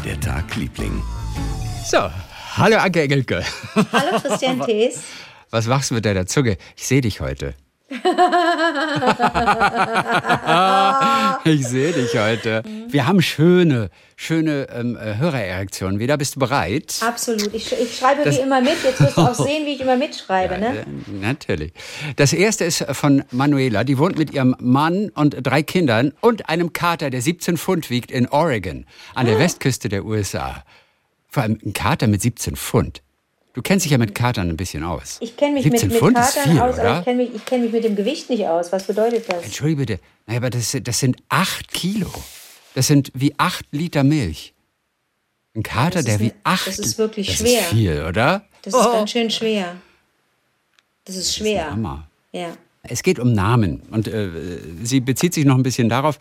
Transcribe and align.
war 0.00 0.06
der 0.06 0.20
Tag, 0.20 0.56
Liebling? 0.56 1.02
So, 1.84 2.10
hallo 2.56 2.76
Anke 2.78 3.02
Engelke. 3.02 3.44
Hallo 3.92 4.18
Christian 4.18 4.60
Thees. 4.66 5.02
Was 5.50 5.66
machst 5.66 5.90
du 5.90 5.94
mit 5.94 6.04
deiner 6.06 6.26
Zunge? 6.26 6.56
Ich 6.76 6.86
sehe 6.86 7.02
dich 7.02 7.20
heute. 7.20 7.54
ich 11.44 11.66
sehe 11.66 11.92
dich 11.92 12.16
heute. 12.16 12.62
Wir 12.88 13.08
haben 13.08 13.20
schöne, 13.20 13.90
schöne 14.14 14.68
ähm, 14.72 14.96
äh, 14.96 15.16
Hörererektionen 15.16 15.98
wieder. 15.98 16.16
Bist 16.16 16.36
du 16.36 16.38
bereit? 16.38 17.00
Absolut. 17.00 17.52
Ich, 17.52 17.72
ich 17.72 17.96
schreibe 17.96 18.22
das 18.22 18.36
wie 18.36 18.42
immer 18.42 18.60
mit. 18.60 18.76
Jetzt 18.84 19.00
wirst 19.00 19.16
du 19.16 19.22
auch 19.22 19.34
sehen, 19.46 19.66
wie 19.66 19.74
ich 19.74 19.80
immer 19.80 19.96
mitschreibe. 19.96 20.54
Ja, 20.54 20.60
ne? 20.60 20.78
Äh, 20.78 20.84
natürlich. 21.20 21.72
Das 22.14 22.32
erste 22.32 22.64
ist 22.64 22.86
von 22.92 23.24
Manuela. 23.32 23.82
Die 23.82 23.98
wohnt 23.98 24.16
mit 24.16 24.32
ihrem 24.32 24.54
Mann 24.60 25.10
und 25.10 25.38
drei 25.42 25.64
Kindern 25.64 26.12
und 26.20 26.48
einem 26.48 26.72
Kater, 26.72 27.10
der 27.10 27.22
17 27.22 27.56
Pfund 27.56 27.90
wiegt, 27.90 28.12
in 28.12 28.28
Oregon, 28.28 28.86
an 29.16 29.26
der 29.26 29.34
ah. 29.34 29.40
Westküste 29.40 29.88
der 29.88 30.04
USA. 30.04 30.62
Vor 31.28 31.42
allem 31.42 31.58
ein 31.64 31.72
Kater 31.72 32.06
mit 32.06 32.22
17 32.22 32.54
Pfund. 32.54 33.02
Du 33.52 33.62
kennst 33.62 33.84
dich 33.84 33.92
ja 33.92 33.98
mit 33.98 34.14
Katern 34.14 34.48
ein 34.48 34.56
bisschen 34.56 34.84
aus. 34.84 35.18
Ich 35.20 35.36
kenne 35.36 35.54
mich 35.54 35.64
mit, 35.64 35.82
mit 35.82 35.92
Pfund 35.92 36.16
Katern 36.16 36.44
viel, 36.44 36.60
aus, 36.60 36.74
oder? 36.74 36.84
aber 36.84 36.98
ich 36.98 37.04
kenne 37.04 37.16
mich, 37.24 37.44
kenn 37.44 37.62
mich 37.62 37.72
mit 37.72 37.84
dem 37.84 37.96
Gewicht 37.96 38.30
nicht 38.30 38.46
aus. 38.46 38.70
Was 38.70 38.84
bedeutet 38.84 39.30
das? 39.30 39.44
Entschuldige 39.44 39.76
bitte. 39.78 40.00
Naja, 40.26 40.38
aber 40.38 40.50
das, 40.50 40.76
das 40.82 41.00
sind 41.00 41.16
acht 41.28 41.72
Kilo. 41.72 42.12
Das 42.74 42.86
sind 42.86 43.10
wie 43.14 43.34
acht 43.38 43.66
Liter 43.72 44.04
Milch. 44.04 44.54
Ein 45.56 45.64
Kater, 45.64 46.04
der 46.04 46.20
wie 46.20 46.32
acht. 46.44 46.68
Das 46.68 46.78
ist 46.78 46.96
wirklich 46.96 47.26
das 47.26 47.38
schwer. 47.38 47.60
Das 47.60 47.66
ist 47.66 47.74
viel, 47.74 48.04
oder? 48.04 48.44
Das 48.62 48.74
ist 48.74 48.80
oh. 48.80 48.92
ganz 48.92 49.10
schön 49.10 49.30
schwer. 49.30 49.76
Das 51.04 51.16
ist 51.16 51.34
schwer. 51.34 51.64
Das 51.64 51.66
ist 51.66 51.72
Hammer. 51.72 52.08
Ja. 52.30 52.56
Es 52.82 53.02
geht 53.02 53.18
um 53.18 53.32
Namen 53.32 53.82
und 53.90 54.08
äh, 54.08 54.30
sie 54.82 55.00
bezieht 55.00 55.34
sich 55.34 55.44
noch 55.44 55.56
ein 55.56 55.62
bisschen 55.62 55.90
darauf, 55.90 56.18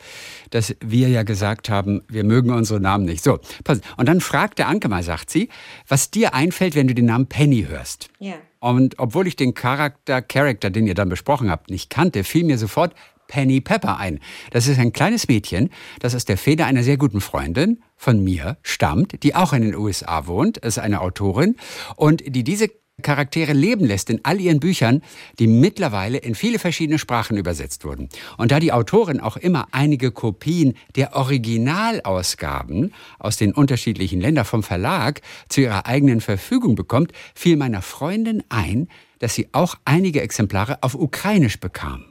dass 0.50 0.76
wir 0.82 1.08
ja 1.08 1.24
gesagt 1.24 1.70
haben, 1.70 2.02
wir 2.10 2.26
mögen 2.26 2.52
unsere 2.52 2.82
Namen 2.82 3.06
nicht. 3.06 3.24
So, 3.24 3.40
pass. 3.64 3.80
Und 3.96 4.10
dann 4.10 4.20
fragt 4.20 4.60
der 4.60 4.68
Anke 4.68 4.90
mal, 4.90 5.02
sagt 5.02 5.30
sie, 5.30 5.48
was 5.88 6.12
dir 6.12 6.34
einfällt, 6.34 6.76
wenn 6.76 6.88
du 6.88 6.94
den 6.94 7.06
Namen 7.06 7.28
Penny 7.28 7.66
hörst. 7.70 8.10
Ja. 8.20 8.36
Und 8.60 9.00
obwohl 9.00 9.26
ich 9.28 9.38
den 9.38 9.54
Charakter, 9.54 10.22
Character, 10.22 10.70
den 10.70 10.86
ihr 10.86 10.96
dann 10.96 11.08
besprochen 11.08 11.50
habt, 11.50 11.70
nicht 11.70 11.90
kannte, 11.90 12.26
fiel 12.26 12.44
mir 12.44 12.58
sofort 12.58 12.94
Penny 13.30 13.62
Pepper 13.62 13.98
ein. 13.98 14.20
Das 14.52 14.68
ist 14.68 14.80
ein 14.80 14.92
kleines 14.92 15.30
Mädchen, 15.30 15.70
das 16.00 16.14
aus 16.14 16.26
der 16.26 16.38
Feder 16.38 16.66
einer 16.66 16.84
sehr 16.84 16.98
guten 16.98 17.22
Freundin 17.22 17.82
von 17.96 18.22
mir 18.22 18.58
stammt, 18.64 19.24
die 19.24 19.34
auch 19.34 19.54
in 19.54 19.62
den 19.62 19.76
USA 19.76 20.28
wohnt, 20.28 20.58
ist 20.58 20.80
eine 20.80 21.00
Autorin 21.00 21.56
und 21.96 22.22
die 22.26 22.44
diese 22.44 22.70
Charaktere 23.00 23.54
leben 23.54 23.86
lässt 23.86 24.10
in 24.10 24.20
all 24.24 24.40
ihren 24.40 24.60
Büchern, 24.60 25.02
die 25.40 25.48
mittlerweile 25.48 26.18
in 26.18 26.36
viele 26.36 26.60
verschiedene 26.60 27.00
Sprachen 27.00 27.38
übersetzt 27.38 27.86
wurden. 27.86 28.10
Und 28.38 28.52
da 28.52 28.60
die 28.60 28.72
Autorin 28.72 29.20
auch 29.20 29.38
immer 29.38 29.68
einige 29.72 30.12
Kopien 30.12 30.76
der 30.96 31.16
Originalausgaben 31.16 32.94
aus 33.18 33.38
den 33.38 33.54
unterschiedlichen 33.54 34.22
Ländern 34.22 34.46
vom 34.46 34.64
Verlag 34.64 35.22
zu 35.50 35.62
ihrer 35.62 35.86
eigenen 35.86 36.22
Verfügung 36.22 36.76
bekommt, 36.76 37.12
fiel 37.34 37.58
meiner 37.58 37.82
Freundin 37.82 38.44
ein, 38.50 38.88
dass 39.20 39.36
sie 39.36 39.50
auch 39.52 39.76
einige 39.86 40.22
Exemplare 40.22 40.82
auf 40.82 40.96
Ukrainisch 40.96 41.60
bekam. 41.60 42.06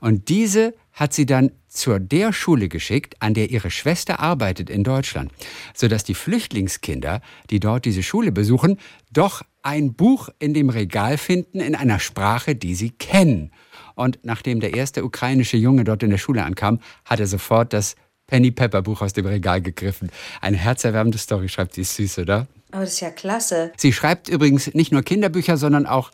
Und 0.00 0.28
diese 0.28 0.74
hat 0.92 1.14
sie 1.14 1.26
dann 1.26 1.52
zur 1.68 1.98
der 1.98 2.32
Schule 2.32 2.68
geschickt, 2.68 3.14
an 3.20 3.34
der 3.34 3.50
ihre 3.50 3.70
Schwester 3.70 4.20
arbeitet 4.20 4.68
in 4.68 4.84
Deutschland, 4.84 5.32
sodass 5.74 6.04
die 6.04 6.14
Flüchtlingskinder, 6.14 7.22
die 7.50 7.60
dort 7.60 7.84
diese 7.84 8.02
Schule 8.02 8.32
besuchen, 8.32 8.78
doch 9.10 9.42
ein 9.62 9.94
Buch 9.94 10.28
in 10.38 10.54
dem 10.54 10.70
Regal 10.70 11.18
finden 11.18 11.60
in 11.60 11.74
einer 11.74 11.98
Sprache, 11.98 12.54
die 12.54 12.74
sie 12.74 12.90
kennen. 12.90 13.52
Und 13.94 14.18
nachdem 14.22 14.60
der 14.60 14.74
erste 14.74 15.04
ukrainische 15.04 15.56
Junge 15.56 15.84
dort 15.84 16.02
in 16.02 16.10
der 16.10 16.18
Schule 16.18 16.44
ankam, 16.44 16.80
hat 17.04 17.20
er 17.20 17.26
sofort 17.26 17.72
das 17.72 17.94
Penny 18.26 18.50
Pepper 18.50 18.82
Buch 18.82 19.02
aus 19.02 19.12
dem 19.12 19.26
Regal 19.26 19.60
gegriffen. 19.60 20.10
Eine 20.40 20.56
herzerwärmende 20.56 21.18
Story, 21.18 21.48
schreibt 21.48 21.74
sie, 21.74 21.82
ist 21.82 21.96
süß, 21.96 22.20
oder? 22.20 22.46
Oh, 22.72 22.78
das 22.78 22.94
ist 22.94 23.00
ja 23.00 23.10
klasse. 23.10 23.72
Sie 23.76 23.92
schreibt 23.92 24.28
übrigens 24.28 24.72
nicht 24.74 24.92
nur 24.92 25.02
Kinderbücher, 25.02 25.58
sondern 25.58 25.86
auch 25.86 26.10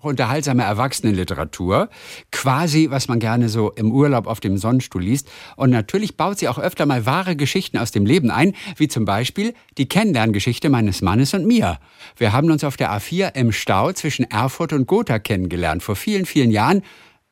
unterhaltsame 0.00 0.62
Erwachsenenliteratur, 0.62 1.88
quasi 2.32 2.90
was 2.90 3.08
man 3.08 3.18
gerne 3.18 3.48
so 3.48 3.70
im 3.72 3.92
Urlaub 3.92 4.26
auf 4.26 4.40
dem 4.40 4.56
Sonnenstuhl 4.56 5.02
liest. 5.02 5.30
Und 5.56 5.70
natürlich 5.70 6.16
baut 6.16 6.38
sie 6.38 6.48
auch 6.48 6.58
öfter 6.58 6.86
mal 6.86 7.06
wahre 7.06 7.36
Geschichten 7.36 7.78
aus 7.78 7.90
dem 7.90 8.06
Leben 8.06 8.30
ein, 8.30 8.54
wie 8.76 8.88
zum 8.88 9.04
Beispiel 9.04 9.54
die 9.78 9.88
Kennenlerngeschichte 9.88 10.70
meines 10.70 11.02
Mannes 11.02 11.34
und 11.34 11.46
mir. 11.46 11.78
Wir 12.16 12.32
haben 12.32 12.50
uns 12.50 12.64
auf 12.64 12.76
der 12.76 12.92
A4 12.92 13.34
im 13.34 13.52
Stau 13.52 13.92
zwischen 13.92 14.30
Erfurt 14.30 14.72
und 14.72 14.86
Gotha 14.86 15.18
kennengelernt, 15.18 15.82
vor 15.82 15.96
vielen, 15.96 16.26
vielen 16.26 16.50
Jahren. 16.50 16.82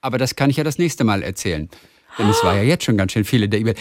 Aber 0.00 0.19
das 0.19 0.37
kann 0.37 0.50
ich 0.50 0.56
ja 0.56 0.65
das 0.65 0.79
nächste 0.79 1.05
Mal 1.05 1.23
erzählen. 1.23 1.69
Denn 2.19 2.29
es 2.29 2.43
war 2.43 2.56
ja 2.56 2.62
jetzt 2.62 2.84
schon 2.84 2.97
ganz 2.97 3.12
schön 3.12 3.25
viele 3.25 3.49
der 3.49 3.61
E-Mail. 3.61 3.77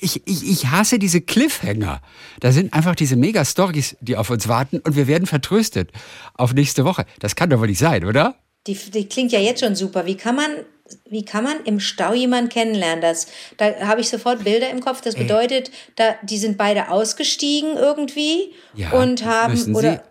Ich, 0.00 0.22
ich, 0.26 0.50
ich 0.50 0.66
hasse 0.66 0.98
diese 0.98 1.20
Cliffhanger. 1.20 2.00
Da 2.40 2.52
sind 2.52 2.72
einfach 2.72 2.94
diese 2.94 3.16
Mega-Stories, 3.16 3.96
die 4.00 4.16
auf 4.16 4.30
uns 4.30 4.48
warten 4.48 4.78
und 4.78 4.96
wir 4.96 5.06
werden 5.06 5.26
vertröstet 5.26 5.90
auf 6.34 6.54
nächste 6.54 6.84
Woche. 6.84 7.04
Das 7.18 7.36
kann 7.36 7.50
doch 7.50 7.60
wohl 7.60 7.68
nicht 7.68 7.78
sein, 7.78 8.04
oder? 8.04 8.36
Die, 8.66 8.74
die 8.74 9.06
klingt 9.06 9.32
ja 9.32 9.40
jetzt 9.40 9.60
schon 9.60 9.74
super. 9.74 10.06
Wie 10.06 10.16
kann 10.16 10.36
man 10.36 10.50
wie 11.10 11.22
kann 11.24 11.44
man 11.44 11.64
im 11.64 11.80
Stau 11.80 12.14
jemanden 12.14 12.48
kennenlernen? 12.48 13.02
Das, 13.02 13.26
da 13.58 13.74
habe 13.80 14.00
ich 14.00 14.08
sofort 14.08 14.44
Bilder 14.44 14.70
im 14.70 14.80
Kopf. 14.80 15.02
Das 15.02 15.16
bedeutet, 15.16 15.70
da, 15.96 16.14
die 16.22 16.38
sind 16.38 16.56
beide 16.56 16.90
ausgestiegen 16.90 17.76
irgendwie 17.76 18.54
ja, 18.74 18.92
und 18.92 19.24
haben 19.24 19.74
oder 19.74 20.02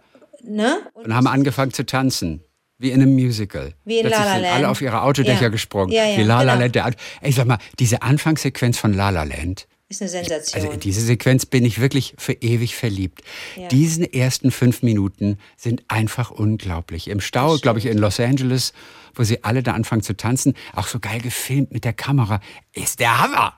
ne? 0.44 0.78
Und, 0.94 1.06
und 1.06 1.16
haben 1.16 1.26
angefangen 1.26 1.74
zu 1.74 1.84
tanzen. 1.84 2.44
Wie 2.80 2.92
in 2.92 3.02
einem 3.02 3.14
Musical. 3.14 3.74
Wie 3.86 3.98
in 4.00 4.02
Plötzlich 4.06 4.20
La 4.20 4.26
La 4.26 4.32
Land. 4.34 4.46
sind 4.46 4.54
alle 4.56 4.70
auf 4.70 4.82
ihre 4.82 5.02
Autodächer 5.02 5.44
ja. 5.44 5.50
gesprungen. 5.50 5.92
Ja, 5.92 6.06
ja, 6.06 6.18
Wie 6.18 6.24
La 6.24 6.42
La 6.44 6.54
genau. 6.54 6.64
Land. 6.64 6.76
Der, 6.76 6.92
ich 7.22 7.36
sag 7.36 7.48
mal, 7.48 7.58
diese 7.80 8.02
Anfangssequenz 8.04 8.78
von 8.78 8.94
La 8.94 9.10
La 9.10 9.24
Land. 9.24 9.68
Ist 9.90 10.02
eine 10.02 10.10
Sensation. 10.10 10.66
Also 10.66 10.78
diese 10.78 11.02
Sequenz 11.02 11.46
bin 11.46 11.64
ich 11.64 11.80
wirklich 11.80 12.14
für 12.18 12.34
ewig 12.34 12.76
verliebt. 12.76 13.22
Ja. 13.56 13.70
Diesen 13.70 14.04
ersten 14.04 14.52
fünf 14.52 14.84
Minuten 14.84 15.38
sind 15.56 15.84
einfach 15.88 16.30
unglaublich. 16.30 17.08
Im 17.08 17.22
Stau, 17.22 17.58
glaube 17.58 17.80
ich, 17.80 17.86
in 17.86 17.98
Los 17.98 18.20
Angeles, 18.20 18.74
wo 19.16 19.24
sie 19.24 19.44
alle 19.46 19.64
da 19.64 19.72
anfangen 19.74 20.02
zu 20.02 20.16
tanzen, 20.18 20.56
auch 20.76 20.88
so 20.88 21.00
geil 21.00 21.22
gefilmt 21.22 21.72
mit 21.72 21.86
der 21.86 21.94
Kamera, 21.94 22.42
ist 22.74 23.00
der 23.00 23.18
Hammer. 23.18 23.58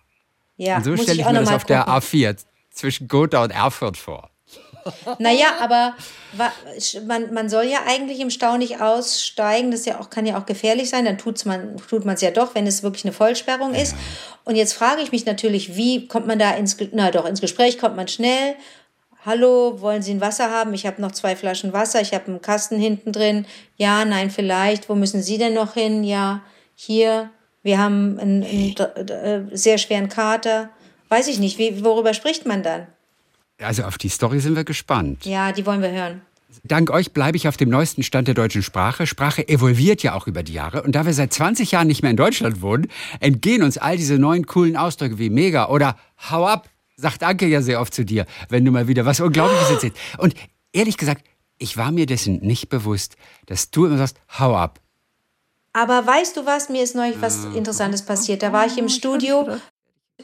Ja, 0.56 0.78
Und 0.78 0.84
so 0.84 0.98
stelle 0.98 1.22
ich, 1.22 1.26
auch 1.26 1.32
mir 1.32 1.40
das 1.40 1.50
auf 1.50 1.66
gucken. 1.66 1.78
der 1.78 1.88
A4 1.88 2.38
zwischen 2.70 3.08
Gotha 3.08 3.44
und 3.44 3.50
Erfurt 3.50 3.98
vor. 3.98 4.29
Naja, 5.20 5.48
aber 5.60 5.96
man, 7.06 7.34
man 7.34 7.50
soll 7.50 7.66
ja 7.66 7.80
eigentlich 7.88 8.20
im 8.20 8.30
Stau 8.30 8.58
nicht 8.58 8.82
aussteigen. 8.82 9.72
Das 9.72 9.86
ja 9.86 10.00
auch, 10.00 10.10
kann 10.10 10.26
ja 10.26 10.40
auch 10.40 10.46
gefährlich 10.46 10.90
sein. 10.90 11.06
Dann 11.06 11.18
tut's 11.18 11.46
man, 11.46 11.78
tut 11.78 12.06
man 12.06 12.16
es 12.16 12.22
ja 12.22 12.32
doch, 12.32 12.56
wenn 12.56 12.68
es 12.68 12.84
wirklich 12.84 13.06
eine 13.06 13.14
Vollsperrung 13.14 13.74
ist. 13.74 13.96
Und 14.46 14.56
jetzt 14.56 14.74
frage 14.74 15.02
ich 15.02 15.12
mich 15.12 15.26
natürlich, 15.26 15.76
wie 15.76 16.08
kommt 16.08 16.28
man 16.28 16.40
da 16.40 16.52
ins, 16.52 16.78
na 16.92 17.12
doch, 17.12 17.26
ins 17.26 17.42
Gespräch 17.42 17.78
kommt 17.78 17.96
man 17.96 18.08
schnell. 18.08 18.56
Hallo, 19.26 19.82
wollen 19.82 20.02
Sie 20.02 20.12
ein 20.12 20.22
Wasser 20.22 20.50
haben? 20.50 20.74
Ich 20.74 20.86
habe 20.86 21.02
noch 21.02 21.12
zwei 21.12 21.36
Flaschen 21.36 21.74
Wasser. 21.74 22.00
Ich 22.02 22.14
habe 22.14 22.28
einen 22.28 22.42
Kasten 22.42 22.80
hinten 22.80 23.12
drin. 23.12 23.46
Ja, 23.76 24.06
nein, 24.06 24.32
vielleicht. 24.32 24.88
Wo 24.88 24.96
müssen 24.96 25.22
Sie 25.22 25.38
denn 25.38 25.54
noch 25.54 25.74
hin? 25.74 26.04
Ja, 26.04 26.42
hier. 26.76 27.30
Wir 27.62 27.80
haben 27.80 28.18
einen, 28.18 28.44
einen 28.44 28.76
äh, 29.10 29.42
sehr 29.52 29.78
schweren 29.78 30.08
Kater. 30.08 30.70
Weiß 31.10 31.28
ich 31.28 31.40
nicht. 31.40 31.58
Wie, 31.58 31.84
worüber 31.84 32.14
spricht 32.14 32.46
man 32.46 32.64
dann? 32.64 32.88
Also 33.62 33.84
auf 33.84 33.98
die 33.98 34.10
Story 34.10 34.40
sind 34.40 34.56
wir 34.56 34.64
gespannt. 34.64 35.26
Ja, 35.26 35.52
die 35.52 35.66
wollen 35.66 35.82
wir 35.82 35.92
hören. 35.92 36.22
Dank 36.64 36.90
euch 36.90 37.14
bleibe 37.14 37.38
ich 37.38 37.48
auf 37.48 37.58
dem 37.58 37.70
neuesten 37.70 38.04
Stand 38.04 38.28
der 38.28 38.36
deutschen 38.36 38.64
Sprache. 38.64 39.06
Sprache 39.06 39.48
evolviert 39.48 40.02
ja 40.02 40.16
auch 40.16 40.28
über 40.28 40.44
die 40.44 40.54
Jahre. 40.54 40.82
Und 40.82 40.94
da 40.94 41.06
wir 41.06 41.14
seit 41.14 41.32
20 41.32 41.72
Jahren 41.72 41.88
nicht 41.88 42.02
mehr 42.02 42.12
in 42.12 42.18
Deutschland 42.18 42.62
wohnen, 42.62 42.88
entgehen 43.20 43.64
uns 43.64 43.78
all 43.78 43.98
diese 43.98 44.18
neuen 44.18 44.46
coolen 44.46 44.76
Ausdrücke 44.76 45.20
wie 45.20 45.30
mega 45.30 45.70
oder 45.70 45.96
hau 46.30 46.46
ab. 46.46 46.68
Sagt 46.96 47.24
Anke 47.24 47.48
ja 47.48 47.62
sehr 47.62 47.80
oft 47.80 47.94
zu 47.94 48.04
dir, 48.04 48.26
wenn 48.50 48.66
du 48.66 48.72
mal 48.72 48.88
wieder 48.88 49.06
was 49.06 49.20
Unglaubliches 49.20 49.70
erzählst. 49.70 49.98
Und 50.18 50.34
ehrlich 50.74 50.98
gesagt, 50.98 51.24
ich 51.60 51.78
war 51.78 51.92
mir 51.92 52.06
dessen 52.06 52.40
nicht 52.40 52.70
bewusst, 52.70 53.16
dass 53.46 53.70
du 53.70 53.86
immer 53.86 53.98
sagst, 53.98 54.18
hau 54.40 54.56
ab. 54.56 54.80
Aber 55.72 56.06
weißt 56.06 56.36
du 56.36 56.46
was? 56.46 56.70
Mir 56.70 56.84
ist 56.84 56.96
neulich 56.96 57.22
was 57.22 57.46
Interessantes 57.56 58.02
passiert. 58.02 58.42
Da 58.42 58.52
war 58.52 58.66
ich 58.66 58.78
im 58.78 58.90
Studio. 58.90 59.60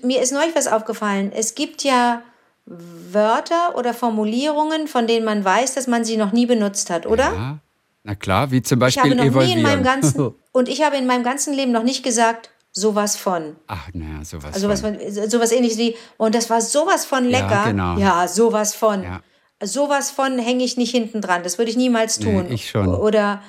Mir 0.01 0.21
ist 0.21 0.33
neulich 0.33 0.55
was 0.55 0.67
aufgefallen. 0.67 1.31
Es 1.31 1.55
gibt 1.55 1.83
ja 1.83 2.23
Wörter 2.65 3.75
oder 3.77 3.93
Formulierungen, 3.93 4.87
von 4.87 5.07
denen 5.07 5.25
man 5.25 5.45
weiß, 5.45 5.75
dass 5.75 5.87
man 5.87 6.03
sie 6.03 6.17
noch 6.17 6.31
nie 6.31 6.45
benutzt 6.45 6.89
hat, 6.89 7.05
oder? 7.05 7.23
Ja, 7.33 7.57
na 8.03 8.15
klar, 8.15 8.51
wie 8.51 8.61
zum 8.61 8.81
Ich 8.83 8.97
habe 8.97 9.09
Beispiel 9.09 9.15
noch 9.15 9.23
nie 9.23 9.29
evolvieren. 9.29 9.57
in 9.59 9.63
meinem 9.63 9.83
ganzen 9.83 10.33
und 10.51 10.69
ich 10.69 10.81
habe 10.83 10.95
in 10.97 11.05
meinem 11.05 11.23
ganzen 11.23 11.53
Leben 11.53 11.71
noch 11.71 11.83
nicht 11.83 12.03
gesagt 12.03 12.49
sowas 12.71 13.15
von. 13.15 13.55
Ach, 13.67 13.87
naja, 13.93 14.23
sowas. 14.25 14.53
Also 14.53 14.61
sowas, 14.67 14.81
von. 14.81 14.99
von, 14.99 15.29
sowas 15.29 15.51
ähnliches 15.51 15.77
wie 15.77 15.95
und 16.17 16.33
das 16.35 16.49
war 16.49 16.59
sowas 16.61 17.05
von 17.05 17.29
Ja, 17.29 17.39
lecker. 17.39 17.63
genau. 17.67 17.97
Ja, 17.97 18.27
sowas 18.27 18.73
von. 18.75 19.03
Ja. 19.03 19.21
Sowas 19.63 20.11
von 20.11 20.37
hänge 20.37 20.63
ich 20.63 20.75
nicht 20.75 20.91
hinten 20.91 21.21
dran. 21.21 21.41
Das 21.43 21.57
würde 21.57 21.71
ich 21.71 21.77
niemals 21.77 22.19
Nee, 22.19 22.25
tun. 22.25 22.51
ich 22.51 22.69
schon. 22.69 22.87
Oder 22.89 23.41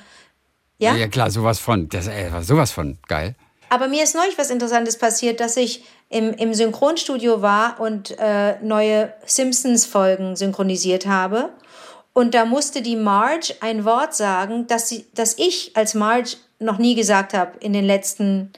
ja? 0.77 0.95
ja, 0.95 1.07
klar, 1.07 1.29
sowas 1.31 1.59
von. 1.59 1.89
Das 1.89 2.07
äh, 2.07 2.31
war 2.31 2.43
sowas 2.43 2.71
von 2.71 2.97
geil. 3.07 3.35
Aber 3.69 3.87
mir 3.87 4.03
ist 4.03 4.15
neulich 4.15 4.37
was 4.37 4.49
Interessantes 4.49 4.97
passiert, 4.97 5.39
dass 5.39 5.57
ich 5.57 5.83
im, 6.09 6.33
im 6.33 6.53
Synchronstudio 6.53 7.41
war 7.41 7.79
und 7.79 8.17
äh, 8.19 8.59
neue 8.61 9.13
Simpsons-Folgen 9.25 10.35
synchronisiert 10.35 11.05
habe. 11.05 11.49
Und 12.13 12.33
da 12.33 12.45
musste 12.45 12.81
die 12.81 12.95
Marge 12.95 13.55
ein 13.59 13.85
Wort 13.85 14.15
sagen, 14.15 14.65
das, 14.67 14.89
sie, 14.89 15.05
das 15.13 15.37
ich 15.37 15.75
als 15.75 15.93
Marge 15.93 16.37
noch 16.59 16.79
nie 16.79 16.95
gesagt 16.95 17.33
habe 17.33 17.57
in 17.59 17.73
den 17.73 17.85
letzten 17.85 18.51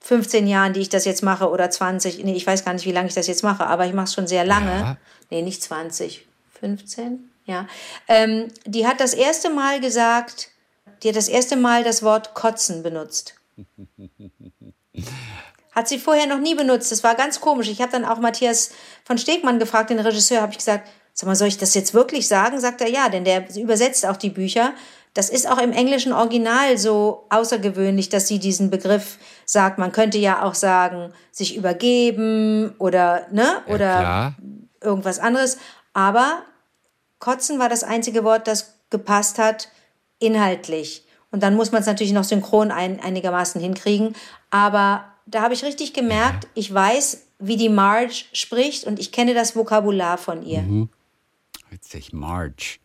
15 0.00 0.46
Jahren, 0.46 0.72
die 0.72 0.80
ich 0.80 0.88
das 0.88 1.04
jetzt 1.04 1.22
mache, 1.22 1.48
oder 1.48 1.70
20, 1.70 2.24
nee, 2.24 2.34
ich 2.34 2.46
weiß 2.46 2.64
gar 2.64 2.72
nicht, 2.72 2.86
wie 2.86 2.92
lange 2.92 3.08
ich 3.08 3.14
das 3.14 3.26
jetzt 3.26 3.42
mache, 3.42 3.66
aber 3.66 3.86
ich 3.86 3.92
mache 3.92 4.06
es 4.06 4.14
schon 4.14 4.26
sehr 4.26 4.44
lange. 4.44 4.70
Ja. 4.70 4.96
Nee, 5.30 5.42
nicht 5.42 5.62
20, 5.62 6.26
15, 6.58 7.30
ja. 7.44 7.66
Ähm, 8.08 8.48
die 8.64 8.86
hat 8.86 9.00
das 9.00 9.14
erste 9.14 9.50
Mal 9.50 9.80
gesagt, 9.80 10.50
die 11.02 11.08
hat 11.08 11.16
das 11.16 11.28
erste 11.28 11.56
Mal 11.56 11.84
das 11.84 12.02
Wort 12.02 12.34
kotzen 12.34 12.82
benutzt. 12.82 13.35
Hat 15.72 15.88
sie 15.88 15.98
vorher 15.98 16.26
noch 16.26 16.40
nie 16.40 16.54
benutzt. 16.54 16.90
Das 16.90 17.04
war 17.04 17.14
ganz 17.14 17.40
komisch. 17.40 17.68
Ich 17.68 17.80
habe 17.80 17.92
dann 17.92 18.04
auch 18.04 18.18
Matthias 18.18 18.70
von 19.04 19.18
Stegmann 19.18 19.58
gefragt, 19.58 19.90
den 19.90 19.98
Regisseur, 19.98 20.40
habe 20.40 20.52
ich 20.52 20.58
gesagt, 20.58 20.88
sag 21.12 21.26
mal, 21.26 21.36
soll 21.36 21.48
ich 21.48 21.58
das 21.58 21.74
jetzt 21.74 21.94
wirklich 21.94 22.28
sagen? 22.28 22.60
Sagt 22.60 22.80
er 22.80 22.88
ja, 22.88 23.08
denn 23.08 23.24
der 23.24 23.44
übersetzt 23.56 24.06
auch 24.06 24.16
die 24.16 24.30
Bücher. 24.30 24.72
Das 25.14 25.30
ist 25.30 25.50
auch 25.50 25.58
im 25.58 25.72
englischen 25.72 26.12
Original 26.12 26.76
so 26.76 27.24
außergewöhnlich, 27.30 28.10
dass 28.10 28.28
sie 28.28 28.38
diesen 28.38 28.68
Begriff 28.68 29.18
sagt. 29.46 29.78
Man 29.78 29.92
könnte 29.92 30.18
ja 30.18 30.42
auch 30.42 30.54
sagen, 30.54 31.14
sich 31.32 31.56
übergeben 31.56 32.74
oder, 32.78 33.26
ne, 33.30 33.62
oder 33.66 34.02
ja, 34.02 34.34
irgendwas 34.82 35.18
anderes. 35.18 35.56
Aber 35.94 36.42
kotzen 37.18 37.58
war 37.58 37.70
das 37.70 37.82
einzige 37.82 38.24
Wort, 38.24 38.46
das 38.46 38.74
gepasst 38.90 39.38
hat, 39.38 39.68
inhaltlich. 40.18 41.05
Und 41.30 41.42
dann 41.42 41.54
muss 41.54 41.72
man 41.72 41.80
es 41.80 41.86
natürlich 41.86 42.12
noch 42.12 42.24
synchron 42.24 42.70
ein, 42.70 43.00
einigermaßen 43.00 43.60
hinkriegen. 43.60 44.14
Aber 44.50 45.04
da 45.26 45.42
habe 45.42 45.54
ich 45.54 45.64
richtig 45.64 45.92
gemerkt, 45.92 46.46
ich 46.54 46.72
weiß, 46.72 47.26
wie 47.38 47.56
die 47.56 47.68
Marge 47.68 48.24
spricht 48.32 48.84
und 48.84 48.98
ich 48.98 49.12
kenne 49.12 49.34
das 49.34 49.56
Vokabular 49.56 50.18
von 50.18 50.42
ihr. 50.42 50.62
Mhm. 50.62 50.88
Witzig, 51.70 52.12
Marge. 52.12 52.78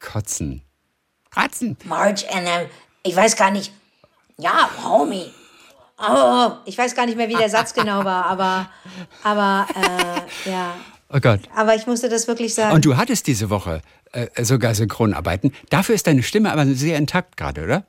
Kotzen. 0.00 0.62
Kotzen. 1.32 1.76
Marge, 1.84 2.26
äh, 2.28 2.66
ich 3.02 3.14
weiß 3.14 3.36
gar 3.36 3.50
nicht. 3.50 3.72
Ja, 4.38 4.70
Homie. 4.84 5.32
Oh, 5.98 6.52
ich 6.64 6.78
weiß 6.78 6.94
gar 6.94 7.06
nicht 7.06 7.16
mehr, 7.16 7.28
wie 7.28 7.34
der 7.34 7.48
Satz 7.48 7.74
genau 7.74 8.04
war, 8.04 8.26
aber, 8.26 8.70
aber 9.24 9.66
äh, 9.74 10.50
ja. 10.50 10.74
Oh 11.10 11.20
Gott. 11.20 11.40
Aber 11.54 11.74
ich 11.74 11.86
musste 11.86 12.08
das 12.08 12.28
wirklich 12.28 12.54
sagen. 12.54 12.74
Und 12.74 12.84
du 12.84 12.96
hattest 12.96 13.26
diese 13.26 13.48
Woche 13.50 13.80
äh, 14.12 14.44
sogar 14.44 14.74
Synchronarbeiten. 14.74 15.52
Dafür 15.70 15.94
ist 15.94 16.06
deine 16.06 16.22
Stimme 16.22 16.52
aber 16.52 16.66
sehr 16.66 16.98
intakt 16.98 17.36
gerade, 17.36 17.64
oder? 17.64 17.86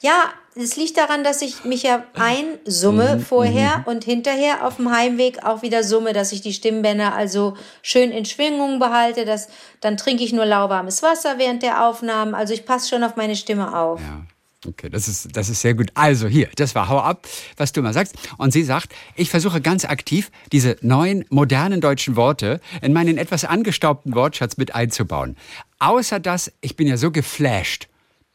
Ja, 0.00 0.32
es 0.56 0.76
liegt 0.76 0.98
daran, 0.98 1.22
dass 1.22 1.40
ich 1.40 1.64
mich 1.64 1.84
ja 1.84 2.04
einsumme 2.14 3.16
mhm, 3.16 3.20
vorher 3.20 3.78
mhm. 3.78 3.84
und 3.84 4.04
hinterher 4.04 4.66
auf 4.66 4.76
dem 4.76 4.90
Heimweg 4.90 5.44
auch 5.44 5.62
wieder 5.62 5.84
summe, 5.84 6.12
dass 6.12 6.32
ich 6.32 6.40
die 6.40 6.52
Stimmbänder 6.52 7.14
also 7.14 7.56
schön 7.80 8.10
in 8.10 8.24
Schwingung 8.24 8.80
behalte. 8.80 9.24
Dass, 9.24 9.48
dann 9.80 9.96
trinke 9.96 10.24
ich 10.24 10.32
nur 10.32 10.44
lauwarmes 10.44 11.02
Wasser 11.02 11.38
während 11.38 11.62
der 11.62 11.86
Aufnahmen. 11.86 12.34
Also 12.34 12.54
ich 12.54 12.66
passe 12.66 12.88
schon 12.88 13.04
auf 13.04 13.16
meine 13.16 13.36
Stimme 13.36 13.76
auf. 13.76 14.00
Ja. 14.00 14.22
Okay, 14.66 14.88
das 14.88 15.08
ist, 15.08 15.36
das 15.36 15.48
ist 15.48 15.60
sehr 15.60 15.74
gut. 15.74 15.90
Also 15.94 16.28
hier, 16.28 16.48
das 16.54 16.74
war 16.74 16.88
Hau 16.88 17.00
ab, 17.00 17.26
was 17.56 17.72
du 17.72 17.82
mal 17.82 17.92
sagst. 17.92 18.14
Und 18.38 18.52
sie 18.52 18.62
sagt, 18.62 18.94
ich 19.16 19.28
versuche 19.28 19.60
ganz 19.60 19.84
aktiv, 19.84 20.30
diese 20.52 20.76
neuen, 20.82 21.24
modernen 21.30 21.80
deutschen 21.80 22.14
Worte 22.14 22.60
in 22.80 22.92
meinen 22.92 23.18
etwas 23.18 23.44
angestaubten 23.44 24.14
Wortschatz 24.14 24.56
mit 24.56 24.74
einzubauen. 24.74 25.36
Außer 25.80 26.20
das, 26.20 26.52
ich 26.60 26.76
bin 26.76 26.86
ja 26.86 26.96
so 26.96 27.10
geflasht 27.10 27.88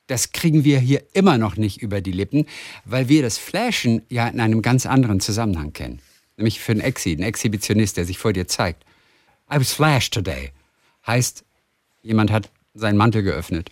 das 0.07 0.31
kriegen 0.31 0.63
wir 0.63 0.79
hier 0.79 1.03
immer 1.13 1.38
noch 1.38 1.57
nicht 1.57 1.81
über 1.81 2.01
die 2.01 2.12
Lippen, 2.12 2.45
weil 2.85 3.09
wir 3.09 3.21
das 3.21 3.38
Flashen 3.38 4.01
ja 4.09 4.27
in 4.27 4.39
einem 4.39 4.62
ganz 4.62 4.85
anderen 4.85 5.19
Zusammenhang 5.19 5.73
kennen. 5.73 6.00
Nämlich 6.38 6.59
für 6.59 6.71
einen 6.71 6.81
Exi, 6.81 7.12
einen 7.12 7.23
Exhibitionist, 7.23 7.97
der 7.97 8.06
sich 8.06 8.18
vor 8.18 8.33
dir 8.33 8.47
zeigt. 8.47 8.83
I 9.51 9.59
was 9.59 9.73
flashed 9.73 10.13
today. 10.13 10.51
Heißt, 11.06 11.44
jemand 12.01 12.31
hat 12.31 12.50
seinen 12.73 12.97
Mantel 12.97 13.23
geöffnet. 13.23 13.69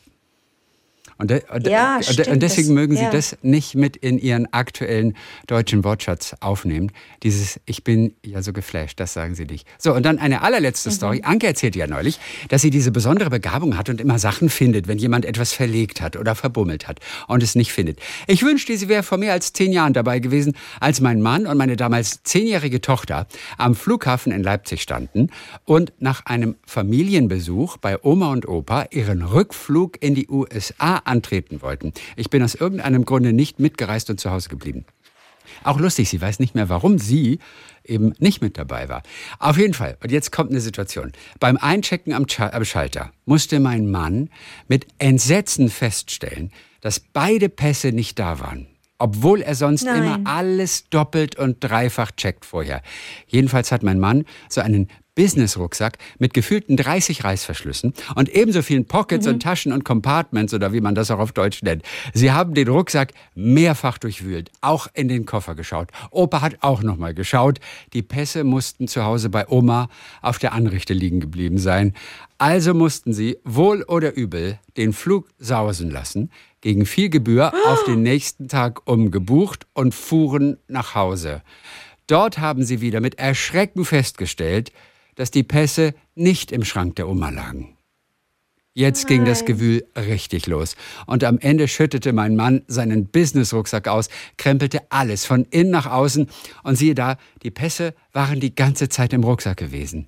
Und, 1.17 1.31
de, 1.31 1.41
ja, 1.63 1.97
und, 1.97 2.27
und 2.27 2.43
deswegen 2.43 2.67
das, 2.67 2.75
mögen 2.75 2.95
Sie 2.97 3.03
ja. 3.03 3.09
das 3.09 3.37
nicht 3.41 3.75
mit 3.75 3.95
in 3.95 4.19
Ihren 4.19 4.51
aktuellen 4.51 5.15
deutschen 5.47 5.85
Wortschatz 5.85 6.35
aufnehmen. 6.41 6.91
Dieses 7.23 7.59
Ich 7.65 7.85
bin 7.85 8.13
ja 8.25 8.41
so 8.41 8.51
geflasht, 8.51 8.99
das 8.99 9.13
sagen 9.13 9.33
Sie 9.33 9.45
nicht. 9.45 9.65
So, 9.77 9.93
und 9.93 10.03
dann 10.03 10.19
eine 10.19 10.41
allerletzte 10.41 10.89
mhm. 10.89 10.93
Story. 10.93 11.21
Anke 11.23 11.47
erzählte 11.47 11.79
ja 11.79 11.87
neulich, 11.87 12.19
dass 12.49 12.61
sie 12.61 12.69
diese 12.69 12.91
besondere 12.91 13.29
Begabung 13.29 13.77
hat 13.77 13.89
und 13.89 14.01
immer 14.01 14.19
Sachen 14.19 14.49
findet, 14.49 14.87
wenn 14.89 14.97
jemand 14.97 15.25
etwas 15.25 15.53
verlegt 15.53 16.01
hat 16.01 16.17
oder 16.17 16.35
verbummelt 16.35 16.87
hat 16.87 16.99
und 17.27 17.41
es 17.41 17.55
nicht 17.55 17.71
findet. 17.71 17.99
Ich 18.27 18.43
wünschte, 18.43 18.77
sie 18.77 18.89
wäre 18.89 19.03
vor 19.03 19.17
mehr 19.17 19.31
als 19.31 19.53
zehn 19.53 19.71
Jahren 19.71 19.93
dabei 19.93 20.19
gewesen, 20.19 20.53
als 20.81 20.99
mein 20.99 21.21
Mann 21.21 21.47
und 21.47 21.57
meine 21.57 21.77
damals 21.77 22.23
zehnjährige 22.23 22.81
Tochter 22.81 23.27
am 23.57 23.75
Flughafen 23.75 24.33
in 24.33 24.43
Leipzig 24.43 24.81
standen 24.81 25.29
und 25.63 25.93
nach 25.99 26.25
einem 26.25 26.55
Familienbesuch 26.65 27.77
bei 27.77 28.03
Oma 28.03 28.31
und 28.31 28.47
Opa 28.47 28.87
ihren 28.91 29.21
Rückflug 29.21 30.01
in 30.01 30.15
die 30.15 30.27
USA 30.27 30.97
antreten 31.05 31.61
wollten. 31.61 31.93
Ich 32.15 32.29
bin 32.29 32.43
aus 32.43 32.55
irgendeinem 32.55 33.05
Grunde 33.05 33.33
nicht 33.33 33.59
mitgereist 33.59 34.09
und 34.09 34.19
zu 34.19 34.31
Hause 34.31 34.49
geblieben. 34.49 34.85
Auch 35.63 35.79
lustig, 35.79 36.09
sie 36.09 36.21
weiß 36.21 36.39
nicht 36.39 36.55
mehr, 36.55 36.69
warum 36.69 36.99
sie 36.99 37.39
eben 37.83 38.13
nicht 38.19 38.41
mit 38.41 38.57
dabei 38.57 38.89
war. 38.89 39.03
Auf 39.39 39.57
jeden 39.57 39.73
Fall, 39.73 39.97
und 40.01 40.11
jetzt 40.11 40.31
kommt 40.31 40.51
eine 40.51 40.61
Situation. 40.61 41.11
Beim 41.39 41.57
Einchecken 41.57 42.13
am, 42.13 42.25
Schalter 42.27 43.11
musste 43.25 43.59
mein 43.59 43.89
Mann 43.89 44.29
mit 44.67 44.87
Entsetzen 44.97 45.69
feststellen, 45.69 46.51
dass 46.81 46.99
beide 46.99 47.49
Pässe 47.49 47.91
nicht 47.91 48.19
da 48.19 48.39
waren. 48.39 48.67
Obwohl 48.97 49.41
er 49.41 49.55
sonst 49.55 49.83
Nein. 49.83 50.03
immer 50.03 50.19
alles 50.23 50.89
doppelt 50.89 51.37
und 51.37 51.57
dreifach 51.59 52.11
checkt 52.11 52.45
vorher. 52.45 52.81
Jedenfalls 53.27 53.71
hat 53.71 53.83
mein 53.83 53.99
Mann 53.99 54.25
so 54.49 54.61
einen 54.61 54.87
Business-Rucksack 55.15 55.97
mit 56.19 56.33
gefühlten 56.33 56.77
30 56.77 57.23
Reißverschlüssen 57.23 57.93
und 58.15 58.29
ebenso 58.29 58.61
vielen 58.61 58.85
Pockets 58.85 59.25
mhm. 59.25 59.33
und 59.33 59.39
Taschen 59.41 59.71
und 59.71 59.83
Compartments 59.83 60.53
oder 60.53 60.73
wie 60.73 60.81
man 60.81 60.93
das 60.93 61.09
auch 61.09 61.19
auf 61.19 61.31
Deutsch 61.31 61.63
nennt. 61.63 61.83
Sie 62.13 62.31
haben 62.31 62.53
den 62.53 62.67
Rucksack 62.67 63.13
mehrfach 63.33 63.97
durchwühlt, 63.97 64.51
auch 64.61 64.87
in 64.93 65.07
den 65.07 65.25
Koffer 65.25 65.55
geschaut. 65.55 65.89
Opa 66.11 66.41
hat 66.41 66.57
auch 66.61 66.83
nochmal 66.83 67.13
geschaut. 67.13 67.59
Die 67.93 68.01
Pässe 68.01 68.43
mussten 68.43 68.87
zu 68.87 69.03
Hause 69.03 69.29
bei 69.29 69.47
Oma 69.47 69.89
auf 70.21 70.37
der 70.37 70.53
Anrichte 70.53 70.93
liegen 70.93 71.19
geblieben 71.19 71.57
sein. 71.57 71.93
Also 72.37 72.73
mussten 72.73 73.13
sie, 73.13 73.37
wohl 73.45 73.83
oder 73.83 74.13
übel, 74.15 74.59
den 74.75 74.91
Flug 74.91 75.29
sausen 75.39 75.89
lassen, 75.89 76.31
gegen 76.59 76.85
viel 76.85 77.09
Gebühr 77.09 77.53
auf 77.67 77.85
den 77.85 78.01
nächsten 78.01 78.49
Tag 78.49 78.81
umgebucht 78.89 79.67
und 79.73 79.95
fuhren 79.95 80.57
nach 80.67 80.95
Hause. 80.95 81.43
Dort 82.07 82.39
haben 82.39 82.63
sie 82.63 82.81
wieder 82.81 82.99
mit 82.99 83.17
Erschrecken 83.19 83.85
festgestellt, 83.85 84.71
dass 85.15 85.31
die 85.31 85.43
Pässe 85.43 85.93
nicht 86.13 86.51
im 86.51 86.63
Schrank 86.63 86.95
der 86.95 87.07
Oma 87.07 87.29
lagen. 87.29 87.75
Jetzt 88.77 89.07
ging 89.07 89.23
das 89.23 89.45
Gewühl 89.45 89.85
richtig 89.95 90.47
los. 90.47 90.75
Und 91.05 91.23
am 91.23 91.39
Ende 91.39 91.69
schüttete 91.69 92.11
mein 92.11 92.35
Mann 92.35 92.63
seinen 92.67 93.07
Business-Rucksack 93.07 93.87
aus, 93.87 94.09
krempelte 94.37 94.81
alles 94.89 95.25
von 95.25 95.45
innen 95.45 95.71
nach 95.71 95.85
außen 95.85 96.27
und 96.63 96.75
siehe 96.75 96.93
da, 96.93 97.15
die 97.43 97.51
Pässe 97.51 97.93
waren 98.11 98.41
die 98.41 98.53
ganze 98.53 98.89
Zeit 98.89 99.13
im 99.13 99.23
Rucksack 99.23 99.55
gewesen. 99.55 100.07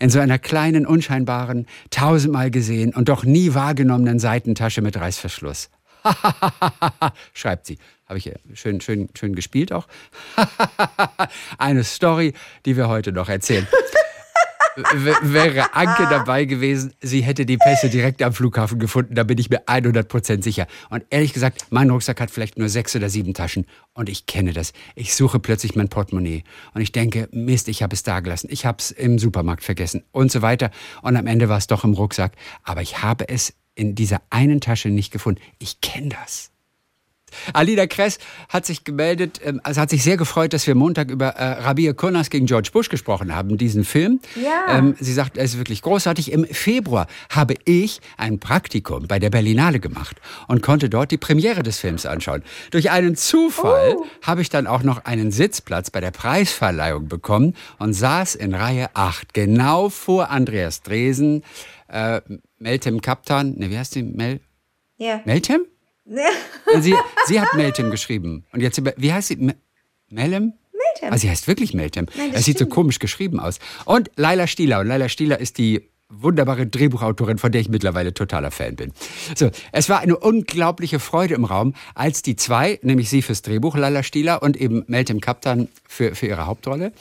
In 0.00 0.10
so 0.10 0.18
einer 0.18 0.40
kleinen, 0.40 0.84
unscheinbaren, 0.84 1.66
tausendmal 1.90 2.50
gesehen 2.50 2.92
und 2.92 3.08
doch 3.08 3.22
nie 3.22 3.54
wahrgenommenen 3.54 4.18
Seitentasche 4.18 4.82
mit 4.82 4.96
Reißverschluss. 4.96 5.70
schreibt 7.34 7.66
sie. 7.66 7.78
Habe 8.06 8.18
ich 8.18 8.32
schön, 8.54 8.80
schön, 8.80 9.10
schön 9.14 9.36
gespielt 9.36 9.72
auch. 9.72 9.86
Eine 11.58 11.84
Story, 11.84 12.32
die 12.64 12.76
wir 12.76 12.88
heute 12.88 13.12
noch 13.12 13.28
erzählen 13.28 13.68
wäre 15.22 15.74
Anke 15.74 16.04
dabei 16.10 16.44
gewesen, 16.44 16.92
sie 17.00 17.22
hätte 17.22 17.46
die 17.46 17.56
Pässe 17.56 17.90
direkt 17.90 18.22
am 18.22 18.32
Flughafen 18.32 18.78
gefunden, 18.78 19.14
da 19.14 19.24
bin 19.24 19.38
ich 19.38 19.50
mir 19.50 19.66
100% 19.66 20.42
sicher. 20.42 20.66
Und 20.90 21.04
ehrlich 21.10 21.32
gesagt, 21.32 21.66
mein 21.70 21.90
Rucksack 21.90 22.20
hat 22.20 22.30
vielleicht 22.30 22.58
nur 22.58 22.68
sechs 22.68 22.94
oder 22.94 23.08
sieben 23.08 23.34
Taschen 23.34 23.66
und 23.94 24.08
ich 24.08 24.26
kenne 24.26 24.52
das. 24.52 24.72
Ich 24.94 25.14
suche 25.14 25.38
plötzlich 25.38 25.74
mein 25.74 25.88
Portemonnaie 25.88 26.44
und 26.74 26.80
ich 26.80 26.92
denke, 26.92 27.28
Mist, 27.32 27.68
ich 27.68 27.82
habe 27.82 27.94
es 27.94 28.02
da 28.02 28.20
gelassen, 28.20 28.48
ich 28.50 28.66
habe 28.66 28.78
es 28.78 28.90
im 28.90 29.18
Supermarkt 29.18 29.64
vergessen 29.64 30.04
und 30.12 30.30
so 30.30 30.42
weiter. 30.42 30.70
Und 31.02 31.16
am 31.16 31.26
Ende 31.26 31.48
war 31.48 31.58
es 31.58 31.66
doch 31.66 31.84
im 31.84 31.94
Rucksack, 31.94 32.32
aber 32.62 32.82
ich 32.82 33.02
habe 33.02 33.28
es 33.28 33.54
in 33.74 33.94
dieser 33.94 34.20
einen 34.30 34.60
Tasche 34.60 34.88
nicht 34.90 35.12
gefunden. 35.12 35.40
Ich 35.58 35.80
kenne 35.80 36.08
das. 36.08 36.50
Alida 37.52 37.86
Kress 37.86 38.18
hat 38.48 38.66
sich 38.66 38.84
gemeldet, 38.84 39.40
ähm, 39.44 39.60
also 39.64 39.80
hat 39.80 39.90
sich 39.90 40.02
sehr 40.02 40.16
gefreut, 40.16 40.52
dass 40.52 40.66
wir 40.66 40.74
Montag 40.74 41.10
über 41.10 41.28
äh, 41.28 41.62
Rabia 41.62 41.92
Kurnas 41.92 42.30
gegen 42.30 42.46
George 42.46 42.70
Bush 42.72 42.88
gesprochen 42.88 43.34
haben, 43.34 43.56
diesen 43.56 43.84
Film. 43.84 44.20
Ja. 44.36 44.78
Ähm, 44.78 44.94
sie 44.98 45.12
sagt, 45.12 45.36
er 45.36 45.44
ist 45.44 45.58
wirklich 45.58 45.82
großartig. 45.82 46.32
Im 46.32 46.44
Februar 46.44 47.06
habe 47.30 47.54
ich 47.64 48.00
ein 48.16 48.38
Praktikum 48.38 49.06
bei 49.06 49.18
der 49.18 49.30
Berlinale 49.30 49.80
gemacht 49.80 50.16
und 50.46 50.62
konnte 50.62 50.88
dort 50.88 51.10
die 51.10 51.18
Premiere 51.18 51.62
des 51.62 51.78
Films 51.78 52.06
anschauen. 52.06 52.42
Durch 52.70 52.90
einen 52.90 53.16
Zufall 53.16 53.96
oh. 53.96 54.06
habe 54.22 54.42
ich 54.42 54.50
dann 54.50 54.66
auch 54.66 54.82
noch 54.82 55.04
einen 55.04 55.30
Sitzplatz 55.30 55.90
bei 55.90 56.00
der 56.00 56.10
Preisverleihung 56.10 57.08
bekommen 57.08 57.54
und 57.78 57.92
saß 57.92 58.34
in 58.34 58.54
Reihe 58.54 58.90
8, 58.94 59.34
genau 59.34 59.88
vor 59.88 60.30
Andreas 60.30 60.82
Dresen, 60.82 61.42
äh, 61.88 62.20
Meltem 62.58 63.00
Kaptan, 63.00 63.54
ne, 63.56 63.70
wie 63.70 63.78
heißt 63.78 63.94
die? 63.94 64.02
Mel? 64.02 64.40
Ja. 64.96 65.20
Meltem? 65.24 65.62
sie, 66.80 66.94
sie 67.26 67.40
hat 67.40 67.54
Meltem 67.54 67.90
geschrieben. 67.90 68.44
Und 68.52 68.60
jetzt, 68.60 68.80
wie 68.96 69.12
heißt 69.12 69.28
sie? 69.28 69.36
Melem? 70.10 70.54
Meltem. 70.72 71.12
Ah, 71.12 71.18
sie 71.18 71.28
heißt 71.28 71.46
wirklich 71.48 71.74
Meltem. 71.74 72.06
Nein, 72.16 72.28
das, 72.28 72.36
das 72.36 72.44
sieht 72.44 72.58
so 72.58 72.66
komisch 72.66 72.98
geschrieben 72.98 73.40
aus. 73.40 73.58
Und 73.84 74.10
Laila 74.16 74.46
Stieler. 74.46 74.80
Und 74.80 74.86
Laila 74.86 75.08
Stieler 75.08 75.38
ist 75.38 75.58
die 75.58 75.88
wunderbare 76.10 76.66
Drehbuchautorin, 76.66 77.36
von 77.36 77.52
der 77.52 77.60
ich 77.60 77.68
mittlerweile 77.68 78.14
totaler 78.14 78.50
Fan 78.50 78.76
bin. 78.76 78.92
So, 79.34 79.50
es 79.72 79.90
war 79.90 80.00
eine 80.00 80.16
unglaubliche 80.16 81.00
Freude 81.00 81.34
im 81.34 81.44
Raum, 81.44 81.74
als 81.94 82.22
die 82.22 82.34
zwei, 82.34 82.78
nämlich 82.82 83.10
sie 83.10 83.20
fürs 83.20 83.42
Drehbuch, 83.42 83.76
Lala 83.76 84.02
Stieler 84.02 84.42
und 84.42 84.56
eben 84.56 84.84
Meltem 84.86 85.20
Kaptan 85.20 85.68
für, 85.86 86.14
für 86.14 86.26
ihre 86.26 86.46
Hauptrolle, 86.46 86.92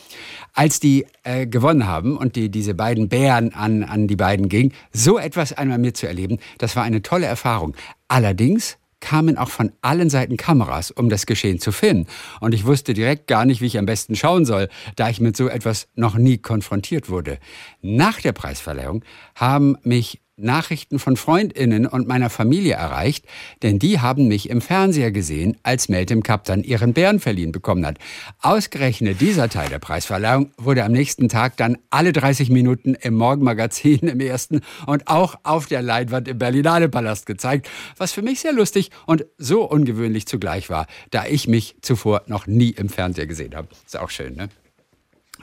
als 0.53 0.81
die 0.81 1.05
äh, 1.23 1.47
gewonnen 1.47 1.87
haben 1.87 2.17
und 2.17 2.35
die, 2.35 2.49
diese 2.49 2.73
beiden 2.73 3.07
Bären 3.07 3.53
an, 3.53 3.83
an 3.83 4.07
die 4.07 4.17
beiden 4.17 4.49
ging, 4.49 4.73
so 4.91 5.17
etwas 5.17 5.53
einmal 5.53 5.77
mir 5.77 5.93
zu 5.93 6.05
erleben, 6.05 6.39
das 6.57 6.75
war 6.75 6.83
eine 6.83 7.01
tolle 7.01 7.27
Erfahrung. 7.27 7.75
Allerdings 8.09 8.77
kamen 9.07 9.37
auch 9.37 9.49
von 9.49 9.71
allen 9.81 10.09
Seiten 10.09 10.35
Kameras, 10.35 10.91
um 10.91 11.07
das 11.07 11.25
Geschehen 11.25 11.59
zu 11.59 11.71
filmen. 11.71 12.07
Und 12.41 12.53
ich 12.53 12.65
wusste 12.65 12.93
direkt 12.93 13.27
gar 13.27 13.45
nicht, 13.45 13.61
wie 13.61 13.67
ich 13.67 13.77
am 13.77 13.85
besten 13.85 14.17
schauen 14.17 14.43
soll, 14.43 14.67
da 14.97 15.09
ich 15.09 15.21
mit 15.21 15.37
so 15.37 15.47
etwas 15.47 15.87
noch 15.95 16.15
nie 16.15 16.39
konfrontiert 16.39 17.09
wurde. 17.09 17.39
Nach 17.81 18.19
der 18.19 18.33
Preisverleihung 18.33 19.05
haben 19.33 19.77
mich 19.83 20.19
Nachrichten 20.37 20.99
von 20.99 21.17
Freundinnen 21.17 21.87
und 21.87 22.07
meiner 22.07 22.29
Familie 22.29 22.75
erreicht, 22.75 23.25
denn 23.63 23.79
die 23.79 23.99
haben 23.99 24.27
mich 24.27 24.49
im 24.49 24.61
Fernseher 24.61 25.11
gesehen, 25.11 25.57
als 25.63 25.89
Meltem 25.89 26.21
Kaptan 26.21 26.63
ihren 26.63 26.93
Bären 26.93 27.19
verliehen 27.19 27.51
bekommen 27.51 27.85
hat. 27.85 27.97
Ausgerechnet 28.41 29.19
dieser 29.19 29.49
Teil 29.49 29.69
der 29.69 29.79
Preisverleihung 29.79 30.51
wurde 30.57 30.83
am 30.83 30.91
nächsten 30.91 31.27
Tag 31.27 31.57
dann 31.57 31.79
alle 31.89 32.13
30 32.13 32.51
Minuten 32.51 32.93
im 32.93 33.15
Morgenmagazin 33.15 34.07
im 34.07 34.19
ersten 34.19 34.61
und 34.85 35.07
auch 35.07 35.39
auf 35.41 35.65
der 35.65 35.81
Leinwand 35.81 36.27
im 36.27 36.37
Berlinale 36.37 36.87
Palast 36.87 37.25
gezeigt, 37.25 37.67
was 37.97 38.11
für 38.11 38.21
mich 38.21 38.39
sehr 38.39 38.53
lustig 38.53 38.91
und 39.07 39.25
so 39.39 39.63
ungewöhnlich 39.63 40.27
zugleich 40.27 40.69
war, 40.69 40.85
da 41.09 41.25
ich 41.25 41.47
mich 41.47 41.77
zuvor 41.81 42.21
noch 42.27 42.45
nie 42.45 42.69
im 42.69 42.89
Fernseher 42.89 43.25
gesehen 43.25 43.55
habe. 43.55 43.69
Ist 43.85 43.97
auch 43.97 44.11
schön, 44.11 44.35
ne? 44.35 44.49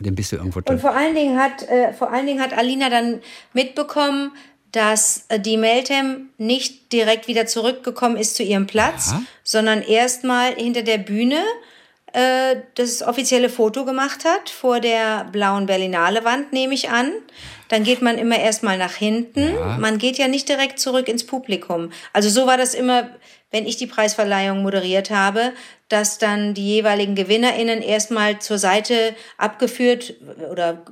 Den 0.01 0.15
bist 0.15 0.33
du 0.33 0.37
irgendwo 0.37 0.61
drin. 0.61 0.75
Und 0.75 0.81
vor 0.81 0.95
allen 0.95 1.15
Dingen 1.15 1.39
hat, 1.39 1.63
äh, 1.69 1.93
vor 1.93 2.13
allen 2.13 2.27
Dingen 2.27 2.41
hat 2.41 2.53
Alina 2.53 2.91
dann 2.91 3.21
mitbekommen, 3.53 4.33
dass 4.75 5.25
äh, 5.29 5.39
die 5.39 5.57
Meltem 5.57 6.31
nicht 6.37 6.93
direkt 6.93 7.29
wieder 7.29 7.47
zurückgekommen 7.47 8.17
ist 8.17 8.35
zu 8.35 8.43
ihrem 8.43 8.67
Platz, 8.67 9.13
ja. 9.13 9.23
sondern 9.45 9.83
erstmal 9.83 10.55
hinter 10.55 10.83
der 10.83 10.99
Bühne 10.99 11.41
äh, 12.13 12.57
das 12.75 13.03
offizielle 13.03 13.49
Foto 13.49 13.85
gemacht 13.85 14.25
hat 14.25 14.51
vor 14.51 14.81
der 14.81 15.25
blauen 15.31 15.67
Berlinale 15.67 16.25
Wand, 16.25 16.53
nehme 16.53 16.75
ich 16.75 16.91
an. 16.91 17.13
Dann 17.69 17.85
geht 17.85 18.03
man 18.03 18.19
immer 18.19 18.39
erstmal 18.39 18.77
nach 18.77 18.95
hinten. 18.95 19.55
Ja. 19.55 19.79
Man 19.79 19.99
geht 19.99 20.19
ja 20.19 20.29
nicht 20.29 20.49
direkt 20.49 20.79
zurück 20.79 21.09
ins 21.09 21.25
Publikum. 21.25 21.91
Also 22.13 22.29
so 22.29 22.47
war 22.47 22.57
das 22.57 22.75
immer, 22.75 23.11
wenn 23.55 23.67
ich 23.67 23.77
die 23.77 23.87
Preisverleihung 23.87 24.65
moderiert 24.65 25.11
habe, 25.11 25.53
dass 25.89 26.19
dann 26.19 26.55
die 26.55 26.67
jeweiligen 26.67 27.15
GewinnerInnen 27.15 27.83
erstmal 27.83 28.41
zur 28.41 28.59
Seite 28.59 29.15
abgeführt 29.39 30.15
oder 30.51 30.83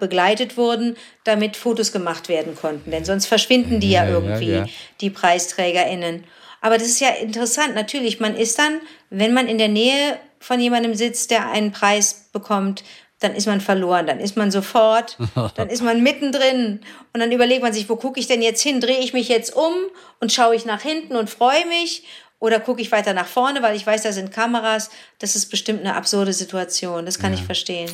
begleitet 0.00 0.56
wurden, 0.56 0.96
damit 1.22 1.56
Fotos 1.56 1.92
gemacht 1.92 2.28
werden 2.28 2.56
konnten. 2.56 2.90
Denn 2.90 3.04
sonst 3.04 3.26
verschwinden 3.26 3.78
die 3.78 3.92
ja, 3.92 4.04
ja 4.04 4.10
irgendwie, 4.10 4.50
ja, 4.50 4.58
ja. 4.58 4.66
die 5.00 5.10
PreisträgerInnen. 5.10 6.24
Aber 6.60 6.76
das 6.76 6.88
ist 6.88 7.00
ja 7.00 7.10
interessant. 7.10 7.76
Natürlich, 7.76 8.18
man 8.18 8.34
ist 8.34 8.58
dann, 8.58 8.80
wenn 9.10 9.32
man 9.32 9.46
in 9.46 9.58
der 9.58 9.68
Nähe 9.68 10.18
von 10.40 10.58
jemandem 10.58 10.96
sitzt, 10.96 11.30
der 11.30 11.52
einen 11.52 11.70
Preis 11.70 12.30
bekommt, 12.32 12.82
dann 13.22 13.34
ist 13.34 13.46
man 13.46 13.60
verloren, 13.60 14.06
dann 14.06 14.20
ist 14.20 14.36
man 14.36 14.50
sofort, 14.50 15.16
dann 15.56 15.68
ist 15.68 15.82
man 15.82 16.02
mittendrin 16.02 16.80
und 17.12 17.20
dann 17.20 17.32
überlegt 17.32 17.62
man 17.62 17.72
sich, 17.72 17.88
wo 17.88 17.96
gucke 17.96 18.20
ich 18.20 18.26
denn 18.26 18.42
jetzt 18.42 18.62
hin? 18.62 18.80
Drehe 18.80 18.98
ich 18.98 19.12
mich 19.12 19.28
jetzt 19.28 19.54
um 19.54 19.72
und 20.20 20.32
schaue 20.32 20.54
ich 20.54 20.64
nach 20.64 20.82
hinten 20.82 21.16
und 21.16 21.30
freue 21.30 21.66
mich 21.66 22.04
oder 22.42 22.58
gucke 22.58 22.82
ich 22.82 22.90
weiter 22.90 23.14
nach 23.14 23.28
vorne, 23.28 23.62
weil 23.62 23.76
ich 23.76 23.86
weiß, 23.86 24.02
da 24.02 24.10
sind 24.10 24.32
Kameras. 24.32 24.90
Das 25.20 25.36
ist 25.36 25.46
bestimmt 25.46 25.78
eine 25.78 25.94
absurde 25.94 26.32
Situation. 26.32 27.06
Das 27.06 27.20
kann 27.20 27.32
ja. 27.32 27.38
ich 27.38 27.44
verstehen. 27.44 27.88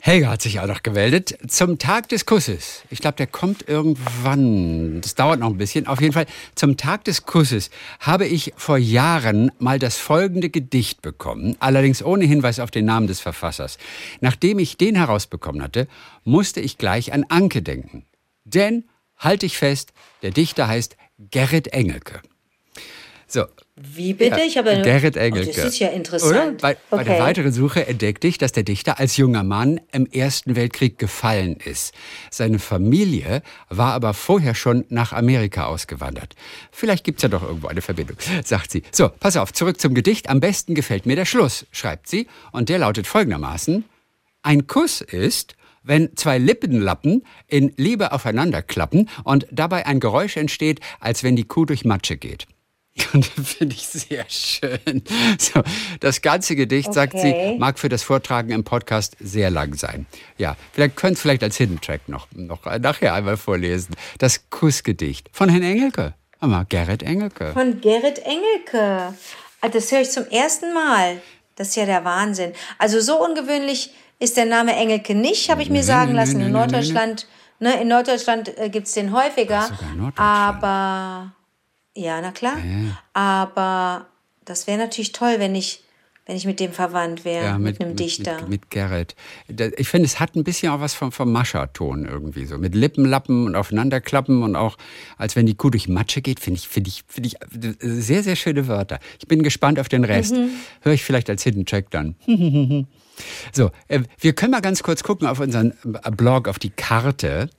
Helga 0.00 0.30
hat 0.30 0.42
sich 0.42 0.58
auch 0.58 0.66
noch 0.66 0.82
gemeldet. 0.82 1.38
Zum 1.46 1.78
Tag 1.78 2.08
des 2.08 2.26
Kusses. 2.26 2.82
Ich 2.90 2.98
glaube, 2.98 3.18
der 3.18 3.28
kommt 3.28 3.68
irgendwann. 3.68 5.00
Das 5.00 5.14
dauert 5.14 5.38
noch 5.38 5.46
ein 5.46 5.58
bisschen. 5.58 5.86
Auf 5.86 6.00
jeden 6.00 6.12
Fall, 6.12 6.26
zum 6.56 6.76
Tag 6.76 7.04
des 7.04 7.24
Kusses 7.24 7.70
habe 8.00 8.26
ich 8.26 8.52
vor 8.56 8.78
Jahren 8.78 9.52
mal 9.60 9.78
das 9.78 9.96
folgende 9.96 10.50
Gedicht 10.50 11.00
bekommen. 11.00 11.56
Allerdings 11.60 12.02
ohne 12.02 12.24
Hinweis 12.24 12.58
auf 12.58 12.72
den 12.72 12.84
Namen 12.84 13.06
des 13.06 13.20
Verfassers. 13.20 13.78
Nachdem 14.20 14.58
ich 14.58 14.76
den 14.76 14.96
herausbekommen 14.96 15.62
hatte, 15.62 15.86
musste 16.24 16.58
ich 16.58 16.78
gleich 16.78 17.12
an 17.12 17.24
Anke 17.28 17.62
denken. 17.62 18.06
Denn, 18.42 18.88
halte 19.16 19.46
ich 19.46 19.56
fest, 19.56 19.92
der 20.22 20.32
Dichter 20.32 20.66
heißt 20.66 20.96
Gerrit 21.30 21.68
Engelke. 21.68 22.22
So, 23.30 23.44
wie 23.76 24.14
bitte? 24.14 24.38
Ja, 24.38 24.44
ich 24.44 24.56
habe 24.56 24.80
Gerrit 24.82 25.16
Engelke. 25.16 25.50
Oh, 25.50 25.54
das 25.54 25.64
ist 25.66 25.78
ja 25.78 25.88
interessant. 25.88 26.32
Oder? 26.32 26.52
Bei, 26.52 26.70
okay. 26.72 26.78
bei, 26.90 27.04
der 27.04 27.18
weiteren 27.20 27.52
Suche 27.52 27.86
entdeckte 27.86 28.26
ich, 28.26 28.38
dass 28.38 28.52
der 28.52 28.62
Dichter 28.62 28.98
als 28.98 29.18
junger 29.18 29.42
Mann 29.42 29.80
im 29.92 30.06
Ersten 30.06 30.56
Weltkrieg 30.56 30.98
gefallen 30.98 31.56
ist. 31.56 31.92
Seine 32.30 32.58
Familie 32.58 33.42
war 33.68 33.92
aber 33.92 34.14
vorher 34.14 34.54
schon 34.54 34.86
nach 34.88 35.12
Amerika 35.12 35.66
ausgewandert. 35.66 36.34
Vielleicht 36.72 37.04
gibt's 37.04 37.22
ja 37.22 37.28
doch 37.28 37.42
irgendwo 37.42 37.68
eine 37.68 37.82
Verbindung, 37.82 38.16
sagt 38.44 38.70
sie. 38.70 38.82
So, 38.90 39.10
pass 39.10 39.36
auf, 39.36 39.52
zurück 39.52 39.78
zum 39.78 39.92
Gedicht. 39.92 40.30
Am 40.30 40.40
besten 40.40 40.74
gefällt 40.74 41.04
mir 41.04 41.16
der 41.16 41.26
Schluss, 41.26 41.66
schreibt 41.70 42.08
sie. 42.08 42.26
Und 42.50 42.70
der 42.70 42.78
lautet 42.78 43.06
folgendermaßen. 43.06 43.84
Ein 44.42 44.66
Kuss 44.66 45.02
ist, 45.02 45.54
wenn 45.82 46.16
zwei 46.16 46.38
Lippenlappen 46.38 47.24
in 47.46 47.74
Liebe 47.76 48.12
aufeinander 48.12 48.62
klappen 48.62 49.08
und 49.24 49.46
dabei 49.50 49.86
ein 49.86 50.00
Geräusch 50.00 50.36
entsteht, 50.36 50.80
als 50.98 51.22
wenn 51.22 51.36
die 51.36 51.44
Kuh 51.44 51.66
durch 51.66 51.84
Matsche 51.84 52.16
geht. 52.16 52.46
Und 53.12 53.24
finde 53.24 53.74
ich 53.74 53.86
sehr 53.86 54.24
schön. 54.28 55.02
So, 55.38 55.62
das 56.00 56.22
ganze 56.22 56.56
Gedicht, 56.56 56.88
okay. 56.88 56.94
sagt 56.94 57.18
sie, 57.18 57.56
mag 57.58 57.78
für 57.78 57.88
das 57.88 58.02
Vortragen 58.02 58.50
im 58.50 58.64
Podcast 58.64 59.16
sehr 59.20 59.50
lang 59.50 59.74
sein. 59.74 60.06
Ja, 60.36 60.56
vielleicht 60.72 60.96
könnt 60.96 61.16
ihr 61.16 61.20
vielleicht 61.20 61.42
als 61.42 61.56
Hidden 61.56 61.80
Track 61.80 62.08
noch, 62.08 62.28
noch 62.32 62.64
nachher 62.64 63.14
einmal 63.14 63.36
vorlesen. 63.36 63.94
Das 64.18 64.50
Kussgedicht 64.50 65.28
von 65.32 65.48
Herrn 65.48 65.62
Engelke. 65.62 66.14
Mal, 66.40 66.66
Gerrit 66.68 67.02
Engelke. 67.02 67.52
Von 67.52 67.80
Gerrit 67.80 68.20
Engelke. 68.20 69.14
Ah, 69.60 69.68
das 69.68 69.90
höre 69.90 70.02
ich 70.02 70.10
zum 70.10 70.26
ersten 70.28 70.72
Mal. 70.72 71.20
Das 71.56 71.68
ist 71.68 71.76
ja 71.76 71.86
der 71.86 72.04
Wahnsinn. 72.04 72.52
Also 72.78 73.00
so 73.00 73.22
ungewöhnlich 73.22 73.92
ist 74.20 74.36
der 74.36 74.46
Name 74.46 74.74
Engelke 74.74 75.14
nicht, 75.14 75.50
habe 75.50 75.62
ich 75.62 75.70
mir 75.70 75.82
sagen 75.82 76.14
lassen. 76.14 76.40
In 76.40 76.52
Norddeutschland, 76.52 77.26
ne, 77.58 77.80
in 77.80 77.88
Norddeutschland 77.88 78.56
äh, 78.58 78.68
gibt 78.68 78.86
es 78.86 78.94
den 78.94 79.12
häufiger. 79.12 79.68
Aber 80.16 81.32
ja, 81.98 82.20
na 82.20 82.30
klar. 82.30 82.58
Ja. 82.58 82.98
Aber 83.12 84.06
das 84.44 84.66
wäre 84.66 84.78
natürlich 84.78 85.12
toll, 85.12 85.36
wenn 85.38 85.54
ich, 85.54 85.82
wenn 86.26 86.36
ich 86.36 86.44
mit 86.44 86.60
dem 86.60 86.72
verwandt 86.72 87.24
wäre, 87.24 87.44
ja, 87.44 87.58
mit, 87.58 87.78
mit, 87.78 87.82
einem 87.82 87.96
Dichter. 87.96 88.40
Mit, 88.42 88.48
mit 88.48 88.70
Gerrit. 88.70 89.16
Ich 89.76 89.88
finde, 89.88 90.06
es 90.06 90.20
hat 90.20 90.36
ein 90.36 90.44
bisschen 90.44 90.70
auch 90.70 90.80
was 90.80 90.94
vom, 90.94 91.10
vom 91.10 91.32
Mascherton 91.32 92.04
irgendwie 92.04 92.46
so. 92.46 92.56
Mit 92.56 92.76
Lippenlappen 92.76 93.46
und 93.46 93.56
Aufeinanderklappen 93.56 94.44
und 94.44 94.54
auch, 94.54 94.76
als 95.16 95.34
wenn 95.34 95.46
die 95.46 95.54
Kuh 95.54 95.70
durch 95.70 95.88
Matsche 95.88 96.22
geht, 96.22 96.38
finde 96.38 96.58
ich, 96.60 96.68
finde 96.68 96.88
ich, 96.88 97.04
finde 97.08 97.28
ich 97.30 97.36
sehr, 97.80 98.22
sehr 98.22 98.36
schöne 98.36 98.68
Wörter. 98.68 99.00
Ich 99.18 99.26
bin 99.26 99.42
gespannt 99.42 99.80
auf 99.80 99.88
den 99.88 100.04
Rest. 100.04 100.34
Mhm. 100.34 100.50
Höre 100.82 100.92
ich 100.92 101.02
vielleicht 101.02 101.28
als 101.28 101.42
Hidden 101.42 101.66
Check 101.66 101.90
dann. 101.90 102.14
so, 103.52 103.70
äh, 103.88 104.02
wir 104.20 104.34
können 104.34 104.52
mal 104.52 104.60
ganz 104.60 104.84
kurz 104.84 105.02
gucken 105.02 105.26
auf 105.26 105.40
unseren 105.40 105.72
äh, 106.04 106.10
Blog, 106.12 106.46
auf 106.46 106.60
die 106.60 106.70
Karte. 106.70 107.50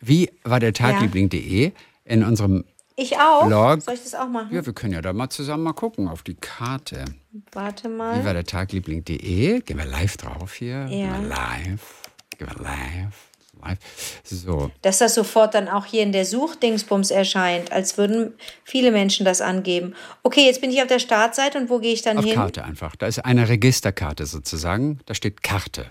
Wie 0.00 0.30
war 0.44 0.60
der 0.60 0.72
Tagliebling.de? 0.72 1.64
Ja. 1.64 1.70
In 2.04 2.22
unserem 2.22 2.64
ich 2.98 3.16
auch. 3.16 3.46
Blog. 3.46 3.82
Soll 3.82 3.94
ich 3.94 4.02
das 4.02 4.14
auch 4.14 4.28
machen? 4.28 4.52
Ja, 4.52 4.66
wir 4.66 4.72
können 4.72 4.92
ja 4.92 5.00
da 5.00 5.12
mal 5.12 5.30
zusammen 5.30 5.62
mal 5.62 5.72
gucken 5.72 6.08
auf 6.08 6.22
die 6.22 6.34
Karte. 6.34 7.04
Warte 7.52 7.88
mal. 7.88 8.20
Wie 8.20 8.24
war 8.24 8.34
der 8.34 8.44
Tagliebling.de? 8.44 9.60
Gehen 9.60 9.78
wir 9.78 9.84
live 9.84 10.16
drauf 10.16 10.54
hier. 10.54 10.86
Ja. 10.86 10.86
Gehen 10.86 11.22
wir 11.22 11.28
live. 11.28 12.02
Gehen 12.36 12.48
wir 12.48 12.62
live. 12.62 13.28
Live. 13.60 13.78
So. 14.24 14.70
Dass 14.82 14.98
das 14.98 15.14
sofort 15.14 15.54
dann 15.54 15.68
auch 15.68 15.84
hier 15.84 16.02
in 16.02 16.12
der 16.12 16.24
Suchdingsbums 16.24 17.10
erscheint, 17.10 17.72
als 17.72 17.98
würden 17.98 18.34
viele 18.64 18.92
Menschen 18.92 19.24
das 19.24 19.40
angeben. 19.40 19.94
Okay, 20.22 20.46
jetzt 20.46 20.60
bin 20.60 20.70
ich 20.70 20.80
auf 20.80 20.86
der 20.88 21.00
Startseite 21.00 21.58
und 21.58 21.70
wo 21.70 21.78
gehe 21.78 21.92
ich 21.92 22.02
dann 22.02 22.18
auf 22.18 22.24
hin? 22.24 22.34
Auf 22.34 22.38
Karte 22.38 22.64
einfach. 22.64 22.96
Da 22.96 23.06
ist 23.06 23.24
eine 23.24 23.48
Registerkarte 23.48 24.26
sozusagen. 24.26 25.00
Da 25.06 25.14
steht 25.14 25.42
Karte. 25.42 25.86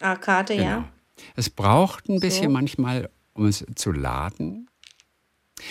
Ah, 0.00 0.16
Karte, 0.16 0.56
genau. 0.56 0.66
ja. 0.66 0.88
Es 1.36 1.50
braucht 1.50 2.08
ein 2.08 2.20
bisschen 2.20 2.46
so. 2.46 2.50
manchmal, 2.50 3.10
um 3.34 3.46
es 3.46 3.64
zu 3.74 3.92
laden. 3.92 4.68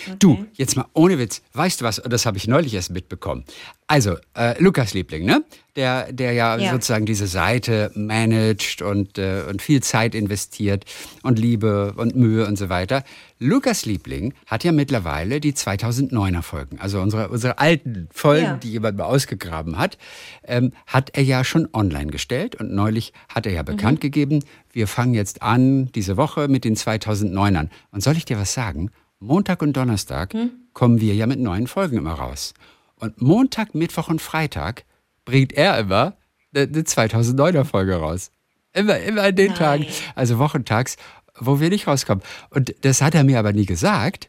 Okay. 0.06 0.16
Du, 0.18 0.46
jetzt 0.54 0.76
mal 0.76 0.86
ohne 0.92 1.18
Witz, 1.18 1.42
weißt 1.52 1.80
du 1.80 1.84
was, 1.84 2.02
das 2.04 2.26
habe 2.26 2.36
ich 2.36 2.46
neulich 2.46 2.74
erst 2.74 2.90
mitbekommen. 2.90 3.44
Also, 3.86 4.16
äh, 4.34 4.60
Lukas 4.62 4.94
Liebling, 4.94 5.26
ne? 5.26 5.44
Der, 5.76 6.12
der 6.12 6.32
ja, 6.32 6.56
ja, 6.56 6.70
sozusagen 6.70 7.04
diese 7.04 7.26
Seite 7.26 7.90
managt 7.94 8.80
und, 8.80 9.18
äh, 9.18 9.42
und 9.48 9.60
viel 9.60 9.82
Zeit 9.82 10.14
investiert 10.14 10.84
und 11.22 11.38
Liebe 11.38 11.94
und 11.96 12.14
Mühe 12.14 12.46
und 12.46 12.56
so 12.56 12.68
weiter. 12.68 13.02
Lukas 13.40 13.84
Liebling 13.84 14.32
hat 14.46 14.64
ja 14.64 14.72
mittlerweile 14.72 15.40
die 15.40 15.52
2009er 15.52 16.42
Folgen, 16.42 16.78
also 16.78 17.00
unsere, 17.00 17.28
unsere 17.28 17.58
alten 17.58 18.08
Folgen, 18.12 18.44
ja. 18.44 18.56
die 18.56 18.70
jemand 18.70 18.96
mal 18.96 19.04
ausgegraben 19.04 19.76
hat, 19.76 19.98
ähm, 20.44 20.72
hat 20.86 21.10
er 21.12 21.24
ja 21.24 21.44
schon 21.44 21.68
online 21.72 22.10
gestellt 22.10 22.54
und 22.54 22.72
neulich 22.72 23.12
hat 23.28 23.44
er 23.44 23.52
ja 23.52 23.62
bekannt 23.62 23.98
mhm. 23.98 24.02
gegeben, 24.02 24.44
wir 24.72 24.86
fangen 24.86 25.14
jetzt 25.14 25.42
an 25.42 25.90
diese 25.92 26.16
Woche 26.16 26.48
mit 26.48 26.64
den 26.64 26.76
2009ern. 26.76 27.68
Und 27.90 28.02
soll 28.02 28.16
ich 28.16 28.24
dir 28.24 28.38
was 28.38 28.54
sagen? 28.54 28.90
Montag 29.24 29.62
und 29.62 29.74
Donnerstag 29.76 30.34
hm? 30.34 30.50
kommen 30.72 31.00
wir 31.00 31.14
ja 31.14 31.26
mit 31.26 31.40
neuen 31.40 31.66
Folgen 31.66 31.96
immer 31.96 32.14
raus. 32.14 32.54
Und 32.96 33.20
Montag, 33.20 33.74
Mittwoch 33.74 34.08
und 34.08 34.20
Freitag 34.20 34.84
bringt 35.24 35.52
er 35.52 35.78
immer 35.78 36.16
eine 36.54 36.66
2009er 36.66 37.64
Folge 37.64 37.96
raus. 37.96 38.30
Immer, 38.72 38.98
immer 38.98 39.22
an 39.22 39.36
den 39.36 39.48
Nein. 39.48 39.56
Tagen, 39.56 39.86
also 40.14 40.38
wochentags, 40.38 40.96
wo 41.38 41.60
wir 41.60 41.70
nicht 41.70 41.86
rauskommen. 41.86 42.22
Und 42.50 42.74
das 42.82 43.02
hat 43.02 43.14
er 43.14 43.24
mir 43.24 43.38
aber 43.38 43.52
nie 43.52 43.66
gesagt. 43.66 44.28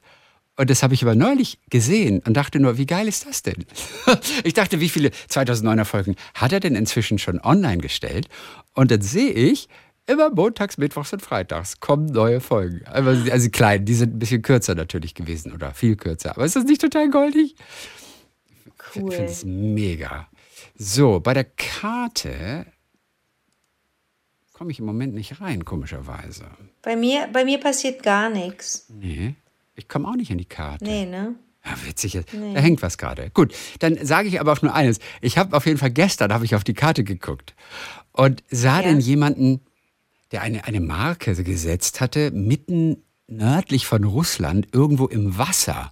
Und 0.58 0.70
das 0.70 0.84
habe 0.84 0.94
ich 0.94 1.04
aber 1.04 1.16
neulich 1.16 1.60
gesehen 1.70 2.22
und 2.26 2.36
dachte 2.36 2.60
nur, 2.60 2.78
wie 2.78 2.86
geil 2.86 3.08
ist 3.08 3.26
das 3.26 3.44
denn? 3.44 3.66
Ich 4.44 4.54
dachte, 4.54 4.80
wie 4.80 4.90
viele 4.90 5.10
2009er 5.30 5.84
Folgen 5.84 6.16
hat 6.34 6.54
er 6.54 6.62
denn 6.62 6.76
inzwischen 6.76 7.20
schon 7.20 7.42
online 7.42 7.80
gestellt? 7.80 8.30
Und 8.74 8.92
dann 8.92 9.02
sehe 9.02 9.32
ich, 9.32 9.68
immer 10.08 10.30
montags, 10.30 10.78
mittwochs 10.78 11.14
und 11.14 11.22
freitags 11.22 11.80
kommen 11.80 12.06
neue 12.08 12.40
Folgen. 12.42 12.86
Also, 12.86 13.32
also 13.32 13.50
klein, 13.50 13.86
die 13.86 13.94
sind 13.94 14.16
ein 14.16 14.20
bisschen 14.20 14.42
kürzer 14.42 14.76
natürlich 14.76 15.16
gewesen 15.16 15.52
oder 15.54 15.74
viel 15.74 15.96
kürzer. 15.96 16.32
Aber 16.32 16.46
ist 16.46 16.56
das 16.56 16.64
nicht 16.66 16.82
total 16.82 17.10
goldig? 17.10 17.56
Ich 18.66 19.02
Cool. 19.02 19.12
finde 19.12 19.32
es 19.32 19.44
mega. 19.46 20.28
So, 20.78 21.20
bei 21.20 21.34
der 21.34 21.44
Karte 21.46 22.66
komme 24.54 24.72
ich 24.72 24.80
im 24.80 24.86
Moment 24.86 25.14
nicht 25.14 25.42
rein, 25.42 25.66
komischerweise. 25.66 26.46
Bei 26.82 26.96
mir, 26.96 27.28
bei 27.34 27.44
mir 27.44 27.60
passiert 27.60 28.04
gar 28.04 28.30
nichts. 28.30 28.86
Nee, 28.90 29.36
ich 29.76 29.88
komme 29.90 30.08
auch 30.08 30.16
nicht 30.16 30.32
in 30.32 30.38
die 30.38 30.46
Karte. 30.46 30.86
Nee, 30.86 31.06
ne? 31.06 31.36
Ja, 31.66 31.72
witzig. 31.88 32.14
Da 32.32 32.60
hängt 32.62 32.82
was 32.84 32.98
gerade. 32.98 33.32
Gut, 33.34 33.54
dann 33.80 33.98
sage 34.06 34.28
ich 34.28 34.40
aber 34.40 34.54
auch 34.54 34.62
nur 34.62 34.74
eines. 34.74 35.00
Ich 35.20 35.38
habe 35.40 35.58
auf 35.58 35.66
jeden 35.66 35.80
Fall 35.80 35.90
gestern 35.92 36.32
habe 36.32 36.46
ich 36.46 36.54
auf 36.56 36.64
die 36.64 36.76
Karte 36.76 37.04
geguckt 37.04 37.56
und 38.12 38.44
sah 38.52 38.82
Ja. 38.82 38.84
dann 38.90 39.00
jemanden, 39.00 39.62
der 40.36 40.42
eine, 40.42 40.66
eine 40.66 40.82
Marke 40.82 41.34
gesetzt 41.46 42.02
hatte, 42.02 42.30
mitten 42.32 42.98
nördlich 43.28 43.86
von 43.86 44.04
Russland, 44.04 44.68
irgendwo 44.74 45.06
im 45.08 45.38
Wasser. 45.38 45.92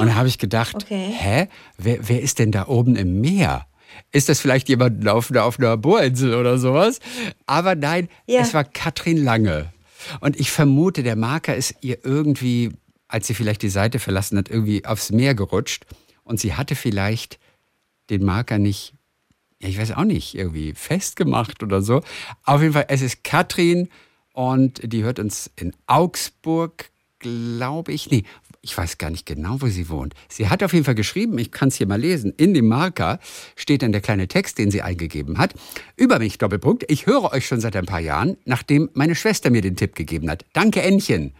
Und 0.00 0.06
da 0.06 0.14
habe 0.14 0.26
ich 0.26 0.38
gedacht, 0.38 0.74
Okay. 0.76 1.10
hä, 1.14 1.48
wer, 1.76 2.08
wer 2.08 2.22
ist 2.22 2.38
denn 2.38 2.50
da 2.50 2.66
oben 2.66 2.96
im 2.96 3.20
Meer? 3.20 3.66
Ist 4.10 4.30
das 4.30 4.40
vielleicht 4.40 4.70
jemand 4.70 5.06
auf 5.06 5.30
einer, 5.30 5.44
auf 5.44 5.58
einer 5.58 5.76
Bohrinsel 5.76 6.34
oder 6.34 6.56
sowas? 6.56 6.98
Aber 7.44 7.74
nein, 7.74 8.08
Ja. 8.26 8.40
es 8.40 8.54
war 8.54 8.64
Katrin 8.64 9.18
Lange. 9.22 9.70
Und 10.20 10.40
ich 10.40 10.50
vermute, 10.50 11.02
der 11.02 11.16
Marker 11.16 11.54
ist 11.54 11.74
ihr 11.82 11.98
irgendwie, 12.06 12.70
als 13.06 13.26
sie 13.26 13.34
vielleicht 13.34 13.60
die 13.60 13.68
Seite 13.68 13.98
verlassen 13.98 14.38
hat, 14.38 14.48
irgendwie 14.48 14.86
aufs 14.86 15.12
Meer 15.12 15.34
gerutscht. 15.34 15.84
Und 16.22 16.40
sie 16.40 16.54
hatte 16.54 16.74
vielleicht 16.74 17.38
den 18.08 18.24
Marker 18.24 18.56
nicht, 18.58 18.93
ja, 19.60 19.68
ich 19.68 19.78
weiß 19.78 19.92
auch 19.92 20.04
nicht, 20.04 20.34
irgendwie 20.34 20.74
festgemacht 20.74 21.62
oder 21.62 21.82
so. 21.82 22.02
Auf 22.44 22.60
jeden 22.60 22.74
Fall, 22.74 22.86
es 22.88 23.02
ist 23.02 23.24
Katrin 23.24 23.88
und 24.32 24.80
die 24.92 25.04
hört 25.04 25.18
uns 25.18 25.50
in 25.56 25.74
Augsburg, 25.86 26.90
glaube 27.18 27.92
ich. 27.92 28.10
Nee, 28.10 28.24
ich 28.60 28.76
weiß 28.76 28.98
gar 28.98 29.10
nicht 29.10 29.26
genau, 29.26 29.60
wo 29.60 29.66
sie 29.68 29.88
wohnt. 29.88 30.14
Sie 30.28 30.48
hat 30.48 30.62
auf 30.62 30.72
jeden 30.72 30.84
Fall 30.84 30.94
geschrieben, 30.94 31.38
ich 31.38 31.52
kann 31.52 31.68
es 31.68 31.76
hier 31.76 31.86
mal 31.86 32.00
lesen, 32.00 32.32
in 32.36 32.54
dem 32.54 32.66
Marker 32.66 33.20
steht 33.56 33.82
dann 33.82 33.92
der 33.92 34.00
kleine 34.00 34.26
Text, 34.26 34.58
den 34.58 34.70
sie 34.70 34.82
eingegeben 34.82 35.38
hat. 35.38 35.54
Über 35.96 36.18
mich, 36.18 36.38
Doppelpunkt, 36.38 36.90
ich 36.90 37.06
höre 37.06 37.32
euch 37.32 37.46
schon 37.46 37.60
seit 37.60 37.76
ein 37.76 37.86
paar 37.86 38.00
Jahren, 38.00 38.36
nachdem 38.44 38.90
meine 38.94 39.14
Schwester 39.14 39.50
mir 39.50 39.60
den 39.60 39.76
Tipp 39.76 39.94
gegeben 39.94 40.30
hat. 40.30 40.44
Danke, 40.52 40.82
Ännchen. 40.82 41.34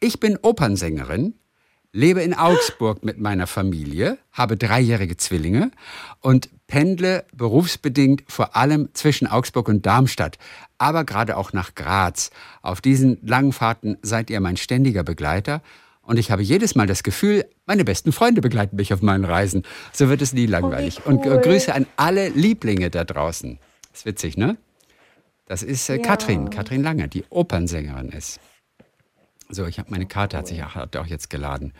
Ich 0.00 0.20
bin 0.20 0.38
Opernsängerin, 0.40 1.34
lebe 1.92 2.22
in 2.22 2.34
Augsburg 2.34 3.04
mit 3.04 3.18
meiner 3.18 3.46
Familie, 3.46 4.18
habe 4.32 4.56
dreijährige 4.56 5.16
Zwillinge 5.16 5.70
und 6.20 6.48
pendle 6.68 7.24
berufsbedingt 7.34 8.22
vor 8.28 8.54
allem 8.54 8.90
zwischen 8.92 9.26
Augsburg 9.26 9.68
und 9.68 9.84
Darmstadt, 9.84 10.38
aber 10.78 11.04
gerade 11.04 11.36
auch 11.36 11.52
nach 11.52 11.74
Graz. 11.74 12.30
Auf 12.62 12.80
diesen 12.80 13.18
langen 13.26 13.52
Fahrten 13.52 13.96
seid 14.02 14.30
ihr 14.30 14.38
mein 14.40 14.56
ständiger 14.56 15.02
Begleiter 15.02 15.62
und 16.08 16.18
ich 16.18 16.30
habe 16.30 16.40
jedes 16.40 16.74
Mal 16.74 16.86
das 16.86 17.02
Gefühl, 17.02 17.44
meine 17.66 17.84
besten 17.84 18.12
Freunde 18.12 18.40
begleiten 18.40 18.76
mich 18.76 18.94
auf 18.94 19.02
meinen 19.02 19.26
Reisen. 19.26 19.64
So 19.92 20.08
wird 20.08 20.22
es 20.22 20.32
nie 20.32 20.46
langweilig. 20.46 21.04
Und 21.04 21.26
äh, 21.26 21.28
cool. 21.28 21.40
Grüße 21.42 21.74
an 21.74 21.86
alle 21.96 22.30
Lieblinge 22.30 22.88
da 22.88 23.04
draußen. 23.04 23.58
Ist 23.92 24.06
witzig, 24.06 24.38
ne? 24.38 24.56
Das 25.44 25.62
ist 25.62 25.86
äh, 25.90 25.96
Ja. 25.96 26.02
Katrin, 26.02 26.48
Katrin 26.48 26.82
Lange, 26.82 27.08
die 27.08 27.24
Opernsängerin 27.28 28.08
ist. 28.08 28.40
So, 29.50 29.66
ich 29.66 29.78
habe 29.78 29.90
meine 29.90 30.06
Karte 30.06 30.38
hat 30.38 30.46
sich 30.46 30.62
auch, 30.62 30.74
hat 30.74 30.96
auch 30.96 31.04
jetzt 31.04 31.28
geladen. 31.28 31.74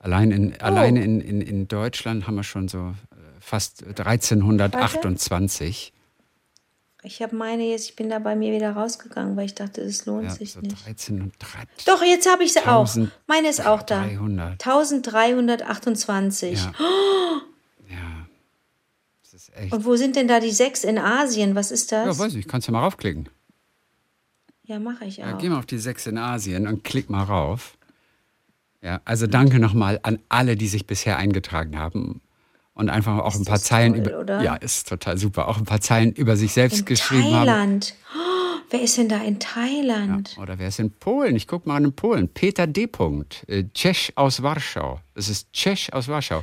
Allein 0.00 0.32
in, 0.32 0.60
alleine 0.60 1.04
in, 1.04 1.20
in, 1.20 1.40
in 1.40 1.68
Deutschland 1.68 2.26
haben 2.26 2.34
wir 2.34 2.42
schon 2.42 2.66
so 2.66 2.94
fast 3.50 3.82
1328. 3.84 5.92
Ich 7.02 7.22
habe 7.22 7.34
meine 7.34 7.62
jetzt, 7.64 7.88
ich 7.88 7.96
bin 7.96 8.10
da 8.10 8.18
bei 8.18 8.36
mir 8.36 8.52
wieder 8.52 8.72
rausgegangen, 8.72 9.34
weil 9.36 9.46
ich 9.46 9.54
dachte, 9.54 9.80
es 9.80 10.04
lohnt 10.04 10.24
Ja, 10.24 10.30
sich 10.30 10.52
so 10.52 10.60
nicht. 10.60 10.84
13 10.86 11.22
und 11.22 11.32
3, 11.38 11.48
Doch, 11.86 12.02
jetzt 12.02 12.30
habe 12.30 12.44
ich 12.44 12.52
sie 12.52 12.58
auch. 12.60 12.86
1300. 12.86 13.12
Meine 13.26 13.48
ist 13.48 13.64
auch 13.66 13.82
da. 13.82 14.02
300. 14.04 14.52
1328. 14.66 16.58
Ja. 16.62 16.72
ja. 17.88 18.26
Das 19.22 19.32
ist 19.34 19.56
echt. 19.56 19.72
Und 19.72 19.84
wo 19.86 19.96
sind 19.96 20.14
denn 20.16 20.28
da 20.28 20.40
die 20.40 20.50
sechs 20.50 20.84
in 20.84 20.98
Asien? 20.98 21.54
Was 21.54 21.70
ist 21.70 21.90
Ja, 21.90 22.04
das? 22.04 22.18
weiß 22.18 22.34
ich, 22.34 22.46
kannst 22.46 22.68
du 22.68 22.72
mal 22.72 22.80
raufklicken. 22.80 23.30
Ja, 24.64 24.78
mache 24.78 25.06
ich 25.06 25.16
Ja, 25.16 25.34
auch. 25.34 25.38
geh 25.38 25.48
mal 25.48 25.58
auf 25.58 25.66
die 25.66 25.78
sechs 25.78 26.06
in 26.06 26.18
Asien 26.18 26.66
und 26.68 26.84
klick 26.84 27.08
mal 27.08 27.24
rauf. 27.24 27.78
Ja, 28.82 29.00
also 29.06 29.26
danke 29.26 29.58
nochmal 29.58 30.00
an 30.02 30.18
alle, 30.28 30.54
die 30.56 30.68
sich 30.68 30.86
bisher 30.86 31.16
eingetragen 31.16 31.78
haben 31.78 32.20
und 32.80 32.88
einfach 32.88 33.18
auch 33.18 33.34
ein 33.34 33.44
paar 33.44 33.60
Zeilen 33.60 33.92
toll, 33.92 34.02
über 34.02 34.20
oder? 34.20 34.42
Ja, 34.42 34.56
ist 34.56 34.88
total 34.88 35.18
super, 35.18 35.48
auch 35.48 35.58
ein 35.58 35.64
paar 35.64 35.80
Zeilen 35.80 36.12
über 36.12 36.36
sich 36.36 36.52
selbst 36.52 36.80
in 36.80 36.84
geschrieben 36.86 37.34
haben. 37.34 37.46
Thailand. 37.46 37.94
Oh, 38.16 38.58
wer 38.70 38.80
ist 38.80 38.96
denn 38.96 39.08
da 39.08 39.18
in 39.18 39.38
Thailand? 39.38 40.36
Oder 40.40 40.58
wer 40.58 40.68
ist 40.68 40.80
in 40.80 40.90
Polen? 40.90 41.36
Ich 41.36 41.46
guck 41.46 41.66
mal 41.66 41.84
in 41.84 41.92
Polen. 41.92 42.28
Peter 42.28 42.66
D. 42.66 42.86
Punkt, 42.86 43.44
äh, 43.48 43.64
Czech 43.74 44.12
aus 44.16 44.42
Warschau. 44.42 44.98
Das 45.14 45.28
ist 45.28 45.52
Czech 45.52 45.92
aus 45.92 46.08
Warschau. 46.08 46.42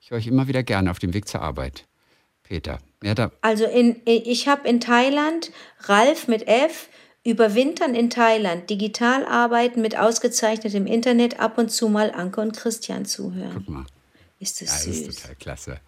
Ich 0.00 0.10
höre 0.10 0.18
euch 0.18 0.28
immer 0.28 0.46
wieder 0.46 0.62
gerne 0.62 0.90
auf 0.90 1.00
dem 1.00 1.12
Weg 1.12 1.26
zur 1.26 1.42
Arbeit. 1.42 1.84
Peter. 2.44 2.78
Ja, 3.02 3.14
da, 3.14 3.32
Also 3.42 3.64
in, 3.64 3.96
ich 4.04 4.46
habe 4.46 4.68
in 4.68 4.80
Thailand 4.80 5.50
Ralf 5.80 6.28
mit 6.28 6.46
F. 6.46 6.88
Überwintern 7.24 7.96
in 7.96 8.08
Thailand, 8.08 8.70
digital 8.70 9.26
arbeiten 9.26 9.82
mit 9.82 9.98
ausgezeichnetem 9.98 10.86
Internet, 10.86 11.40
ab 11.40 11.58
und 11.58 11.72
zu 11.72 11.88
mal 11.88 12.12
Anke 12.12 12.40
und 12.40 12.56
Christian 12.56 13.04
zuhören. 13.04 13.50
guck 13.52 13.68
mal. 13.68 13.84
Ist 14.38 14.60
Ja, 14.60 14.66
das 14.66 14.74
das 14.76 14.84
süß. 14.84 15.08
ist 15.08 15.20
total 15.22 15.34
klasse. 15.36 15.80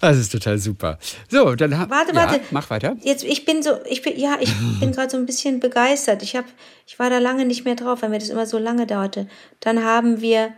Das 0.00 0.16
ist 0.18 0.30
total 0.32 0.58
super. 0.58 0.98
So, 1.30 1.54
dann 1.54 1.70
Warte, 1.72 2.12
ja, 2.12 2.16
warte. 2.16 2.40
Mach 2.50 2.68
weiter. 2.70 2.96
Jetzt, 3.02 3.24
ich 3.24 3.44
bin 3.46 3.62
so, 3.62 3.78
ich 3.86 4.02
bin, 4.02 4.18
ja, 4.18 4.36
ich 4.40 4.52
bin 4.80 4.92
gerade 4.92 5.10
so 5.10 5.16
ein 5.16 5.26
bisschen 5.26 5.60
begeistert. 5.60 6.22
Ich, 6.22 6.36
hab, 6.36 6.44
ich 6.86 6.98
war 6.98 7.08
da 7.10 7.18
lange 7.18 7.46
nicht 7.46 7.64
mehr 7.64 7.74
drauf, 7.74 8.02
weil 8.02 8.10
mir 8.10 8.18
das 8.18 8.28
immer 8.28 8.46
so 8.46 8.58
lange 8.58 8.86
dauerte. 8.86 9.28
Dann 9.60 9.82
haben 9.82 10.20
wir, 10.20 10.52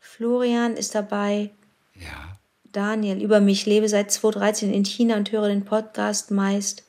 Florian 0.00 0.76
ist 0.76 0.94
dabei, 0.94 1.50
Ja. 1.94 2.36
Daniel, 2.72 3.22
über 3.22 3.40
mich, 3.40 3.66
lebe 3.66 3.88
seit 3.88 4.10
2013 4.10 4.72
in 4.72 4.84
China 4.84 5.16
und 5.16 5.30
höre 5.30 5.48
den 5.48 5.64
Podcast 5.64 6.30
meist 6.30 6.84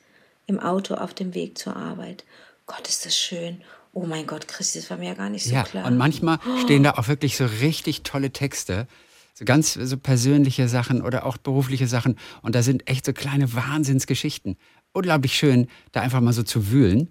im 0.46 0.58
Auto 0.58 0.94
auf 0.94 1.12
dem 1.14 1.34
Weg 1.34 1.58
zur 1.58 1.76
Arbeit. 1.76 2.24
Gott, 2.66 2.88
ist 2.88 3.04
das 3.04 3.16
schön. 3.16 3.62
Oh 3.96 4.04
mein 4.06 4.26
Gott, 4.26 4.48
Christi, 4.48 4.80
das 4.80 4.90
war 4.90 4.96
mir 4.98 5.06
ja 5.08 5.14
gar 5.14 5.30
nicht 5.30 5.44
so 5.44 5.54
Ja, 5.54 5.62
klar. 5.62 5.86
und 5.86 5.96
manchmal 5.96 6.38
stehen 6.62 6.82
da 6.82 6.92
auch 6.92 7.06
wirklich 7.08 7.36
so 7.36 7.46
richtig 7.46 8.02
tolle 8.02 8.30
Texte. 8.32 8.86
So 9.34 9.44
ganz 9.44 9.74
so 9.74 9.96
persönliche 9.96 10.68
Sachen 10.68 11.02
oder 11.02 11.26
auch 11.26 11.36
berufliche 11.36 11.86
Sachen. 11.88 12.16
Und 12.42 12.54
da 12.54 12.62
sind 12.62 12.88
echt 12.88 13.04
so 13.06 13.12
kleine 13.12 13.52
Wahnsinnsgeschichten. 13.54 14.56
Unglaublich 14.92 15.34
schön, 15.34 15.68
da 15.92 16.00
einfach 16.02 16.20
mal 16.20 16.32
so 16.32 16.42
zu 16.44 16.70
wühlen. 16.70 17.08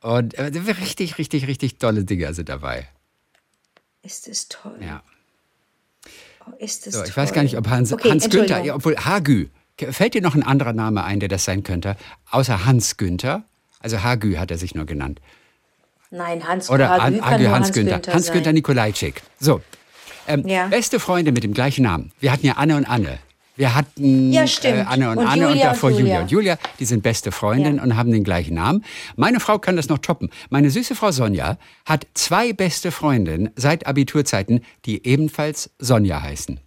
Und 0.00 0.34
äh, 0.34 0.44
richtig, 0.80 1.18
richtig, 1.18 1.46
richtig 1.46 1.76
tolle 1.78 2.04
Dinge 2.04 2.32
sind 2.32 2.48
dabei. 2.48 2.88
ist 4.02 4.28
es 4.28 4.48
toll. 4.48 4.78
Ja. 4.80 5.02
Oh, 6.46 6.52
ist 6.58 6.86
es 6.86 6.94
So, 6.94 7.00
toll. 7.00 7.08
ich 7.10 7.16
weiß 7.16 7.32
gar 7.34 7.42
nicht, 7.42 7.58
ob 7.58 7.68
Hans, 7.68 7.92
okay, 7.92 8.10
Hans 8.10 8.28
Günther, 8.30 8.74
obwohl 8.74 8.96
Hagü. 8.96 9.48
Fällt 9.78 10.14
dir 10.14 10.22
noch 10.22 10.34
ein 10.34 10.42
anderer 10.42 10.72
Name 10.72 11.04
ein, 11.04 11.20
der 11.20 11.28
das 11.28 11.44
sein 11.44 11.62
könnte? 11.62 11.96
Außer 12.30 12.64
Hans 12.64 12.96
Günther? 12.96 13.44
Also 13.78 14.02
Hagü 14.02 14.36
hat 14.36 14.50
er 14.50 14.58
sich 14.58 14.74
nur 14.74 14.84
genannt. 14.86 15.20
Nein, 16.10 16.46
Hans 16.46 16.68
Oder 16.70 16.88
Hagü 16.90 17.00
Han, 17.02 17.20
kann 17.20 17.30
Hagü 17.30 17.44
nur 17.44 17.52
Hans 17.52 17.72
Günther. 17.72 18.00
sein. 18.04 18.14
Hans 18.14 18.32
Günther 18.32 18.52
Nikolajczyk. 18.52 19.22
So. 19.38 19.60
Ähm, 20.26 20.46
Ja. 20.46 20.66
Beste 20.66 20.98
Freunde 21.00 21.32
mit 21.32 21.44
dem 21.44 21.54
gleichen 21.54 21.82
Namen. 21.84 22.12
Wir 22.20 22.32
hatten 22.32 22.46
ja 22.46 22.54
Anne 22.54 22.76
und 22.76 22.84
Anne. 22.84 23.18
Wir 23.56 23.74
hatten 23.74 24.32
Ja. 24.32 24.44
Äh, 24.44 24.80
Anne 24.88 25.10
und, 25.10 25.18
Und 25.18 25.26
Anne 25.26 25.46
und 25.46 25.52
Julia 25.52 25.68
und 25.68 25.74
davor 25.76 25.90
Julia. 25.90 26.02
Julia. 26.04 26.20
Und 26.22 26.30
Julia, 26.30 26.58
die 26.78 26.84
sind 26.84 27.02
beste 27.02 27.30
Freundinnen 27.30 27.76
Ja. 27.76 27.82
und 27.82 27.96
haben 27.96 28.10
den 28.10 28.24
gleichen 28.24 28.54
Namen. 28.54 28.84
Meine 29.16 29.38
Frau 29.38 29.58
kann 29.58 29.76
das 29.76 29.88
noch 29.88 29.98
toppen. 29.98 30.30
Meine 30.48 30.70
süße 30.70 30.94
Frau 30.94 31.10
Sonja 31.12 31.58
hat 31.84 32.06
zwei 32.14 32.52
beste 32.52 32.90
Freundinnen 32.90 33.50
seit 33.56 33.86
Abiturzeiten, 33.86 34.64
die 34.86 35.06
ebenfalls 35.06 35.70
Sonja 35.78 36.22
heißen. 36.22 36.58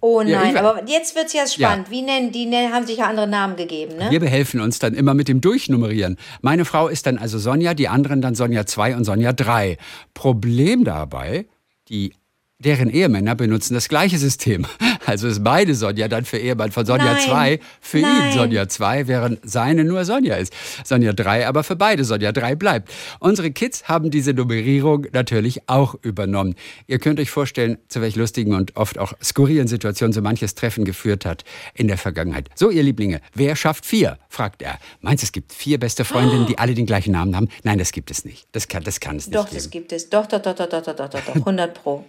Oh 0.00 0.22
Ja, 0.22 0.40
nein, 0.40 0.54
ich- 0.54 0.58
aber 0.60 0.82
jetzt 0.88 1.14
wird 1.14 1.26
es 1.26 1.32
ja 1.34 1.46
spannend. 1.46 1.90
Wie 1.90 2.02
nennen 2.02 2.32
die 2.32 2.46
nennen, 2.46 2.72
haben 2.72 2.86
sich 2.86 2.98
ja 2.98 3.06
andere 3.06 3.26
Namen 3.26 3.56
gegeben, 3.56 3.96
ne? 3.96 4.10
Wir 4.10 4.20
behelfen 4.20 4.60
uns 4.60 4.78
dann 4.78 4.94
immer 4.94 5.14
mit 5.14 5.28
dem 5.28 5.40
Durchnummerieren. 5.40 6.16
Meine 6.40 6.64
Frau 6.64 6.88
ist 6.88 7.06
dann 7.06 7.18
also 7.18 7.38
Sonja, 7.38 7.74
die 7.74 7.88
anderen 7.88 8.22
dann 8.22 8.34
Sonja 8.34 8.64
2 8.66 8.96
und 8.96 9.04
Sonja 9.04 9.32
3. 9.32 9.76
Problem 10.14 10.84
dabei, 10.84 11.46
die 11.88 12.14
deren 12.60 12.90
Ehemänner 12.90 13.34
benutzen 13.34 13.74
das 13.74 13.88
gleiche 13.88 14.18
System. 14.18 14.66
Also 15.06 15.26
ist 15.26 15.42
beide 15.42 15.74
Sonja 15.74 16.06
dann 16.06 16.24
für 16.24 16.38
Ehemann 16.38 16.70
von 16.70 16.86
Sonja 16.86 17.18
2, 17.18 17.58
für 17.80 17.98
Nein. 17.98 18.28
ihn 18.28 18.32
Sonja 18.32 18.68
2, 18.68 19.08
während 19.08 19.40
seine 19.42 19.84
nur 19.84 20.04
Sonja 20.04 20.36
ist. 20.36 20.52
Sonja 20.84 21.12
3 21.12 21.48
aber 21.48 21.64
für 21.64 21.74
beide 21.74 22.04
Sonja 22.04 22.32
3 22.32 22.54
bleibt. 22.54 22.92
Unsere 23.18 23.50
Kids 23.50 23.88
haben 23.88 24.10
diese 24.10 24.34
Nummerierung 24.34 25.06
natürlich 25.12 25.68
auch 25.68 25.96
übernommen. 26.02 26.54
Ihr 26.86 26.98
könnt 26.98 27.18
euch 27.18 27.30
vorstellen, 27.30 27.78
zu 27.88 28.00
welch 28.02 28.14
lustigen 28.14 28.54
und 28.54 28.76
oft 28.76 28.98
auch 28.98 29.14
skurrilen 29.22 29.66
Situationen 29.66 30.12
so 30.12 30.20
manches 30.20 30.54
Treffen 30.54 30.84
geführt 30.84 31.24
hat 31.24 31.44
in 31.74 31.88
der 31.88 31.98
Vergangenheit. 31.98 32.48
So, 32.54 32.70
ihr 32.70 32.82
Lieblinge, 32.82 33.20
wer 33.34 33.56
schafft 33.56 33.86
vier? 33.86 34.18
fragt 34.28 34.62
er. 34.62 34.78
Meinst 35.00 35.22
du, 35.22 35.26
es 35.26 35.32
gibt 35.32 35.52
vier 35.52 35.80
beste 35.80 36.04
Freundinnen, 36.04 36.46
die 36.46 36.58
alle 36.58 36.74
den 36.74 36.86
gleichen 36.86 37.12
Namen 37.12 37.34
haben? 37.34 37.48
Nein, 37.64 37.78
das 37.78 37.90
gibt 37.90 38.10
es 38.10 38.24
nicht. 38.24 38.46
Das 38.52 38.68
kann, 38.68 38.84
das 38.84 39.00
kann 39.00 39.16
es 39.16 39.26
nicht 39.26 39.36
Doch, 39.36 39.46
geben. 39.46 39.56
das 39.56 39.70
gibt 39.70 39.92
es. 39.92 40.08
Doch, 40.08 40.26
doch, 40.26 40.40
doch, 40.40 40.54
doch, 40.54 40.68
doch, 40.68 40.82
doch, 40.82 40.94
doch, 40.94 41.08
doch, 41.08 41.34
100 41.34 41.74
pro. 41.74 42.04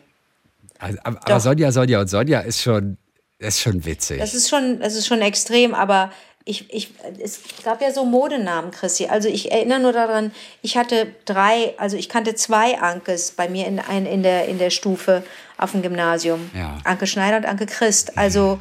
Also, 0.82 1.00
aber 1.04 1.40
Sonja, 1.40 1.72
Sonja 1.72 2.02
und 2.02 2.08
Sonja 2.08 2.40
ist 2.42 2.62
schon, 2.62 2.98
ist 3.38 3.62
schon 3.62 3.86
witzig. 3.86 4.20
Das 4.20 4.34
ist 4.34 4.50
schon, 4.50 4.80
das 4.80 4.96
ist 4.96 5.08
schon 5.08 5.22
extrem, 5.22 5.74
aber 5.74 6.12
ich, 6.44 6.74
ich, 6.74 6.94
es 7.24 7.40
gab 7.64 7.82
ja 7.82 7.92
so 7.92 8.04
Modenamen, 8.04 8.72
Chrissy. 8.72 9.06
Also 9.06 9.30
ich 9.30 9.52
erinnere 9.52 9.80
nur 9.80 9.94
daran, 9.94 10.32
ich 10.62 10.76
hatte 10.76 11.14
drei, 11.26 11.76
also 11.78 11.98
ich 11.98 12.10
kannte 12.10 12.34
zwei 12.34 12.80
Ankes 12.80 13.32
bei 13.32 13.48
mir 13.48 13.68
in, 13.68 13.80
in, 13.96 14.06
in, 14.06 14.24
der, 14.24 14.48
in 14.48 14.58
der 14.58 14.72
Stufe 14.72 15.24
auf 15.58 15.72
dem 15.72 15.84
Gymnasium. 15.84 16.50
Ja. 16.56 16.80
Anke 16.84 17.06
Schneider 17.06 17.38
und 17.38 17.46
Anke 17.46 17.68
Christ. 17.68 18.18
Also, 18.18 18.60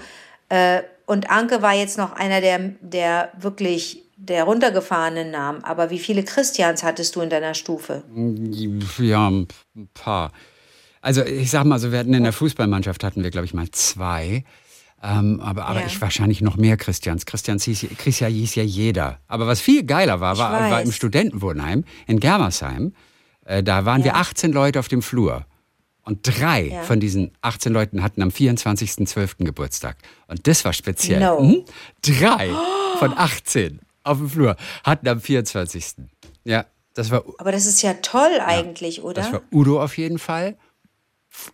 äh, 0.50 0.83
und 1.06 1.30
Anke 1.30 1.62
war 1.62 1.74
jetzt 1.74 1.96
noch 1.96 2.12
einer 2.12 2.40
der, 2.40 2.59
der 2.80 3.33
wirklich 3.38 4.04
der 4.16 4.44
runtergefahrenen 4.44 5.30
Namen. 5.30 5.64
Aber 5.64 5.88
wie 5.90 5.98
viele 5.98 6.22
Christians 6.22 6.83
hattest 6.83 7.16
du 7.16 7.22
in 7.22 7.30
deiner 7.30 7.54
Stufe? 7.54 8.04
Ja, 8.98 9.28
ein 9.28 9.48
paar. 9.94 10.33
Also 11.00 11.24
ich 11.24 11.50
sag 11.50 11.64
mal 11.64 11.78
so, 11.78 11.92
wir 11.92 11.98
hatten 11.98 12.14
in 12.14 12.24
der 12.24 12.32
Fußballmannschaft 12.32 13.04
hatten 13.04 13.22
wir, 13.22 13.30
glaube 13.30 13.46
ich, 13.46 13.54
mal 13.54 13.70
zwei. 13.70 14.44
Ähm, 15.02 15.40
aber 15.40 15.66
aber 15.66 15.80
ja. 15.80 15.86
ich 15.86 16.00
wahrscheinlich 16.00 16.42
noch 16.42 16.56
mehr 16.56 16.76
Christians. 16.76 17.24
Christians 17.24 17.64
hieß, 17.64 17.86
Christian 17.96 18.32
hieß 18.32 18.54
ja 18.56 18.62
jeder. 18.62 19.18
Aber 19.28 19.46
was 19.46 19.60
viel 19.60 19.84
geiler 19.84 20.20
war, 20.20 20.36
war, 20.36 20.70
war 20.70 20.82
im 20.82 20.92
Studentenwohnheim 20.92 21.84
in 22.06 22.20
Germersheim. 22.20 22.92
Äh, 23.46 23.62
da 23.62 23.86
waren 23.86 24.00
ja. 24.00 24.06
wir 24.06 24.16
18 24.16 24.52
Leute 24.52 24.78
auf 24.78 24.88
dem 24.88 25.00
Flur. 25.00 25.46
Und 26.02 26.20
drei 26.22 26.68
ja. 26.68 26.82
von 26.82 27.00
diesen 27.00 27.32
18 27.40 27.72
Leuten 27.72 28.02
hatten 28.02 28.22
am 28.22 28.28
24.12. 28.30 29.44
Geburtstag. 29.44 29.96
Und 30.26 30.46
das 30.46 30.64
war 30.64 30.72
speziell. 30.72 31.20
No. 31.20 31.40
Hm? 31.40 31.64
Drei 32.02 32.50
von 32.98 33.16
18 33.16 33.80
auf 34.02 34.18
dem 34.18 34.28
Flur 34.28 34.56
hatten 34.84 35.08
am 35.08 35.20
24. 35.20 35.94
Ja, 36.44 36.66
das 36.94 37.10
war. 37.10 37.22
Aber 37.38 37.52
das 37.52 37.66
ist 37.66 37.80
ja 37.82 37.94
toll 37.94 38.40
eigentlich, 38.44 39.02
oder? 39.02 39.22
Das 39.22 39.32
war 39.32 39.42
Udo 39.52 39.82
auf 39.82 39.96
jeden 39.96 40.18
Fall. 40.18 40.56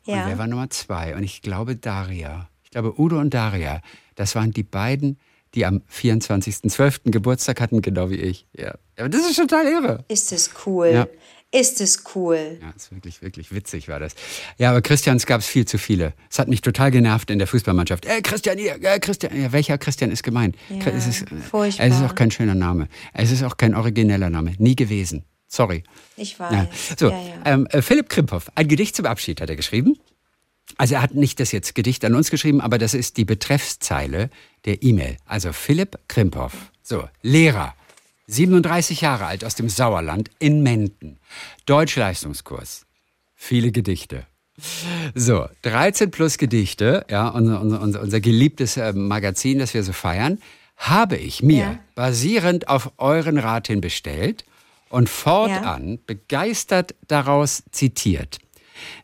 Ja. 0.04 0.22
Und 0.22 0.30
wer 0.30 0.38
war 0.38 0.46
Nummer 0.46 0.70
zwei? 0.70 1.14
Und 1.14 1.22
ich 1.22 1.42
glaube 1.42 1.76
Daria. 1.76 2.48
Ich 2.64 2.70
glaube 2.70 2.98
Udo 3.00 3.18
und 3.18 3.34
Daria. 3.34 3.80
Das 4.14 4.34
waren 4.34 4.52
die 4.52 4.62
beiden, 4.62 5.18
die 5.54 5.64
am 5.64 5.82
24.12. 5.92 7.10
Geburtstag 7.10 7.60
hatten, 7.60 7.82
genau 7.82 8.10
wie 8.10 8.16
ich. 8.16 8.46
Ja. 8.52 8.74
Aber 8.98 9.08
das 9.08 9.22
ist 9.22 9.36
total 9.36 9.66
irre. 9.66 10.04
Ist 10.08 10.32
es 10.32 10.50
cool. 10.66 10.90
Ja. 10.92 11.06
Ist 11.52 11.80
es 11.80 12.02
cool. 12.14 12.58
Ja, 12.60 12.70
ist 12.76 12.90
wirklich, 12.90 13.22
wirklich 13.22 13.54
witzig 13.54 13.88
war 13.88 14.00
das. 14.00 14.14
Ja, 14.58 14.70
aber 14.70 14.82
Christians 14.82 15.26
gab 15.26 15.40
es 15.40 15.46
viel 15.46 15.64
zu 15.64 15.78
viele. 15.78 16.12
Es 16.28 16.38
hat 16.38 16.48
mich 16.48 16.60
total 16.60 16.90
genervt 16.90 17.30
in 17.30 17.38
der 17.38 17.46
Fußballmannschaft. 17.46 18.04
Ey, 18.04 18.20
Christian, 18.20 18.58
hier, 18.58 18.82
äh, 18.82 18.98
Christian. 18.98 19.34
Ja, 19.40 19.52
welcher 19.52 19.78
Christian 19.78 20.10
ist 20.10 20.22
gemeint? 20.22 20.56
Ja, 20.68 20.92
es, 20.92 21.06
ist, 21.06 21.26
furchtbar. 21.50 21.86
es 21.86 21.94
ist 21.94 22.02
auch 22.02 22.14
kein 22.14 22.30
schöner 22.30 22.56
Name. 22.56 22.88
Es 23.14 23.30
ist 23.30 23.42
auch 23.44 23.56
kein 23.56 23.74
origineller 23.74 24.28
Name. 24.28 24.54
Nie 24.58 24.74
gewesen. 24.74 25.24
Sorry. 25.48 25.84
Ich 26.16 26.38
weiß. 26.38 26.52
Ja. 26.52 26.68
So, 26.96 27.10
ja, 27.10 27.20
ja. 27.20 27.34
Ähm, 27.44 27.66
äh, 27.66 27.82
Philipp 27.82 28.08
Krimphoff, 28.08 28.50
ein 28.54 28.68
Gedicht 28.68 28.96
zum 28.96 29.06
Abschied 29.06 29.40
hat 29.40 29.50
er 29.50 29.56
geschrieben. 29.56 29.98
Also 30.78 30.96
er 30.96 31.02
hat 31.02 31.14
nicht 31.14 31.38
das 31.38 31.52
jetzt 31.52 31.74
Gedicht 31.74 32.04
an 32.04 32.14
uns 32.14 32.30
geschrieben, 32.30 32.60
aber 32.60 32.78
das 32.78 32.92
ist 32.92 33.16
die 33.16 33.24
Betreffszeile 33.24 34.30
der 34.64 34.82
E-Mail. 34.82 35.16
Also 35.24 35.52
Philipp 35.52 35.98
Krimphoff, 36.08 36.72
so, 36.82 37.08
Lehrer, 37.22 37.74
37 38.26 39.00
Jahre 39.00 39.26
alt 39.26 39.44
aus 39.44 39.54
dem 39.54 39.68
Sauerland 39.68 40.30
in 40.38 40.62
Menden. 40.62 41.18
Deutschleistungskurs. 41.66 42.84
Viele 43.34 43.70
Gedichte. 43.70 44.26
So, 45.14 45.46
13 45.62 46.10
plus 46.10 46.38
Gedichte, 46.38 47.04
ja, 47.10 47.28
unser, 47.28 47.60
unser, 47.60 48.00
unser 48.00 48.20
geliebtes 48.20 48.76
äh, 48.76 48.92
Magazin, 48.94 49.58
das 49.58 49.74
wir 49.74 49.82
so 49.82 49.92
feiern, 49.92 50.38
habe 50.76 51.16
ich 51.16 51.42
mir 51.42 51.58
ja. 51.58 51.78
basierend 51.94 52.68
auf 52.68 52.92
euren 52.98 53.38
Rat 53.38 53.66
hin 53.68 53.80
bestellt 53.80 54.44
und 54.88 55.08
fortan 55.08 55.88
ja. 55.88 55.98
begeistert 56.06 56.94
daraus 57.08 57.62
zitiert. 57.70 58.38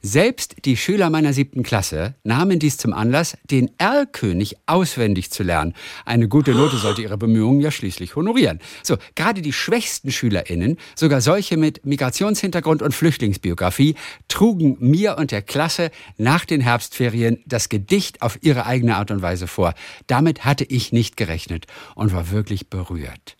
Selbst 0.01 0.57
die 0.64 0.77
Schüler 0.77 1.11
meiner 1.11 1.33
siebten 1.33 1.62
Klasse 1.62 2.14
nahmen 2.25 2.59
dies 2.59 2.77
zum 2.77 2.92
Anlass, 2.92 3.37
den 3.51 3.71
Erlkönig 3.79 4.57
auswendig 4.66 5.31
zu 5.31 5.42
lernen. 5.42 5.75
Eine 6.05 6.29
gute 6.29 6.53
Note 6.53 6.77
sollte 6.77 7.03
ihre 7.03 7.18
Bemühungen 7.18 7.61
ja 7.61 7.71
schließlich 7.71 8.16
honorieren. 8.16 8.61
So, 8.83 8.97
gerade 9.14 9.42
die 9.42 9.53
schwächsten 9.53 10.11
SchülerInnen, 10.11 10.79
sogar 10.95 11.21
solche 11.21 11.57
mit 11.57 11.85
Migrationshintergrund 11.87 12.83
und 12.83 12.95
Flüchtlingsbiografie, 12.95 13.95
trugen 14.29 14.77
mir 14.81 15.16
und 15.18 15.31
der 15.31 15.42
Klasse 15.42 15.90
nach 16.16 16.45
den 16.45 16.61
Herbstferien 16.61 17.42
das 17.47 17.68
Gedicht 17.68 18.23
auf 18.23 18.38
ihre 18.42 18.66
eigene 18.66 18.97
Art 18.97 19.11
und 19.11 19.23
Weise 19.23 19.47
vor. 19.47 19.75
Damit 20.07 20.45
hatte 20.45 20.64
ich 20.64 20.92
nicht 20.92 21.16
gerechnet 21.16 21.66
und 21.95 22.12
war 22.12 22.31
wirklich 22.31 22.68
berührt. 22.68 23.37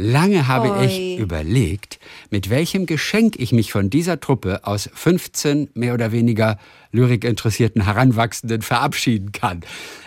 Lange 0.00 0.46
habe 0.46 0.70
Oi. 0.70 0.84
ich 0.86 1.18
überlegt, 1.18 1.98
mit 2.30 2.50
welchem 2.50 2.86
Geschenk 2.86 3.34
ich 3.36 3.50
mich 3.50 3.72
von 3.72 3.90
dieser 3.90 4.20
Truppe 4.20 4.64
aus 4.64 4.88
15 4.94 5.70
mehr 5.74 5.92
oder 5.92 6.12
weniger 6.12 6.56
lyrikinteressierten 6.92 7.82
Heranwachsenden 7.82 8.62
verabschieden 8.62 9.32
kann. 9.32 9.62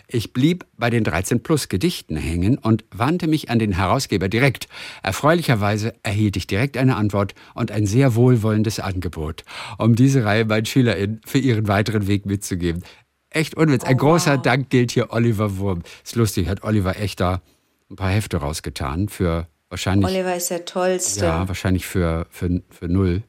Ich 0.07 0.31
blieb 0.31 0.65
bei 0.77 0.89
den 0.89 1.03
13 1.03 1.43
plus 1.43 1.67
Gedichten 1.67 2.15
hängen 2.15 2.57
und 2.57 2.85
wandte 2.95 3.27
mich 3.27 3.49
an 3.49 3.59
den 3.59 3.73
Herausgeber 3.73 4.29
direkt. 4.29 4.69
Erfreulicherweise 5.03 5.93
erhielt 6.03 6.37
ich 6.37 6.47
direkt 6.47 6.77
eine 6.77 6.95
Antwort 6.95 7.35
und 7.53 7.69
ein 7.69 7.85
sehr 7.85 8.15
wohlwollendes 8.15 8.79
Angebot, 8.79 9.43
um 9.77 9.97
diese 9.97 10.23
Reihe 10.23 10.45
meinen 10.45 10.65
SchülerInnen 10.65 11.19
für 11.25 11.39
ihren 11.39 11.67
weiteren 11.67 12.07
Weg 12.07 12.25
mitzugeben. 12.25 12.81
Echt 13.29 13.55
Unwitz. 13.55 13.83
Ein 13.83 13.95
oh, 13.95 14.05
großer 14.05 14.37
wow. 14.37 14.41
Dank 14.41 14.69
gilt 14.69 14.91
hier 14.91 15.11
Oliver 15.11 15.57
Wurm. 15.57 15.81
Ist 16.01 16.15
lustig, 16.15 16.47
hat 16.47 16.63
Oliver 16.63 16.97
echt 16.97 17.19
da 17.19 17.41
ein 17.89 17.97
paar 17.97 18.11
Hefte 18.11 18.37
rausgetan 18.37 19.09
für 19.09 19.47
Wahrscheinlich. 19.71 20.05
Oliver 20.05 20.35
ist 20.35 20.49
der 20.49 20.65
Tollste. 20.65 21.25
Ja, 21.25 21.47
wahrscheinlich 21.47 21.85
für, 21.85 22.27
für, 22.29 22.61
für 22.69 22.89
null. 22.89 23.23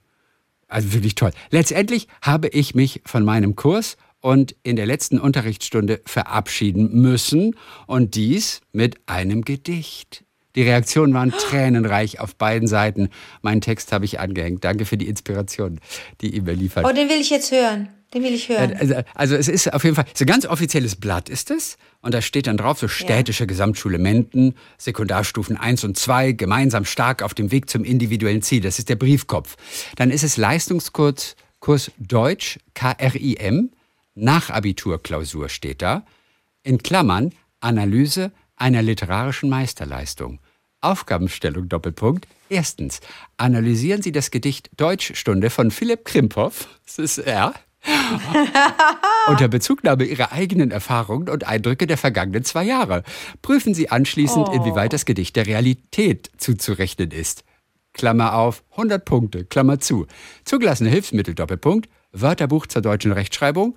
Also 0.66 0.92
wirklich 0.92 1.14
toll. 1.14 1.31
Letztendlich 1.50 2.09
habe 2.20 2.48
ich 2.48 2.74
mich 2.74 3.00
von 3.05 3.24
meinem 3.24 3.55
Kurs 3.55 3.96
und 4.20 4.57
in 4.64 4.74
der 4.74 4.87
letzten 4.87 5.20
Unterrichtsstunde 5.20 6.00
verabschieden 6.05 7.00
müssen 7.00 7.55
und 7.87 8.16
dies 8.16 8.61
mit 8.72 8.96
einem 9.07 9.42
Gedicht. 9.42 10.24
Die 10.57 10.62
Reaktionen 10.62 11.14
waren 11.14 11.31
tränenreich 11.38 12.18
auf 12.18 12.35
beiden 12.35 12.66
Seiten. 12.66 13.11
Meinen 13.42 13.61
Text 13.61 13.92
habe 13.92 14.05
ich 14.05 14.18
angehängt. 14.18 14.64
Danke 14.64 14.85
für 14.85 14.96
die 14.96 15.07
Inspiration, 15.07 15.81
die 16.22 16.35
E-Mail 16.35 16.57
liefert. 16.57 16.85
Oh, 16.85 16.92
den 16.92 17.09
will 17.09 17.20
ich 17.20 17.31
jetzt 17.31 17.52
hören. 17.52 17.88
Den 18.14 18.22
will 18.22 18.35
ich 18.35 18.48
hören. 18.48 18.75
Also, 18.79 18.94
also 19.14 19.37
es 19.37 19.48
ist 19.48 19.72
auf 19.72 19.85
jeden 19.85 19.96
Fall, 19.96 20.05
so 20.14 20.25
ein 20.25 20.27
ganz 20.27 20.44
offizielles 20.44 20.96
Blatt 20.96 21.29
ist 21.29 21.51
es. 21.51 21.79
Und 22.03 22.12
da 22.14 22.20
steht 22.20 22.46
dann 22.46 22.57
drauf, 22.57 22.79
so 22.79 22.88
städtische 22.88 23.44
ja. 23.44 23.46
Gesamtschule 23.46 23.98
Menden, 23.98 24.55
Sekundarstufen 24.77 25.57
1 25.57 25.85
und 25.85 25.96
2, 25.96 26.33
gemeinsam 26.33 26.85
stark 26.85 27.22
auf 27.22 27.33
dem 27.33 27.51
Weg 27.51 27.70
zum 27.70 27.85
individuellen 27.85 28.42
Ziel. 28.42 28.61
Das 28.61 28.79
ist 28.79 28.88
der 28.88 28.96
Briefkopf. 28.96 29.57
Dann 29.96 30.11
ist 30.11 30.25
es 30.25 30.37
Leistungskurs 30.37 31.37
Kurs 31.62 31.92
Deutsch, 31.96 32.59
KRIM, 32.75 33.70
Nachabiturklausur 34.16 35.48
steht 35.48 35.81
da. 35.81 36.05
In 36.64 36.79
Klammern 36.83 37.33
Analyse 37.61 38.33
einer 38.57 38.83
literarischen 38.83 39.48
Meisterleistung. 39.48 40.40
Aufgabenstellung 40.81 41.68
Doppelpunkt. 41.68 42.27
Erstens, 42.48 43.01
analysieren 43.37 44.03
Sie 44.03 44.11
das 44.11 44.33
Gedicht 44.33 44.70
Deutschstunde 44.77 45.51
von 45.51 45.70
Philipp 45.70 46.05
Krimphoff. 46.05 46.68
Das 46.85 46.98
ist 46.98 47.18
er. 47.18 47.55
Unter 49.27 49.49
Bezugnahme 49.49 50.05
Ihrer 50.05 50.33
eigenen 50.33 50.71
Erfahrungen 50.71 51.29
und 51.29 51.47
Eindrücke 51.47 51.87
der 51.87 51.99
vergangenen 51.99 52.45
zwei 52.45 52.64
Jahre. 52.64 53.03
Prüfen 53.40 53.75
Sie 53.75 53.90
anschließend, 53.90 54.49
oh. 54.49 54.53
inwieweit 54.53 54.92
das 54.92 55.05
Gedicht 55.05 55.37
der 55.37 55.47
Realität 55.47 56.31
zuzurechnen 56.37 57.11
ist. 57.11 57.45
Klammer 57.92 58.35
auf, 58.35 58.62
100 58.73 59.05
Punkte, 59.05 59.45
Klammer 59.45 59.81
zu. 59.81 60.07
Zugelassene 60.45 60.90
Hilfsmittel, 60.90 61.35
Doppelpunkt, 61.35 61.88
Wörterbuch 62.12 62.66
zur 62.66 62.83
deutschen 62.83 63.12
Rechtschreibung 63.12 63.77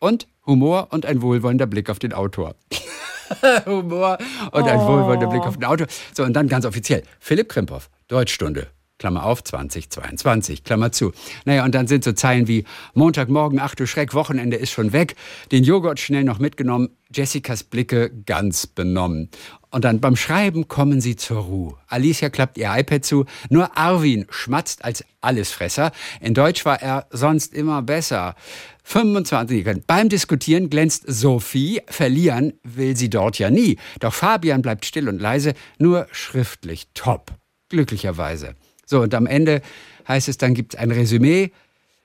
und 0.00 0.26
Humor 0.46 0.88
und 0.90 1.06
ein 1.06 1.22
wohlwollender 1.22 1.66
Blick 1.66 1.88
auf 1.88 1.98
den 1.98 2.12
Autor. 2.12 2.56
Humor 3.66 4.18
und 4.52 4.64
ein 4.64 4.80
oh. 4.80 4.86
wohlwollender 4.86 5.28
Blick 5.28 5.42
auf 5.42 5.56
den 5.56 5.64
Autor. 5.64 5.86
So, 6.12 6.24
und 6.24 6.34
dann 6.34 6.48
ganz 6.48 6.66
offiziell, 6.66 7.02
Philipp 7.20 7.48
Krimphoff, 7.48 7.88
Deutschstunde, 8.08 8.68
Klammer 9.04 9.26
auf, 9.26 9.44
2022, 9.44 10.64
Klammer 10.64 10.90
zu. 10.90 11.12
Naja, 11.44 11.66
und 11.66 11.74
dann 11.74 11.86
sind 11.86 12.04
so 12.04 12.12
Zeilen 12.12 12.48
wie 12.48 12.64
Montagmorgen, 12.94 13.60
ach 13.60 13.74
du 13.74 13.86
Schreck, 13.86 14.14
Wochenende 14.14 14.56
ist 14.56 14.70
schon 14.70 14.94
weg, 14.94 15.14
den 15.52 15.62
Joghurt 15.62 16.00
schnell 16.00 16.24
noch 16.24 16.38
mitgenommen, 16.38 16.88
Jessicas 17.14 17.64
Blicke 17.64 18.10
ganz 18.24 18.66
benommen. 18.66 19.28
Und 19.68 19.84
dann 19.84 20.00
beim 20.00 20.16
Schreiben 20.16 20.68
kommen 20.68 21.02
sie 21.02 21.16
zur 21.16 21.40
Ruhe. 21.42 21.76
Alicia 21.86 22.30
klappt 22.30 22.56
ihr 22.56 22.74
iPad 22.74 23.04
zu. 23.04 23.26
Nur 23.50 23.76
Arvin 23.76 24.24
schmatzt 24.30 24.82
als 24.86 25.04
Allesfresser. 25.20 25.92
In 26.22 26.32
Deutsch 26.32 26.64
war 26.64 26.80
er 26.80 27.06
sonst 27.10 27.52
immer 27.52 27.82
besser. 27.82 28.36
25 28.84 29.82
Beim 29.86 30.08
Diskutieren 30.08 30.70
glänzt 30.70 31.04
Sophie. 31.06 31.82
Verlieren 31.88 32.54
will 32.62 32.96
sie 32.96 33.10
dort 33.10 33.38
ja 33.38 33.50
nie. 33.50 33.76
Doch 34.00 34.14
Fabian 34.14 34.62
bleibt 34.62 34.86
still 34.86 35.10
und 35.10 35.20
leise. 35.20 35.52
Nur 35.78 36.06
schriftlich 36.10 36.88
top. 36.94 37.32
Glücklicherweise. 37.68 38.54
So, 38.86 39.00
und 39.00 39.14
am 39.14 39.26
Ende 39.26 39.62
heißt 40.06 40.28
es, 40.28 40.38
dann 40.38 40.54
gibt 40.54 40.74
es 40.74 40.80
ein 40.80 40.90
Resümee. 40.90 41.50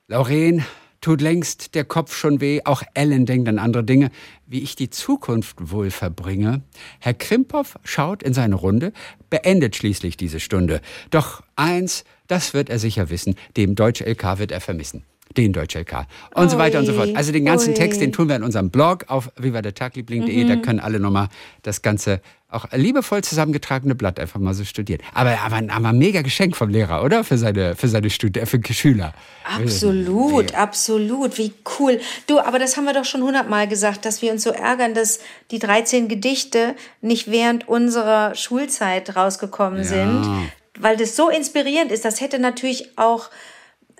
Lauren 0.08 0.64
tut 1.00 1.20
längst 1.20 1.74
der 1.74 1.84
Kopf 1.84 2.14
schon 2.14 2.40
weh. 2.40 2.60
Auch 2.64 2.82
Ellen 2.94 3.26
denkt 3.26 3.48
an 3.48 3.58
andere 3.58 3.84
Dinge, 3.84 4.10
wie 4.46 4.60
ich 4.60 4.76
die 4.76 4.90
Zukunft 4.90 5.70
wohl 5.70 5.90
verbringe. 5.90 6.62
Herr 6.98 7.14
Krimphoff 7.14 7.78
schaut 7.84 8.22
in 8.22 8.34
seine 8.34 8.56
Runde, 8.56 8.92
beendet 9.30 9.76
schließlich 9.76 10.16
diese 10.16 10.40
Stunde. 10.40 10.80
Doch 11.10 11.42
eins, 11.56 12.04
das 12.26 12.54
wird 12.54 12.70
er 12.70 12.78
sicher 12.78 13.10
wissen, 13.10 13.36
dem 13.56 13.74
Deutsch 13.74 14.00
LK 14.02 14.38
wird 14.38 14.52
er 14.52 14.60
vermissen 14.60 15.04
den 15.36 15.52
Deutsch 15.52 15.76
LK 15.76 16.06
und 16.34 16.44
Ui. 16.44 16.50
so 16.50 16.58
weiter 16.58 16.78
und 16.78 16.86
so 16.86 16.92
fort. 16.92 17.10
Also 17.14 17.32
den 17.32 17.44
ganzen 17.44 17.70
Ui. 17.70 17.74
Text, 17.74 18.00
den 18.00 18.12
tun 18.12 18.28
wir 18.28 18.36
in 18.36 18.42
unserem 18.42 18.70
Blog 18.70 19.04
auf 19.08 19.30
vivadertagliebling.de. 19.36 20.44
Mhm. 20.44 20.48
Da 20.48 20.56
können 20.56 20.80
alle 20.80 20.98
nochmal 20.98 21.28
das 21.62 21.82
Ganze 21.82 22.20
auch 22.50 22.66
liebevoll 22.72 23.22
zusammengetragene 23.22 23.94
Blatt 23.94 24.18
einfach 24.18 24.40
mal 24.40 24.54
so 24.54 24.64
studieren. 24.64 25.00
Aber, 25.14 25.38
aber, 25.40 25.62
aber 25.72 25.92
mega 25.92 26.22
Geschenk 26.22 26.56
vom 26.56 26.68
Lehrer, 26.68 27.04
oder? 27.04 27.22
Für 27.22 27.38
seine, 27.38 27.76
für 27.76 27.88
seine 27.88 28.10
Studi 28.10 28.44
für 28.44 28.60
Schüler. 28.72 29.14
Absolut, 29.44 30.54
absolut. 30.54 31.38
Wie 31.38 31.52
cool. 31.78 32.00
Du, 32.26 32.40
aber 32.40 32.58
das 32.58 32.76
haben 32.76 32.84
wir 32.84 32.92
doch 32.92 33.04
schon 33.04 33.22
hundertmal 33.22 33.68
gesagt, 33.68 34.04
dass 34.04 34.20
wir 34.20 34.32
uns 34.32 34.42
so 34.42 34.50
ärgern, 34.50 34.94
dass 34.94 35.20
die 35.52 35.60
13 35.60 36.08
Gedichte 36.08 36.74
nicht 37.00 37.30
während 37.30 37.68
unserer 37.68 38.34
Schulzeit 38.34 39.14
rausgekommen 39.14 39.78
ja. 39.78 39.84
sind. 39.84 40.50
Weil 40.78 40.96
das 40.96 41.14
so 41.14 41.28
inspirierend 41.28 41.92
ist. 41.92 42.04
Das 42.04 42.20
hätte 42.20 42.38
natürlich 42.38 42.98
auch 42.98 43.30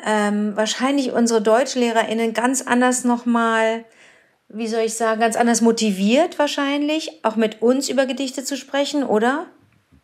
ähm, 0.06 0.56
wahrscheinlich 0.56 1.12
unsere 1.12 1.42
DeutschlehrerInnen 1.42 2.34
ganz 2.34 2.62
anders 2.62 3.04
nochmal, 3.04 3.84
wie 4.48 4.66
soll 4.66 4.80
ich 4.80 4.94
sagen, 4.94 5.20
ganz 5.20 5.36
anders 5.36 5.60
motiviert 5.60 6.38
wahrscheinlich, 6.38 7.24
auch 7.24 7.36
mit 7.36 7.62
uns 7.62 7.88
über 7.88 8.06
Gedichte 8.06 8.44
zu 8.44 8.56
sprechen, 8.56 9.04
oder? 9.04 9.46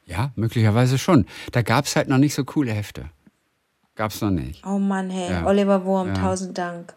Ja, 0.04 0.30
möglicherweise 0.36 0.98
schon. 0.98 1.26
Da 1.52 1.62
gab 1.62 1.86
es 1.86 1.96
halt 1.96 2.08
noch 2.08 2.18
nicht 2.18 2.34
so 2.34 2.44
coole 2.44 2.72
Hefte. 2.72 3.10
Gab 3.96 4.12
es 4.12 4.20
noch 4.20 4.30
nicht. 4.30 4.64
Oh 4.64 4.78
Mann, 4.78 5.10
hey, 5.10 5.30
ja. 5.30 5.46
Oliver 5.46 5.84
Wurm, 5.84 6.08
ja. 6.08 6.14
tausend 6.14 6.56
Dank. 6.56 6.94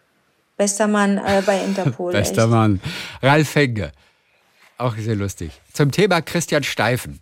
Bester 0.57 0.87
Mann 0.87 1.17
äh, 1.17 1.41
bei 1.45 1.63
Interpol. 1.63 2.11
Bester 2.13 2.43
echt. 2.43 2.51
Mann. 2.51 2.81
Ralf 3.21 3.49
Fenge. 3.49 3.91
Auch 4.77 4.95
sehr 4.97 5.15
lustig. 5.15 5.51
Zum 5.73 5.91
Thema 5.91 6.21
Christian 6.21 6.63
Steifen. 6.63 7.19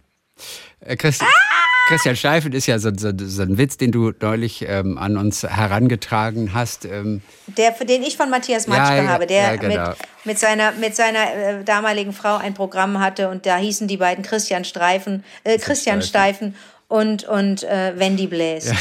Äh, 0.80 0.96
Christ 0.96 1.22
ah! 1.22 1.47
Christian 1.88 2.16
Steifen 2.18 2.52
ist 2.52 2.66
ja 2.66 2.80
so, 2.80 2.92
so, 2.96 3.12
so, 3.18 3.42
ein 3.42 3.58
Witz, 3.58 3.78
den 3.78 3.92
du 3.92 4.12
neulich 4.20 4.66
ähm, 4.68 4.98
an 4.98 5.16
uns 5.16 5.44
herangetragen 5.44 6.54
hast. 6.54 6.84
Ähm 6.84 7.22
der, 7.48 7.72
den 7.72 8.04
ich 8.04 8.18
von 8.18 8.30
Matthias 8.30 8.68
Matschke 8.68 8.98
ja, 8.98 9.08
habe, 9.08 9.26
der 9.26 9.42
ja, 9.44 9.56
genau. 9.56 9.90
mit, 9.90 9.98
mit, 10.26 10.40
seiner, 10.40 10.74
mit 10.74 10.96
seiner 10.96 11.34
äh, 11.34 11.64
damaligen 11.64 12.12
Frau 12.12 12.36
ein 12.36 12.54
Programm 12.54 13.00
hatte 13.00 13.30
und 13.30 13.46
da 13.46 13.58
hießen 13.58 13.88
die 13.88 13.98
beiden 13.98 14.24
Christian 14.24 14.66
Streifen, 14.66 15.24
äh, 15.46 15.58
Christian 15.58 16.02
Steifen 16.02 16.56
und, 16.90 17.24
und 17.24 17.64
äh, 17.64 17.94
Wendy 17.98 18.28
Blaise. 18.28 18.74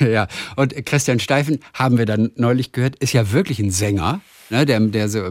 Ja, 0.00 0.06
ja, 0.06 0.28
und 0.56 0.74
Christian 0.84 1.18
Steifen, 1.18 1.60
haben 1.72 1.96
wir 1.96 2.06
dann 2.06 2.30
neulich 2.36 2.72
gehört, 2.72 2.96
ist 2.96 3.14
ja 3.14 3.32
wirklich 3.32 3.58
ein 3.58 3.70
Sänger, 3.70 4.20
ne, 4.50 4.66
der, 4.66 4.80
der 4.80 5.08
so 5.08 5.30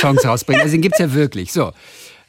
Songs 0.00 0.24
rausbringt. 0.24 0.60
Also 0.60 0.72
den 0.72 0.82
gibt 0.82 0.94
es 0.94 1.00
ja 1.00 1.14
wirklich. 1.14 1.52
So. 1.52 1.72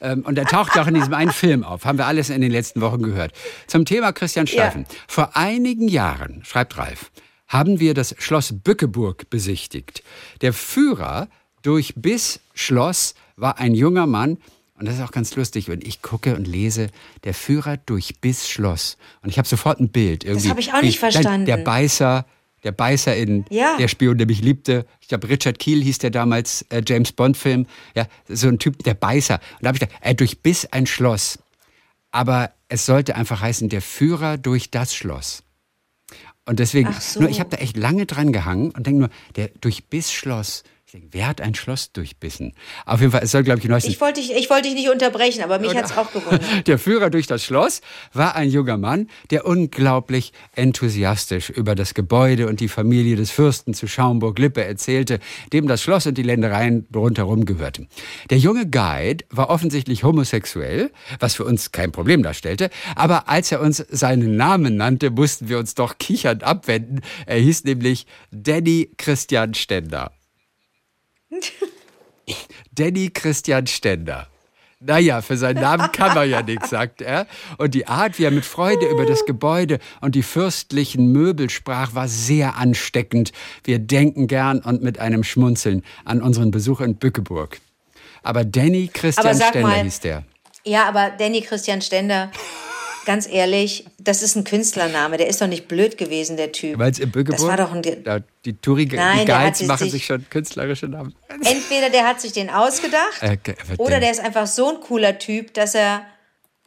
Ähm, 0.01 0.21
und 0.21 0.37
er 0.37 0.45
taucht 0.45 0.77
auch 0.77 0.87
in 0.87 0.93
diesem 0.93 1.13
einen 1.13 1.31
Film 1.31 1.63
auf. 1.63 1.85
Haben 1.85 1.97
wir 1.97 2.07
alles 2.07 2.29
in 2.29 2.41
den 2.41 2.51
letzten 2.51 2.81
Wochen 2.81 3.01
gehört. 3.01 3.33
Zum 3.67 3.85
Thema 3.85 4.11
Christian 4.11 4.47
Steifen. 4.47 4.85
Ja. 4.89 4.95
Vor 5.07 5.35
einigen 5.35 5.87
Jahren, 5.87 6.43
schreibt 6.43 6.77
Ralf, 6.77 7.11
haben 7.47 7.79
wir 7.79 7.93
das 7.93 8.15
Schloss 8.19 8.53
Bückeburg 8.53 9.29
besichtigt. 9.29 10.03
Der 10.41 10.53
Führer 10.53 11.27
durch 11.61 11.93
bis 11.95 12.39
Schloss 12.53 13.15
war 13.35 13.57
ein 13.57 13.73
junger 13.73 14.05
Mann, 14.05 14.37
und 14.79 14.87
das 14.87 14.95
ist 14.95 15.01
auch 15.01 15.11
ganz 15.11 15.35
lustig, 15.35 15.67
wenn 15.67 15.81
ich 15.81 16.01
gucke 16.01 16.35
und 16.35 16.47
lese, 16.47 16.87
der 17.25 17.33
Führer 17.33 17.75
durch 17.75 18.21
bis 18.21 18.47
Schloss. 18.47 18.97
Und 19.21 19.29
ich 19.29 19.37
habe 19.37 19.47
sofort 19.47 19.81
ein 19.81 19.89
Bild. 19.89 20.23
Irgendwie, 20.23 20.43
das 20.43 20.49
habe 20.51 20.61
ich 20.61 20.73
auch 20.73 20.81
nicht 20.81 20.99
verstanden. 20.99 21.45
Der 21.45 21.57
Beißer, 21.57 22.25
der 22.63 22.71
Beißer 22.71 23.15
in 23.15 23.45
ja. 23.49 23.77
Der 23.77 23.87
Spion, 23.87 24.17
der 24.17 24.27
mich 24.27 24.41
liebte. 24.41 24.85
Ich 25.01 25.07
glaube, 25.07 25.29
Richard 25.29 25.59
Keel 25.59 25.81
hieß 25.83 25.99
der 25.99 26.11
damals, 26.11 26.63
äh, 26.69 26.81
James 26.85 27.11
Bond-Film. 27.11 27.65
Ja, 27.95 28.07
so 28.27 28.47
ein 28.47 28.59
Typ, 28.59 28.83
der 28.83 28.93
Beißer. 28.93 29.35
Und 29.35 29.63
da 29.63 29.67
habe 29.67 29.77
ich 29.77 29.81
gedacht, 29.81 29.99
er 30.01 30.13
durchbiss 30.13 30.65
ein 30.65 30.85
Schloss. 30.85 31.39
Aber 32.11 32.51
es 32.67 32.85
sollte 32.85 33.15
einfach 33.15 33.41
heißen, 33.41 33.69
der 33.69 33.81
Führer 33.81 34.37
durch 34.37 34.71
das 34.71 34.95
Schloss. 34.95 35.43
Und 36.45 36.59
deswegen, 36.59 36.91
so. 36.99 37.21
nur 37.21 37.29
ich 37.29 37.39
habe 37.39 37.51
da 37.51 37.57
echt 37.57 37.77
lange 37.77 38.05
dran 38.05 38.31
gehangen 38.33 38.71
und 38.71 38.87
denke 38.87 39.01
nur, 39.01 39.09
der 39.35 39.49
durchbiss 39.61 40.11
Schloss. 40.11 40.63
Ich 40.89 40.93
denke, 40.93 41.09
wer 41.11 41.27
hat 41.27 41.39
ein 41.39 41.53
Schloss 41.53 41.91
durchbissen? 41.91 42.53
Auf 42.83 42.99
jeden 42.99 43.11
Fall, 43.11 43.21
es 43.21 43.29
soll, 43.29 43.43
glaube 43.43 43.59
ich, 43.59 43.65
neues. 43.67 43.85
Ich 43.85 44.01
wollte 44.01 44.21
dich, 44.21 44.31
ich 44.35 44.49
wollte 44.49 44.69
dich 44.69 44.73
nicht 44.73 44.89
unterbrechen, 44.89 45.43
aber 45.43 45.59
mich 45.59 45.75
hat 45.75 45.85
es 45.85 45.95
auch 45.95 46.11
gewundert. 46.11 46.41
Der 46.67 46.79
Führer 46.79 47.11
durch 47.11 47.27
das 47.27 47.43
Schloss 47.43 47.81
war 48.11 48.35
ein 48.35 48.49
junger 48.49 48.79
Mann, 48.79 49.07
der 49.29 49.45
unglaublich 49.45 50.33
enthusiastisch 50.55 51.51
über 51.51 51.75
das 51.75 51.93
Gebäude 51.93 52.47
und 52.47 52.59
die 52.59 52.67
Familie 52.67 53.15
des 53.17 53.29
Fürsten 53.29 53.75
zu 53.75 53.87
Schaumburg-Lippe 53.87 54.63
erzählte, 54.63 55.19
dem 55.53 55.67
das 55.67 55.83
Schloss 55.83 56.07
und 56.07 56.17
die 56.17 56.23
Ländereien 56.23 56.87
rundherum 56.95 57.45
gehörten. 57.45 57.87
Der 58.31 58.39
junge 58.39 58.67
Guide 58.67 59.25
war 59.29 59.51
offensichtlich 59.51 60.03
homosexuell, 60.03 60.89
was 61.19 61.35
für 61.35 61.43
uns 61.43 61.71
kein 61.71 61.91
Problem 61.91 62.23
darstellte, 62.23 62.71
aber 62.95 63.29
als 63.29 63.51
er 63.51 63.61
uns 63.61 63.77
seinen 63.77 64.37
Namen 64.37 64.77
nannte, 64.77 65.11
mussten 65.11 65.49
wir 65.49 65.59
uns 65.59 65.75
doch 65.75 65.99
kichernd 65.99 66.43
abwenden. 66.43 67.01
Er 67.27 67.37
hieß 67.37 67.63
nämlich 67.65 68.07
Danny 68.31 68.89
Christian 68.97 69.53
Stender. 69.53 70.09
Danny 72.71 73.09
Christian 73.09 73.67
Stender. 73.67 74.27
Naja, 74.81 75.21
für 75.21 75.35
seinen 75.35 75.61
Namen 75.61 75.91
kann 75.91 76.15
man 76.15 76.29
ja 76.29 76.41
nichts, 76.45 76.69
sagt 76.69 77.01
er. 77.01 77.27
Und 77.57 77.73
die 77.73 77.87
Art, 77.87 78.17
wie 78.17 78.23
er 78.23 78.31
mit 78.31 78.45
Freude 78.45 78.87
über 78.87 79.05
das 79.05 79.25
Gebäude 79.25 79.79
und 79.99 80.15
die 80.15 80.23
fürstlichen 80.23 81.11
Möbel 81.11 81.49
sprach, 81.49 81.95
war 81.95 82.07
sehr 82.07 82.55
ansteckend. 82.55 83.33
Wir 83.65 83.79
denken 83.79 84.27
gern 84.27 84.59
und 84.59 84.81
mit 84.81 84.99
einem 84.99 85.23
Schmunzeln 85.23 85.83
an 86.05 86.21
unseren 86.21 86.51
Besuch 86.51 86.79
in 86.79 86.95
Bückeburg. 86.95 87.59
Aber 88.23 88.45
Danny 88.45 88.89
Christian 88.93 89.35
Stender 89.35 89.61
mal, 89.61 89.83
hieß 89.83 89.99
der. 89.99 90.23
Ja, 90.63 90.87
aber 90.87 91.09
Danny 91.09 91.41
Christian 91.41 91.81
Stender 91.81 92.31
ganz 93.09 93.27
ehrlich, 93.27 93.85
das 93.97 94.21
ist 94.21 94.35
ein 94.35 94.43
Künstlername. 94.43 95.17
Der 95.17 95.25
ist 95.25 95.41
doch 95.41 95.47
nicht 95.47 95.67
blöd 95.67 95.97
gewesen, 95.97 96.37
der 96.37 96.51
Typ. 96.51 96.77
Weil 96.77 96.91
es 96.91 96.99
im 96.99 97.09
Bögeburg? 97.09 97.39
Das 97.39 97.47
war 97.47 97.57
doch 97.57 97.73
ein. 97.73 97.81
Da, 98.03 98.19
die 98.45 98.53
Touri 98.53 98.85
Nein, 98.85 99.21
die 99.21 99.25
Guides 99.25 99.63
machen 99.63 99.89
sich, 99.89 100.05
schon 100.05 100.29
künstlerische 100.29 100.87
Namen. 100.87 101.15
Entweder 101.43 101.89
der 101.89 102.07
hat 102.07 102.21
sich 102.21 102.33
den 102.33 102.51
ausgedacht 102.51 103.19
äh, 103.21 103.37
oder 103.79 103.99
der 103.99 104.11
ist 104.11 104.19
einfach 104.19 104.45
so 104.45 104.69
ein 104.69 104.79
cooler 104.81 105.17
Typ, 105.17 105.55
dass 105.55 105.73
er 105.73 106.05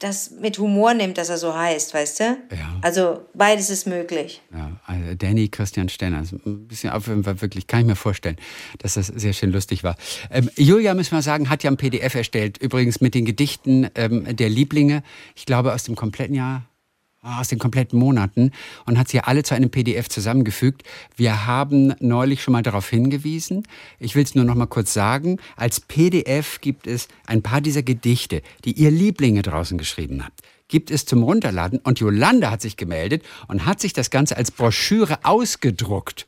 das 0.02 0.32
mit 0.40 0.58
Humor 0.58 0.94
nimmt, 0.94 1.18
dass 1.18 1.28
er 1.28 1.38
so 1.38 1.54
heißt, 1.54 1.94
weißt 1.94 2.20
du? 2.20 2.24
Ja. 2.24 2.78
Also 2.82 3.22
beides 3.34 3.70
ist 3.70 3.86
möglich. 3.86 4.42
Ja, 4.52 4.72
also 4.86 5.14
Danny 5.14 5.48
Christian 5.48 5.88
Stenner, 5.88 6.18
also 6.18 6.36
ein 6.44 6.66
bisschen 6.66 6.90
auf 6.90 7.06
jeden 7.06 7.24
Fall 7.24 7.40
wirklich, 7.40 7.66
kann 7.66 7.80
ich 7.80 7.86
mir 7.86 7.96
vorstellen, 7.96 8.36
dass 8.78 8.94
das 8.94 9.06
sehr 9.06 9.32
schön 9.32 9.52
lustig 9.52 9.84
war. 9.84 9.96
Ähm, 10.30 10.50
Julia, 10.56 10.94
müssen 10.94 11.14
wir 11.14 11.22
sagen, 11.22 11.48
hat 11.48 11.62
ja 11.62 11.70
ein 11.70 11.76
PDF 11.76 12.14
erstellt, 12.14 12.58
übrigens 12.58 13.00
mit 13.00 13.14
den 13.14 13.24
Gedichten 13.24 13.88
ähm, 13.94 14.36
der 14.36 14.48
Lieblinge, 14.48 15.02
ich 15.34 15.46
glaube 15.46 15.72
aus 15.72 15.84
dem 15.84 15.96
kompletten 15.96 16.34
Jahr 16.34 16.52
Ah, 16.52 16.71
aus 17.22 17.48
den 17.48 17.60
kompletten 17.60 17.98
Monaten 17.98 18.50
und 18.84 18.98
hat 18.98 19.08
sie 19.08 19.20
alle 19.20 19.44
zu 19.44 19.54
einem 19.54 19.70
PDF 19.70 20.08
zusammengefügt. 20.08 20.82
Wir 21.16 21.46
haben 21.46 21.94
neulich 22.00 22.42
schon 22.42 22.52
mal 22.52 22.62
darauf 22.62 22.88
hingewiesen. 22.88 23.62
Ich 24.00 24.16
will 24.16 24.24
es 24.24 24.34
nur 24.34 24.44
noch 24.44 24.56
mal 24.56 24.66
kurz 24.66 24.92
sagen. 24.92 25.38
Als 25.56 25.80
PDF 25.80 26.60
gibt 26.60 26.88
es 26.88 27.06
ein 27.26 27.42
paar 27.42 27.60
dieser 27.60 27.84
Gedichte, 27.84 28.42
die 28.64 28.72
ihr 28.72 28.90
Lieblinge 28.90 29.42
draußen 29.42 29.78
geschrieben 29.78 30.24
habt. 30.24 30.40
Gibt 30.66 30.90
es 30.90 31.04
zum 31.04 31.22
Runterladen 31.22 31.78
und 31.80 32.00
Jolanda 32.00 32.50
hat 32.50 32.62
sich 32.62 32.76
gemeldet 32.76 33.22
und 33.46 33.66
hat 33.66 33.80
sich 33.80 33.92
das 33.92 34.10
Ganze 34.10 34.36
als 34.36 34.50
Broschüre 34.50 35.18
ausgedruckt. 35.22 36.26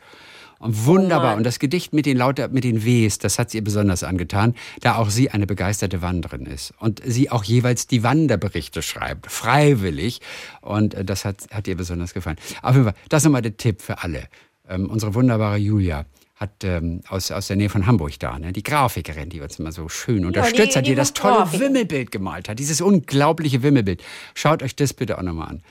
Und 0.58 0.86
wunderbar. 0.86 1.34
Oh 1.34 1.36
und 1.36 1.44
das 1.44 1.58
Gedicht 1.58 1.92
mit 1.92 2.06
den 2.06 2.16
lauter, 2.16 2.48
mit 2.48 2.64
den 2.64 2.84
Ws, 2.84 3.18
das 3.18 3.38
hat 3.38 3.50
sie 3.50 3.58
ihr 3.58 3.64
besonders 3.64 4.02
angetan, 4.02 4.54
da 4.80 4.96
auch 4.96 5.10
sie 5.10 5.30
eine 5.30 5.46
begeisterte 5.46 6.02
Wanderin 6.02 6.46
ist. 6.46 6.72
Und 6.78 7.02
sie 7.04 7.30
auch 7.30 7.44
jeweils 7.44 7.86
die 7.86 8.02
Wanderberichte 8.02 8.82
schreibt. 8.82 9.30
Freiwillig. 9.30 10.20
Und 10.60 10.94
äh, 10.94 11.04
das 11.04 11.24
hat, 11.24 11.48
hat 11.52 11.68
ihr 11.68 11.76
besonders 11.76 12.14
gefallen. 12.14 12.36
Auf 12.62 12.74
jeden 12.74 12.84
Fall, 12.84 12.94
das 13.08 13.22
ist 13.22 13.24
nochmal 13.24 13.42
der 13.42 13.56
Tipp 13.56 13.82
für 13.82 14.02
alle. 14.02 14.28
Ähm, 14.68 14.88
unsere 14.88 15.14
wunderbare 15.14 15.56
Julia 15.56 16.06
hat 16.36 16.64
ähm, 16.64 17.00
aus, 17.08 17.30
aus 17.30 17.46
der 17.46 17.56
Nähe 17.56 17.68
von 17.68 17.86
Hamburg 17.86 18.18
da, 18.18 18.38
ne? 18.38 18.52
die 18.52 18.62
Grafikerin, 18.62 19.28
die 19.28 19.40
uns 19.40 19.58
immer 19.58 19.72
so 19.72 19.88
schön 19.88 20.24
unterstützt 20.24 20.58
ja, 20.58 20.64
die, 20.66 20.78
hat, 20.78 20.86
die, 20.86 20.90
die 20.90 20.96
das 20.96 21.12
tolle 21.12 21.36
Grafik. 21.36 21.60
Wimmelbild 21.60 22.10
gemalt 22.10 22.48
hat, 22.48 22.58
dieses 22.58 22.80
unglaubliche 22.80 23.62
Wimmelbild. 23.62 24.02
Schaut 24.34 24.62
euch 24.62 24.74
das 24.74 24.94
bitte 24.94 25.18
auch 25.18 25.22
nochmal 25.22 25.48
an. 25.48 25.62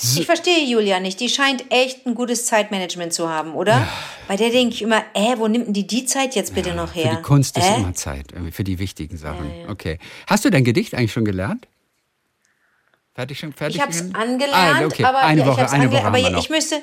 Ich 0.00 0.26
verstehe 0.26 0.64
Julia 0.64 1.00
nicht. 1.00 1.18
Die 1.20 1.28
scheint 1.28 1.64
echt 1.70 2.06
ein 2.06 2.14
gutes 2.14 2.46
Zeitmanagement 2.46 3.12
zu 3.12 3.28
haben, 3.28 3.54
oder? 3.54 3.72
Ja. 3.72 3.88
Bei 4.28 4.36
der 4.36 4.50
denke 4.50 4.74
ich 4.74 4.82
immer, 4.82 5.02
äh, 5.14 5.36
wo 5.36 5.48
nimmt 5.48 5.66
denn 5.66 5.72
die 5.74 5.86
die 5.86 6.04
Zeit 6.04 6.34
jetzt 6.36 6.54
bitte 6.54 6.70
ja, 6.70 6.74
noch 6.74 6.94
her? 6.94 7.10
Für 7.10 7.16
die 7.16 7.22
Kunst 7.22 7.58
ist 7.58 7.64
äh? 7.64 7.76
immer 7.76 7.94
Zeit, 7.94 8.26
für 8.52 8.64
die 8.64 8.78
wichtigen 8.78 9.16
Sachen. 9.16 9.50
Ja, 9.62 9.70
okay. 9.70 9.98
Hast 10.26 10.44
du 10.44 10.50
dein 10.50 10.64
Gedicht 10.64 10.94
eigentlich 10.94 11.12
schon 11.12 11.24
gelernt? 11.24 11.66
Fertig 13.14 13.40
schon? 13.40 13.52
Fertig 13.52 13.76
ich 13.76 13.82
habe 13.82 13.90
es 13.90 14.14
angelernt, 14.14 14.80
Ah, 14.80 14.86
okay. 14.86 15.02
aber, 15.02 15.18
eine 15.18 15.44
Woche, 15.44 15.62
ich 15.62 15.68
eine 15.72 15.84
angelernt, 15.86 16.14
Woche 16.14 16.26
aber 16.26 16.38
ich 16.38 16.50
müsste, 16.50 16.80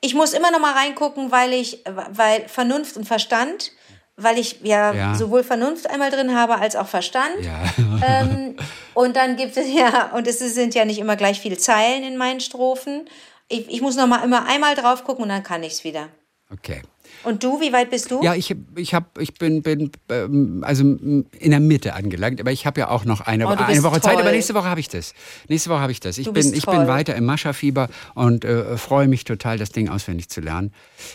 ich 0.00 0.14
muss 0.14 0.32
immer 0.32 0.52
noch 0.52 0.60
mal 0.60 0.74
reingucken, 0.74 1.32
weil 1.32 1.52
ich, 1.52 1.80
weil 1.84 2.48
Vernunft 2.48 2.96
und 2.96 3.04
Verstand, 3.04 3.72
weil 4.16 4.38
ich 4.38 4.60
ja, 4.62 4.92
Ja. 4.92 5.14
sowohl 5.14 5.42
Vernunft 5.42 5.88
einmal 5.88 6.10
drin 6.10 6.34
habe 6.36 6.56
als 6.58 6.76
auch 6.76 6.86
Verstand. 6.88 7.36
ja. 7.40 7.62
Ähm, 8.06 8.56
und 8.94 9.16
dann 9.16 9.36
gibt 9.36 9.56
es 9.56 9.66
ja, 9.74 10.10
und 10.14 10.26
es 10.26 10.38
sind 10.38 10.74
ja 10.74 10.84
nicht 10.84 10.98
immer 10.98 11.16
gleich 11.16 11.40
viele 11.40 11.56
Zeilen 11.58 12.04
in 12.04 12.16
meinen 12.16 12.40
Strophen. 12.40 13.08
Ich, 13.48 13.68
ich 13.68 13.80
muss 13.80 13.96
noch 13.96 14.06
mal 14.06 14.22
immer 14.24 14.46
einmal 14.46 14.74
drauf 14.74 15.04
gucken 15.04 15.24
und 15.24 15.28
dann 15.28 15.42
kann 15.42 15.62
ich 15.62 15.72
es 15.74 15.84
wieder. 15.84 16.08
okay. 16.52 16.82
Und 17.24 17.42
du, 17.44 17.60
wie 17.60 17.72
weit 17.72 17.90
bist 17.90 18.10
du? 18.10 18.22
Ja, 18.22 18.34
ich, 18.34 18.54
ich, 18.76 18.94
hab, 18.94 19.18
ich 19.18 19.34
bin, 19.34 19.62
bin 19.62 19.90
ähm, 20.08 20.64
also 20.66 20.82
in 20.84 21.26
der 21.50 21.60
Mitte 21.60 21.94
angelangt, 21.94 22.40
aber 22.40 22.52
ich 22.52 22.66
habe 22.66 22.80
ja 22.80 22.88
auch 22.88 23.04
noch 23.04 23.20
eine, 23.20 23.46
Oh, 23.46 23.50
eine 23.50 23.82
Woche 23.82 24.00
Zeit, 24.00 24.14
toll. 24.14 24.22
aber 24.22 24.32
nächste 24.32 24.54
Woche 24.54 24.68
habe 24.68 24.80
ich 24.80 24.88
das. 24.88 25.14
Nächste 25.48 25.70
Woche 25.70 25.80
habe 25.80 25.92
ich 25.92 26.00
das. 26.00 26.18
Ich, 26.18 26.26
Du 26.26 26.32
bin, 26.32 26.52
ich 26.52 26.64
toll. 26.64 26.78
bin 26.78 26.86
weiter 26.88 27.14
im 27.14 27.24
Mascha-Fieber 27.24 27.88
und 28.14 28.44
äh, 28.44 28.76
freue 28.76 29.08
mich 29.08 29.24
total, 29.24 29.58
das 29.58 29.70
Ding 29.70 29.88
auswendig 29.88 30.28
zu 30.28 30.40
lernen. 30.40 30.72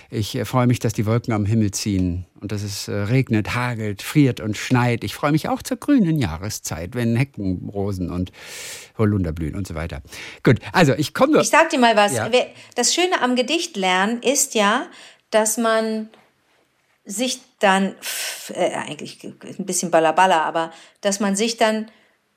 Ich 0.09 0.35
äh, 0.35 0.45
freue 0.45 0.67
mich, 0.67 0.79
dass 0.79 0.93
die 0.93 1.05
Wolken 1.05 1.33
am 1.33 1.45
Himmel 1.45 1.71
ziehen 1.71 2.25
und 2.39 2.51
dass 2.51 2.61
es 2.63 2.87
äh, 2.87 2.93
regnet, 2.93 3.55
hagelt, 3.55 4.01
friert 4.01 4.39
und 4.39 4.55
schneit. 4.57 5.03
Ich 5.03 5.15
freue 5.15 5.31
mich 5.31 5.49
auch 5.49 5.61
zur 5.63 5.77
grünen 5.77 6.19
Jahreszeit, 6.19 6.93
wenn 6.95 7.15
Heckenrosen 7.15 8.11
und 8.11 8.31
Holunder 8.97 9.31
blühen 9.31 9.55
und 9.55 9.67
so 9.67 9.75
weiter. 9.75 10.01
Gut, 10.43 10.59
also 10.71 10.93
ich 10.93 11.13
komme. 11.13 11.41
Ich 11.41 11.49
sag 11.49 11.69
dir 11.69 11.79
mal 11.79 11.95
was. 11.95 12.13
Ja. 12.13 12.29
Das 12.75 12.93
Schöne 12.93 13.21
am 13.21 13.35
Gedichtlernen 13.35 14.21
ist 14.21 14.53
ja, 14.55 14.87
dass 15.31 15.57
man 15.57 16.09
sich 17.05 17.41
dann, 17.59 17.95
äh, 18.49 18.73
eigentlich 18.73 19.23
ein 19.23 19.65
bisschen 19.65 19.91
ballerballer, 19.91 20.43
aber 20.43 20.71
dass 21.01 21.19
man 21.19 21.35
sich 21.35 21.57
dann 21.57 21.89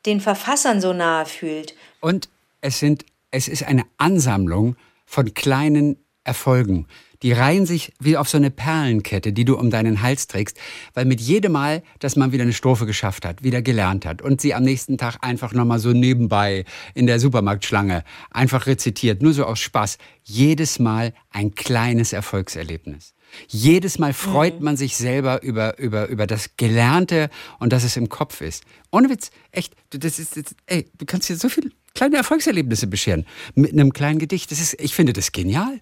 den 0.06 0.20
Verfassern 0.20 0.80
so 0.80 0.92
nahe 0.92 1.26
fühlt. 1.26 1.74
Und 2.00 2.28
es 2.60 2.78
sind, 2.78 3.04
es 3.30 3.48
ist 3.48 3.64
eine 3.64 3.84
Ansammlung 3.98 4.76
von 5.04 5.34
kleinen 5.34 6.02
Erfolgen. 6.24 6.86
Die 7.22 7.32
reihen 7.32 7.66
sich 7.66 7.92
wie 7.98 8.16
auf 8.16 8.28
so 8.28 8.38
eine 8.38 8.50
Perlenkette, 8.50 9.32
die 9.32 9.44
du 9.44 9.56
um 9.58 9.70
deinen 9.70 10.00
Hals 10.00 10.26
trägst, 10.26 10.58
weil 10.94 11.04
mit 11.04 11.20
jedem 11.20 11.52
Mal, 11.52 11.82
dass 11.98 12.16
man 12.16 12.32
wieder 12.32 12.44
eine 12.44 12.54
Strophe 12.54 12.86
geschafft 12.86 13.26
hat, 13.26 13.42
wieder 13.42 13.60
gelernt 13.60 14.06
hat 14.06 14.22
und 14.22 14.40
sie 14.40 14.54
am 14.54 14.62
nächsten 14.62 14.96
Tag 14.96 15.18
einfach 15.20 15.52
nochmal 15.52 15.78
so 15.78 15.92
nebenbei 15.92 16.64
in 16.94 17.06
der 17.06 17.20
Supermarktschlange 17.20 18.04
einfach 18.30 18.66
rezitiert, 18.66 19.20
nur 19.20 19.34
so 19.34 19.44
aus 19.44 19.58
Spaß, 19.58 19.98
jedes 20.24 20.78
Mal 20.78 21.12
ein 21.30 21.54
kleines 21.54 22.12
Erfolgserlebnis. 22.12 23.14
Jedes 23.48 23.98
Mal 23.98 24.12
freut 24.12 24.60
man 24.60 24.76
sich 24.76 24.96
selber 24.96 25.42
über, 25.42 25.78
über, 25.78 26.08
über 26.08 26.26
das 26.26 26.56
Gelernte 26.56 27.30
und 27.58 27.72
dass 27.72 27.84
es 27.84 27.96
im 27.96 28.08
Kopf 28.08 28.40
ist. 28.40 28.64
Ohne 28.90 29.10
Witz, 29.10 29.30
echt, 29.52 29.74
du, 29.90 29.98
das 29.98 30.18
ist, 30.18 30.36
das, 30.36 30.54
ey, 30.66 30.90
du 30.98 31.06
kannst 31.06 31.28
dir 31.28 31.36
so 31.36 31.48
viele 31.48 31.70
kleine 31.94 32.16
Erfolgserlebnisse 32.16 32.86
bescheren 32.86 33.26
mit 33.54 33.72
einem 33.72 33.92
kleinen 33.92 34.18
Gedicht. 34.18 34.50
Das 34.50 34.60
ist, 34.60 34.80
ich 34.80 34.94
finde 34.94 35.12
das 35.12 35.32
genial. 35.32 35.80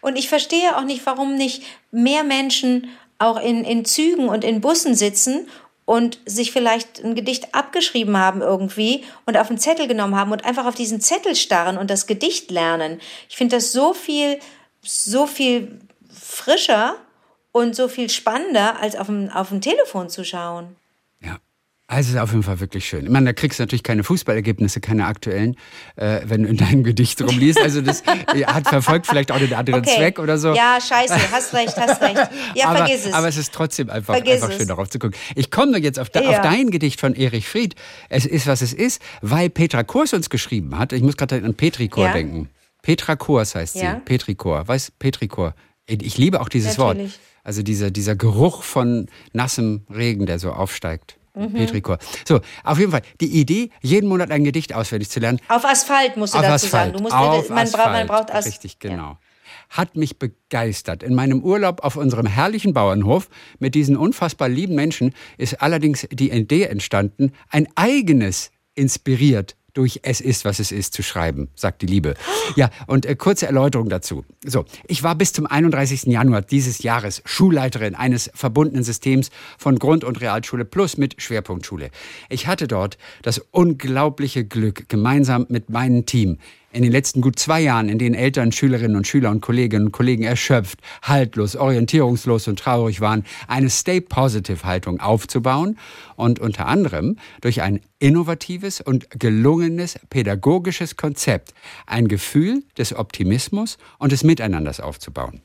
Und 0.00 0.16
ich 0.16 0.28
verstehe 0.28 0.76
auch 0.76 0.84
nicht, 0.84 1.04
warum 1.06 1.36
nicht 1.36 1.62
mehr 1.90 2.24
Menschen 2.24 2.88
auch 3.18 3.40
in, 3.40 3.64
in 3.64 3.84
Zügen 3.84 4.28
und 4.28 4.44
in 4.44 4.60
Bussen 4.60 4.94
sitzen 4.94 5.48
und 5.84 6.18
sich 6.26 6.52
vielleicht 6.52 7.02
ein 7.02 7.14
Gedicht 7.14 7.54
abgeschrieben 7.54 8.18
haben 8.18 8.42
irgendwie 8.42 9.04
und 9.24 9.38
auf 9.38 9.48
einen 9.48 9.58
Zettel 9.58 9.86
genommen 9.86 10.16
haben 10.16 10.32
und 10.32 10.44
einfach 10.44 10.66
auf 10.66 10.74
diesen 10.74 11.00
Zettel 11.00 11.36
starren 11.36 11.78
und 11.78 11.90
das 11.90 12.06
Gedicht 12.06 12.50
lernen. 12.50 13.00
Ich 13.28 13.36
finde 13.36 13.56
das 13.56 13.72
so 13.72 13.94
viel, 13.94 14.40
so 14.82 15.26
viel 15.26 15.80
frischer 16.12 16.96
und 17.52 17.74
so 17.74 17.88
viel 17.88 18.10
spannender, 18.10 18.80
als 18.80 18.96
auf 18.96 19.06
dem, 19.06 19.30
auf 19.30 19.48
dem 19.48 19.60
Telefon 19.60 20.10
zu 20.10 20.24
schauen. 20.24 20.76
Also 21.88 22.08
es 22.08 22.14
ist 22.16 22.20
auf 22.20 22.30
jeden 22.32 22.42
Fall 22.42 22.58
wirklich 22.58 22.84
schön. 22.88 23.04
Ich 23.04 23.10
meine, 23.10 23.26
da 23.26 23.32
kriegst 23.32 23.60
du 23.60 23.62
natürlich 23.62 23.84
keine 23.84 24.02
Fußballergebnisse, 24.02 24.80
keine 24.80 25.06
aktuellen, 25.06 25.54
äh, 25.94 26.20
wenn 26.24 26.42
du 26.42 26.48
in 26.48 26.56
deinem 26.56 26.82
Gedicht 26.82 27.22
rumliest. 27.22 27.60
Also 27.60 27.80
das 27.80 28.00
äh, 28.34 28.44
hat 28.44 28.66
verfolgt 28.66 29.06
vielleicht 29.06 29.30
auch 29.30 29.38
den 29.38 29.54
anderen 29.54 29.82
Okay. 29.82 29.94
Zweck 29.96 30.18
oder 30.18 30.36
so. 30.36 30.52
Ja, 30.52 30.78
scheiße, 30.80 31.14
hast 31.30 31.54
recht, 31.54 31.76
hast 31.76 32.02
recht. 32.02 32.28
Ja, 32.56 32.66
aber, 32.70 32.78
vergiss 32.78 33.06
es. 33.06 33.12
aber 33.12 33.28
es 33.28 33.36
ist 33.36 33.54
trotzdem 33.54 33.88
einfach, 33.88 34.14
Vergiss 34.14 34.34
einfach 34.34 34.50
es. 34.50 34.56
schön 34.56 34.66
darauf 34.66 34.90
zu 34.90 34.98
gucken. 34.98 35.16
Ich 35.36 35.52
komme 35.52 35.72
nur 35.72 35.80
jetzt 35.80 36.00
auf, 36.00 36.10
de, 36.10 36.24
Ja. 36.24 36.30
auf 36.30 36.40
dein 36.40 36.70
Gedicht 36.72 36.98
von 36.98 37.14
Erich 37.14 37.46
Fried. 37.46 37.76
Es 38.08 38.26
ist, 38.26 38.48
was 38.48 38.62
es 38.62 38.72
ist, 38.72 39.00
weil 39.22 39.48
Petra 39.48 39.84
Kurs 39.84 40.12
uns 40.12 40.28
geschrieben 40.28 40.76
hat. 40.76 40.92
Ich 40.92 41.02
muss 41.02 41.16
gerade 41.16 41.36
an 41.36 41.54
Petrikor 41.54 42.06
Ja. 42.06 42.12
denken. 42.14 42.48
Petra 42.82 43.14
Kurs 43.14 43.54
heißt 43.54 43.74
sie. 43.74 43.84
Ja. 43.84 44.00
Petrikor. 44.04 44.66
Weiß 44.66 44.90
Petrikor. 44.98 45.54
Ich 45.86 46.18
liebe 46.18 46.40
auch 46.40 46.48
dieses 46.48 46.78
Natürlich. 46.78 47.12
Wort. 47.12 47.20
Also 47.44 47.62
dieser, 47.62 47.92
dieser 47.92 48.16
Geruch 48.16 48.64
von 48.64 49.06
nassem 49.32 49.82
Regen, 49.88 50.26
der 50.26 50.40
so 50.40 50.50
aufsteigt. 50.50 51.16
Mhm. 51.36 51.52
Petrikor. 51.52 51.98
So, 52.26 52.40
auf 52.64 52.78
jeden 52.78 52.90
Fall. 52.90 53.02
Die 53.20 53.40
Idee, 53.40 53.70
jeden 53.82 54.08
Monat 54.08 54.30
ein 54.30 54.42
Gedicht 54.42 54.74
auswendig 54.74 55.10
zu 55.10 55.20
lernen, 55.20 55.38
auf 55.48 55.64
Asphalt 55.64 56.16
musst 56.16 56.34
du 56.34 56.38
auf 56.38 56.44
dazu 56.44 56.66
Asphalt. 56.66 56.70
sagen. 56.70 56.92
Du 56.96 57.02
musst, 57.02 57.14
auf 57.14 57.48
man, 57.50 57.70
braucht, 57.70 57.76
man 57.76 57.88
Asphalt. 57.88 58.08
braucht 58.08 58.34
As 58.34 58.46
Richtig, 58.46 58.78
genau. 58.78 59.18
Hat 59.68 59.96
mich 59.96 60.18
begeistert. 60.18 61.02
In 61.02 61.14
meinem 61.14 61.42
Urlaub 61.42 61.82
auf 61.84 61.96
unserem 61.96 62.26
herrlichen 62.26 62.72
Bauernhof 62.72 63.28
mit 63.58 63.74
diesen 63.74 63.96
unfassbar 63.96 64.48
lieben 64.48 64.74
Menschen 64.74 65.14
ist 65.38 65.60
allerdings 65.60 66.06
die 66.10 66.30
Idee 66.30 66.64
entstanden, 66.64 67.32
ein 67.50 67.66
eigenes 67.74 68.50
inspiriert 68.74 69.56
durch 69.76 70.00
Es 70.02 70.20
ist, 70.20 70.44
was 70.44 70.58
es 70.58 70.72
ist 70.72 70.94
zu 70.94 71.02
schreiben, 71.02 71.48
sagt 71.54 71.82
die 71.82 71.86
Liebe. 71.86 72.14
Ja, 72.56 72.70
und 72.86 73.04
äh, 73.04 73.14
kurze 73.14 73.46
Erläuterung 73.46 73.88
dazu. 73.88 74.24
So, 74.44 74.64
ich 74.86 75.02
war 75.02 75.14
bis 75.14 75.32
zum 75.32 75.46
31. 75.46 76.04
Januar 76.04 76.42
dieses 76.42 76.82
Jahres 76.82 77.22
Schulleiterin 77.24 77.94
eines 77.94 78.30
verbundenen 78.34 78.84
Systems 78.84 79.30
von 79.58 79.78
Grund- 79.78 80.04
und 80.04 80.20
Realschule 80.20 80.64
Plus 80.64 80.96
mit 80.96 81.20
Schwerpunktschule. 81.20 81.90
Ich 82.30 82.46
hatte 82.46 82.68
dort 82.68 82.96
das 83.22 83.38
unglaubliche 83.50 84.44
Glück, 84.44 84.88
gemeinsam 84.88 85.46
mit 85.48 85.68
meinem 85.68 86.06
Team 86.06 86.38
in 86.76 86.82
den 86.82 86.92
letzten 86.92 87.22
gut 87.22 87.38
zwei 87.38 87.62
Jahren, 87.62 87.88
in 87.88 87.98
denen 87.98 88.14
Eltern, 88.14 88.52
Schülerinnen 88.52 88.96
und 88.96 89.06
Schüler 89.06 89.30
und 89.30 89.40
Kolleginnen 89.40 89.86
und 89.86 89.92
Kollegen 89.92 90.24
erschöpft, 90.24 90.78
haltlos, 91.00 91.56
orientierungslos 91.56 92.48
und 92.48 92.58
traurig 92.58 93.00
waren, 93.00 93.24
eine 93.48 93.70
Stay-Positive-Haltung 93.70 95.00
aufzubauen 95.00 95.78
und 96.16 96.38
unter 96.38 96.66
anderem 96.66 97.16
durch 97.40 97.62
ein 97.62 97.80
innovatives 97.98 98.82
und 98.82 99.08
gelungenes 99.10 99.98
pädagogisches 100.10 100.96
Konzept 100.96 101.54
ein 101.86 102.08
Gefühl 102.08 102.62
des 102.76 102.94
Optimismus 102.94 103.78
und 103.98 104.12
des 104.12 104.22
Miteinanders 104.22 104.80
aufzubauen. 104.80 105.40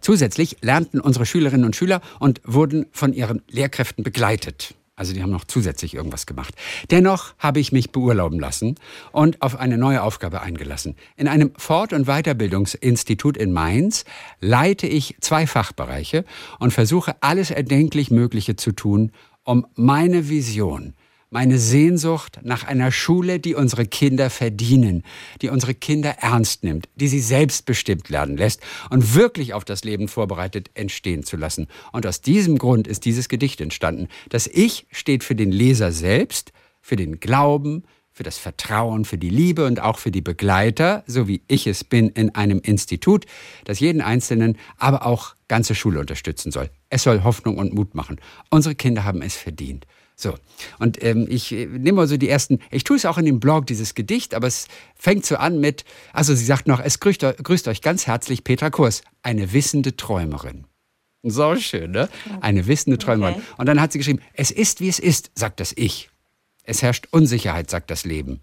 Zusätzlich 0.00 0.56
lernten 0.62 1.00
unsere 1.00 1.26
Schülerinnen 1.26 1.66
und 1.66 1.76
Schüler 1.76 2.00
und 2.18 2.40
wurden 2.44 2.86
von 2.92 3.12
ihren 3.12 3.42
Lehrkräften 3.48 4.04
begleitet. 4.04 4.74
Also 5.00 5.14
die 5.14 5.22
haben 5.22 5.30
noch 5.30 5.46
zusätzlich 5.46 5.94
irgendwas 5.94 6.26
gemacht. 6.26 6.54
Dennoch 6.90 7.32
habe 7.38 7.58
ich 7.58 7.72
mich 7.72 7.90
beurlauben 7.90 8.38
lassen 8.38 8.74
und 9.12 9.40
auf 9.40 9.58
eine 9.58 9.78
neue 9.78 10.02
Aufgabe 10.02 10.42
eingelassen. 10.42 10.94
In 11.16 11.26
einem 11.26 11.52
Fort- 11.56 11.94
und 11.94 12.04
Weiterbildungsinstitut 12.04 13.38
in 13.38 13.50
Mainz 13.50 14.04
leite 14.40 14.86
ich 14.86 15.16
zwei 15.20 15.46
Fachbereiche 15.46 16.26
und 16.58 16.74
versuche 16.74 17.16
alles 17.22 17.50
erdenklich 17.50 18.10
Mögliche 18.10 18.56
zu 18.56 18.72
tun, 18.72 19.12
um 19.42 19.66
meine 19.74 20.28
Vision, 20.28 20.92
meine 21.30 21.58
Sehnsucht 21.58 22.40
nach 22.42 22.64
einer 22.64 22.90
Schule, 22.90 23.38
die 23.38 23.54
unsere 23.54 23.86
Kinder 23.86 24.30
verdienen, 24.30 25.04
die 25.40 25.48
unsere 25.48 25.74
Kinder 25.74 26.16
ernst 26.18 26.64
nimmt, 26.64 26.88
die 26.96 27.08
sie 27.08 27.20
selbstbestimmt 27.20 28.08
lernen 28.08 28.36
lässt 28.36 28.60
und 28.90 29.14
wirklich 29.14 29.54
auf 29.54 29.64
das 29.64 29.84
Leben 29.84 30.08
vorbereitet 30.08 30.70
entstehen 30.74 31.22
zu 31.22 31.36
lassen. 31.36 31.68
Und 31.92 32.04
aus 32.06 32.20
diesem 32.20 32.58
Grund 32.58 32.88
ist 32.88 33.04
dieses 33.04 33.28
Gedicht 33.28 33.60
entstanden. 33.60 34.08
Das 34.28 34.48
Ich 34.48 34.86
steht 34.90 35.22
für 35.22 35.36
den 35.36 35.52
Leser 35.52 35.92
selbst, 35.92 36.52
für 36.80 36.96
den 36.96 37.20
Glauben, 37.20 37.84
für 38.12 38.24
das 38.24 38.36
Vertrauen, 38.36 39.04
für 39.04 39.16
die 39.16 39.30
Liebe 39.30 39.64
und 39.66 39.80
auch 39.80 39.98
für 39.98 40.10
die 40.10 40.20
Begleiter, 40.20 41.04
so 41.06 41.28
wie 41.28 41.42
ich 41.46 41.68
es 41.68 41.84
bin, 41.84 42.08
in 42.08 42.34
einem 42.34 42.58
Institut, 42.58 43.24
das 43.64 43.78
jeden 43.78 44.02
Einzelnen, 44.02 44.58
aber 44.78 45.06
auch 45.06 45.36
ganze 45.46 45.76
Schule 45.76 46.00
unterstützen 46.00 46.50
soll. 46.50 46.70
Es 46.88 47.04
soll 47.04 47.22
Hoffnung 47.22 47.56
und 47.56 47.72
Mut 47.72 47.94
machen. 47.94 48.20
Unsere 48.50 48.74
Kinder 48.74 49.04
haben 49.04 49.22
es 49.22 49.36
verdient. 49.36 49.86
So, 50.20 50.34
und 50.78 51.02
ähm, 51.02 51.26
ich 51.30 51.50
äh, 51.50 51.64
nehme 51.64 51.96
mal 51.96 52.06
so 52.06 52.18
die 52.18 52.28
ersten, 52.28 52.58
ich 52.70 52.84
tue 52.84 52.98
es 52.98 53.06
auch 53.06 53.16
in 53.16 53.24
dem 53.24 53.40
Blog, 53.40 53.66
dieses 53.66 53.94
Gedicht, 53.94 54.34
aber 54.34 54.48
es 54.48 54.68
fängt 54.94 55.24
so 55.24 55.36
an 55.36 55.60
mit, 55.60 55.86
also 56.12 56.34
sie 56.34 56.44
sagt 56.44 56.66
noch, 56.66 56.78
es 56.78 57.00
grüßt, 57.00 57.22
grüßt 57.42 57.68
euch 57.68 57.80
ganz 57.80 58.06
herzlich 58.06 58.44
Petra 58.44 58.68
Kurs, 58.68 59.00
eine 59.22 59.54
wissende 59.54 59.96
Träumerin. 59.96 60.66
So 61.22 61.56
schön, 61.56 61.92
ne? 61.92 62.10
Eine 62.42 62.66
wissende 62.66 62.98
Träumerin. 62.98 63.36
Okay. 63.36 63.44
Und 63.56 63.66
dann 63.66 63.80
hat 63.80 63.92
sie 63.92 63.98
geschrieben, 63.98 64.20
es 64.34 64.50
ist, 64.50 64.80
wie 64.80 64.90
es 64.90 64.98
ist, 64.98 65.30
sagt 65.34 65.58
das 65.58 65.72
Ich. 65.74 66.10
Es 66.64 66.82
herrscht 66.82 67.08
Unsicherheit, 67.12 67.70
sagt 67.70 67.90
das 67.90 68.04
Leben. 68.04 68.40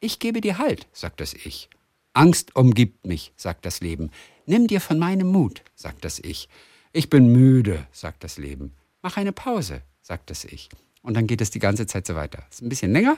Ich 0.00 0.18
gebe 0.18 0.40
dir 0.40 0.58
Halt, 0.58 0.88
sagt 0.92 1.20
das 1.20 1.32
Ich. 1.32 1.70
Angst 2.12 2.56
umgibt 2.56 3.06
mich, 3.06 3.32
sagt 3.36 3.64
das 3.64 3.80
Leben. 3.80 4.10
Nimm 4.46 4.66
dir 4.66 4.80
von 4.80 4.98
meinem 4.98 5.28
Mut, 5.28 5.62
sagt 5.76 6.04
das 6.04 6.18
Ich. 6.18 6.48
Ich 6.92 7.08
bin 7.08 7.30
müde, 7.30 7.86
sagt 7.92 8.24
das 8.24 8.36
Leben. 8.36 8.74
Mach 9.00 9.16
eine 9.16 9.32
Pause, 9.32 9.82
sagt 10.02 10.30
das 10.30 10.44
Ich. 10.44 10.68
Und 11.02 11.14
dann 11.14 11.26
geht 11.26 11.40
es 11.40 11.50
die 11.50 11.58
ganze 11.58 11.86
Zeit 11.86 12.06
so 12.06 12.14
weiter. 12.14 12.44
Ist 12.50 12.62
ein 12.62 12.68
bisschen 12.68 12.92
länger 12.92 13.16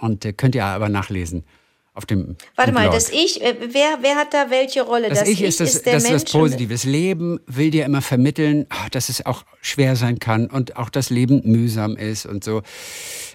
und 0.00 0.24
äh, 0.24 0.32
könnt 0.32 0.54
ihr 0.54 0.64
aber 0.64 0.88
nachlesen 0.88 1.44
auf 1.96 2.04
dem. 2.04 2.36
Warte 2.56 2.72
mal, 2.72 2.90
das 2.90 3.10
Ich, 3.10 3.42
äh, 3.42 3.56
wer, 3.72 3.98
wer 4.02 4.16
hat 4.16 4.34
da 4.34 4.50
welche 4.50 4.82
Rolle? 4.82 5.08
Das, 5.08 5.20
das 5.20 5.28
Ich, 5.28 5.42
ist, 5.42 5.60
das, 5.60 5.76
ist 5.76 5.86
der 5.86 5.94
das, 5.94 6.02
Mensch 6.02 6.24
das 6.24 6.32
Positive. 6.32 6.72
Das 6.72 6.84
Leben 6.84 7.40
will 7.46 7.70
dir 7.70 7.86
immer 7.86 8.02
vermitteln, 8.02 8.66
ah, 8.68 8.88
dass 8.90 9.08
es 9.08 9.24
auch 9.24 9.44
schwer 9.62 9.96
sein 9.96 10.18
kann 10.18 10.48
und 10.48 10.76
auch 10.76 10.90
das 10.90 11.08
Leben 11.08 11.40
mühsam 11.44 11.96
ist 11.96 12.26
und 12.26 12.44
so. 12.44 12.62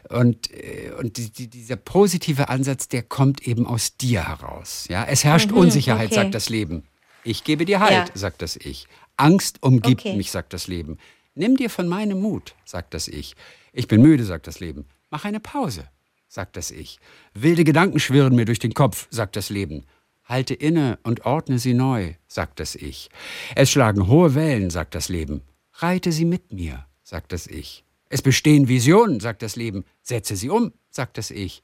Und, 0.09 0.51
äh, 0.51 0.91
und 0.99 1.17
die, 1.17 1.31
die, 1.31 1.47
dieser 1.47 1.75
positive 1.75 2.49
Ansatz, 2.49 2.87
der 2.87 3.01
kommt 3.01 3.47
eben 3.47 3.65
aus 3.65 3.97
dir 3.97 4.27
heraus. 4.27 4.85
Ja? 4.89 5.05
Es 5.05 5.23
herrscht 5.23 5.51
mhm, 5.51 5.57
Unsicherheit, 5.57 6.07
okay. 6.07 6.15
sagt 6.15 6.35
das 6.35 6.49
Leben. 6.49 6.83
Ich 7.23 7.43
gebe 7.43 7.65
dir 7.65 7.79
Halt, 7.79 7.91
ja. 7.91 8.05
sagt 8.13 8.41
das 8.41 8.55
Ich. 8.55 8.87
Angst 9.17 9.57
umgibt 9.61 10.01
okay. 10.01 10.15
mich, 10.15 10.31
sagt 10.31 10.53
das 10.53 10.67
Leben. 10.67 10.97
Nimm 11.33 11.55
dir 11.55 11.69
von 11.69 11.87
meinem 11.87 12.21
Mut, 12.21 12.55
sagt 12.65 12.93
das 12.93 13.07
Ich. 13.07 13.35
Ich 13.71 13.87
bin 13.87 14.01
müde, 14.01 14.25
sagt 14.25 14.47
das 14.47 14.59
Leben. 14.59 14.85
Mach 15.09 15.23
eine 15.23 15.39
Pause, 15.39 15.89
sagt 16.27 16.57
das 16.57 16.71
Ich. 16.71 16.99
Wilde 17.33 17.63
Gedanken 17.63 17.99
schwirren 17.99 18.35
mir 18.35 18.45
durch 18.45 18.59
den 18.59 18.73
Kopf, 18.73 19.07
sagt 19.11 19.35
das 19.35 19.49
Leben. 19.49 19.85
Halte 20.25 20.53
inne 20.53 20.99
und 21.03 21.25
ordne 21.25 21.59
sie 21.59 21.73
neu, 21.73 22.13
sagt 22.27 22.59
das 22.59 22.75
Ich. 22.75 23.09
Es 23.55 23.71
schlagen 23.71 24.07
hohe 24.07 24.35
Wellen, 24.35 24.69
sagt 24.69 24.93
das 24.95 25.09
Leben. 25.09 25.41
Reite 25.73 26.11
sie 26.11 26.25
mit 26.25 26.51
mir, 26.51 26.85
sagt 27.03 27.31
das 27.31 27.47
Ich. 27.47 27.85
Es 28.09 28.21
bestehen 28.21 28.67
Visionen, 28.67 29.21
sagt 29.21 29.41
das 29.41 29.55
Leben. 29.55 29.85
Setze 30.01 30.35
sie 30.35 30.49
um, 30.49 30.73
sagt 30.89 31.17
das 31.17 31.31
Ich. 31.31 31.63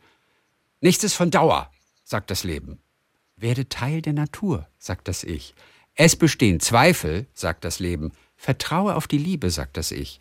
Nichts 0.80 1.04
ist 1.04 1.14
von 1.14 1.30
Dauer, 1.30 1.70
sagt 2.04 2.32
das 2.32 2.46
Leben. 2.46 2.80
Werde 3.36 3.68
Teil 3.68 4.02
der 4.02 4.14
Natur, 4.14 4.68
sagt 4.78 5.10
das 5.10 5.24
Ich. 5.26 5.54
Es 5.94 6.16
bestehen 6.16 6.60
Zweifel, 6.60 7.28
sagt 7.34 7.66
das 7.66 7.80
Leben. 7.80 8.12
Vertraue 8.38 8.96
auf 8.96 9.08
die 9.08 9.18
Liebe, 9.18 9.50
sagt 9.50 9.78
das 9.78 9.92
Ich. 9.92 10.20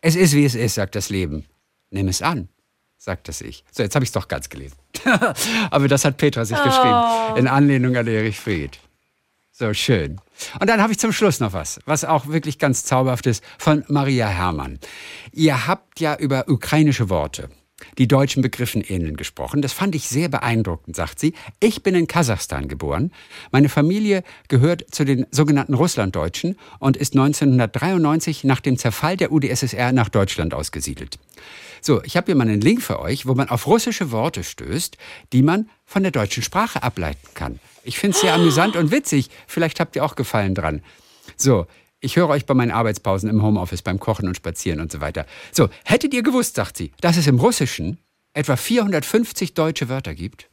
Es 0.00 0.16
ist, 0.16 0.34
wie 0.34 0.44
es 0.44 0.54
ist, 0.54 0.74
sagt 0.74 0.94
das 0.94 1.08
Leben. 1.08 1.46
Nimm 1.90 2.08
es 2.08 2.22
an, 2.22 2.48
sagt 2.98 3.28
das 3.28 3.40
Ich. 3.40 3.64
So, 3.70 3.82
jetzt 3.82 3.94
habe 3.94 4.04
ich 4.04 4.10
es 4.10 4.12
doch 4.12 4.28
ganz 4.28 4.48
gelesen. 4.48 4.76
Aber 5.70 5.88
das 5.88 6.04
hat 6.04 6.18
Petra 6.18 6.44
sich 6.44 6.58
oh. 6.58 6.64
geschrieben, 6.64 7.38
in 7.38 7.48
Anlehnung 7.48 7.96
an 7.96 8.06
Erich 8.06 8.38
Fried. 8.38 8.78
So 9.50 9.74
schön. 9.74 10.20
Und 10.60 10.68
dann 10.68 10.80
habe 10.80 10.92
ich 10.92 10.98
zum 10.98 11.12
Schluss 11.12 11.40
noch 11.40 11.52
was, 11.52 11.80
was 11.84 12.04
auch 12.04 12.26
wirklich 12.26 12.58
ganz 12.58 12.84
zauberhaft 12.84 13.26
ist, 13.26 13.44
von 13.58 13.84
Maria 13.88 14.26
Herrmann. 14.26 14.78
Ihr 15.32 15.66
habt 15.66 16.00
ja 16.00 16.16
über 16.16 16.48
ukrainische 16.48 17.10
Worte 17.10 17.50
die 17.98 18.08
deutschen 18.08 18.42
Begriffen 18.42 18.82
ähneln 18.82 19.16
gesprochen. 19.16 19.62
Das 19.62 19.72
fand 19.72 19.94
ich 19.94 20.08
sehr 20.08 20.28
beeindruckend, 20.28 20.96
sagt 20.96 21.18
sie. 21.18 21.34
Ich 21.60 21.82
bin 21.82 21.94
in 21.94 22.06
Kasachstan 22.06 22.68
geboren. 22.68 23.12
Meine 23.50 23.68
Familie 23.68 24.22
gehört 24.48 24.84
zu 24.90 25.04
den 25.04 25.26
sogenannten 25.30 25.74
Russlanddeutschen 25.74 26.56
und 26.78 26.96
ist 26.96 27.14
1993 27.14 28.44
nach 28.44 28.60
dem 28.60 28.78
Zerfall 28.78 29.16
der 29.16 29.32
UdSSR 29.32 29.92
nach 29.92 30.08
Deutschland 30.08 30.54
ausgesiedelt. 30.54 31.18
So, 31.80 32.02
ich 32.04 32.16
habe 32.16 32.26
hier 32.26 32.36
mal 32.36 32.48
einen 32.48 32.60
Link 32.60 32.80
für 32.80 33.00
euch, 33.00 33.26
wo 33.26 33.34
man 33.34 33.48
auf 33.48 33.66
russische 33.66 34.12
Worte 34.12 34.44
stößt, 34.44 34.96
die 35.32 35.42
man 35.42 35.68
von 35.84 36.02
der 36.02 36.12
deutschen 36.12 36.42
Sprache 36.42 36.82
ableiten 36.82 37.26
kann. 37.34 37.58
Ich 37.82 37.98
finde 37.98 38.14
es 38.14 38.20
sehr 38.20 38.34
amüsant 38.34 38.76
und 38.76 38.92
witzig. 38.92 39.30
Vielleicht 39.48 39.80
habt 39.80 39.96
ihr 39.96 40.04
auch 40.04 40.14
Gefallen 40.14 40.54
dran. 40.54 40.82
So, 41.36 41.66
ich 42.02 42.16
höre 42.16 42.28
euch 42.28 42.44
bei 42.44 42.52
meinen 42.52 42.72
Arbeitspausen 42.72 43.30
im 43.30 43.42
Homeoffice, 43.42 43.80
beim 43.80 43.98
Kochen 43.98 44.28
und 44.28 44.36
Spazieren 44.36 44.80
und 44.80 44.92
so 44.92 45.00
weiter. 45.00 45.24
So, 45.52 45.68
hättet 45.84 46.12
ihr 46.12 46.22
gewusst, 46.22 46.56
sagt 46.56 46.76
sie, 46.76 46.92
dass 47.00 47.16
es 47.16 47.26
im 47.26 47.38
Russischen 47.38 47.98
etwa 48.34 48.56
450 48.56 49.54
deutsche 49.54 49.88
Wörter 49.88 50.14
gibt? 50.14 50.48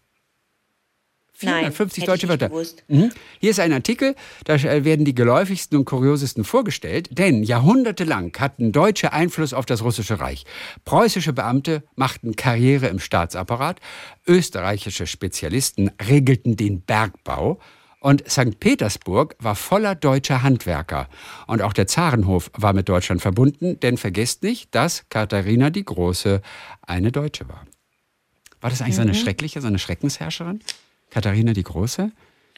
450 1.33 2.01
Nein, 2.01 2.07
deutsche 2.07 2.27
Wörter. 2.27 2.51
Mhm. 2.89 3.11
Hier 3.39 3.51
ist 3.51 3.61
ein 3.61 3.71
Artikel, 3.71 4.13
da 4.43 4.61
werden 4.61 5.05
die 5.05 5.15
geläufigsten 5.15 5.77
und 5.77 5.85
kuriosesten 5.85 6.43
vorgestellt, 6.43 7.17
denn 7.17 7.43
jahrhundertelang 7.43 8.33
hatten 8.37 8.73
Deutsche 8.73 9.13
Einfluss 9.13 9.53
auf 9.53 9.65
das 9.65 9.81
Russische 9.81 10.19
Reich. 10.19 10.43
Preußische 10.83 11.31
Beamte 11.31 11.83
machten 11.95 12.35
Karriere 12.35 12.87
im 12.87 12.99
Staatsapparat, 12.99 13.79
österreichische 14.27 15.07
Spezialisten 15.07 15.91
regelten 16.09 16.57
den 16.57 16.81
Bergbau 16.81 17.59
und 17.99 18.29
St. 18.29 18.59
Petersburg 18.59 19.35
war 19.39 19.55
voller 19.55 19.95
deutscher 19.95 20.41
Handwerker. 20.41 21.09
Und 21.47 21.61
auch 21.61 21.73
der 21.73 21.87
Zarenhof 21.87 22.49
war 22.53 22.73
mit 22.73 22.87
Deutschland 22.87 23.21
verbunden, 23.21 23.79
denn 23.79 23.97
vergesst 23.97 24.43
nicht, 24.43 24.73
dass 24.73 25.05
Katharina 25.09 25.69
die 25.69 25.83
Große 25.83 26.41
eine 26.81 27.11
Deutsche 27.11 27.47
war. 27.49 27.65
War 28.61 28.69
das 28.69 28.81
eigentlich 28.81 28.93
mhm. 28.93 28.95
so 28.95 29.01
eine 29.01 29.11
mhm. 29.11 29.15
schreckliche, 29.15 29.61
so 29.61 29.67
eine 29.67 29.79
Schreckensherrscherin? 29.79 30.61
Katharina 31.09 31.53
die 31.53 31.63
Große? 31.63 32.11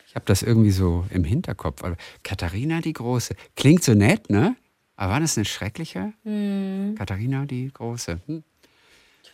Ich 0.07 0.15
habe 0.15 0.25
das 0.25 0.43
irgendwie 0.43 0.71
so 0.71 1.05
im 1.09 1.23
Hinterkopf. 1.23 1.81
Katharina 2.23 2.81
die 2.81 2.93
Große. 2.93 3.35
Klingt 3.55 3.83
so 3.83 3.93
nett, 3.93 4.29
ne? 4.29 4.55
Aber 4.95 5.13
war 5.13 5.19
das 5.19 5.37
eine 5.37 5.45
schreckliche? 5.45 6.13
Mhm. 6.23 6.95
Katharina 6.97 7.45
die 7.45 7.71
Große. 7.73 8.19
Hm. 8.27 8.43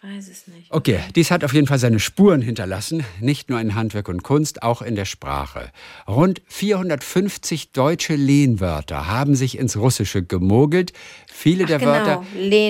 Ich 0.02 0.10
weiß 0.10 0.28
es 0.30 0.48
nicht. 0.48 0.72
Okay, 0.72 1.00
dies 1.16 1.32
hat 1.32 1.43
auf 1.43 1.54
jeden 1.54 1.68
Fall 1.68 1.80
seine 1.80 2.00
Spuren 2.00 2.41
hinterlassen, 2.41 3.04
nicht 3.20 3.50
nur 3.50 3.60
in 3.60 3.74
Handwerk 3.74 4.10
und 4.10 4.22
Kunst, 4.24 4.62
auch 4.62 4.82
in 4.82 4.95
der 4.95 5.06
Sprache. 5.06 5.72
Rund 6.08 6.41
450 6.48 7.72
deutsche 7.72 8.16
Lehnwörter 8.16 9.08
haben 9.08 9.36
sich 9.36 9.58
ins 9.58 9.76
Russische 9.76 10.24
gemogelt. 10.24 10.93
Viele 11.32 11.64
Ach, 11.64 11.68
der 11.68 11.80
genau. 11.80 11.91
Wörter 11.91 12.24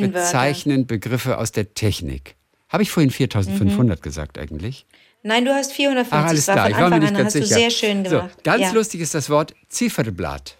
bezeichnen 0.07 0.87
Begriffe 0.87 1.37
aus 1.37 1.51
der 1.51 1.73
Technik. 1.73 2.35
Habe 2.69 2.83
ich 2.83 2.91
vorhin 2.91 3.11
4500 3.11 3.99
mhm. 3.99 4.01
gesagt 4.01 4.37
eigentlich? 4.37 4.85
Nein, 5.23 5.43
du 5.43 5.53
hast 5.53 5.73
450. 5.73 6.13
Ach, 6.17 6.29
alles 6.29 6.45
klar, 6.45 6.69
ich 6.69 6.77
war 6.77 6.89
mir 6.89 6.99
nicht 6.99 7.15
ganz 7.15 7.33
sicher. 7.33 7.45
sehr 7.45 7.69
schön 7.69 8.03
gemacht. 8.03 8.31
So, 8.35 8.41
ganz 8.43 8.61
ja. 8.61 8.71
lustig 8.71 9.01
ist 9.01 9.13
das 9.13 9.29
Wort 9.29 9.53
Zifferblatt. 9.67 10.57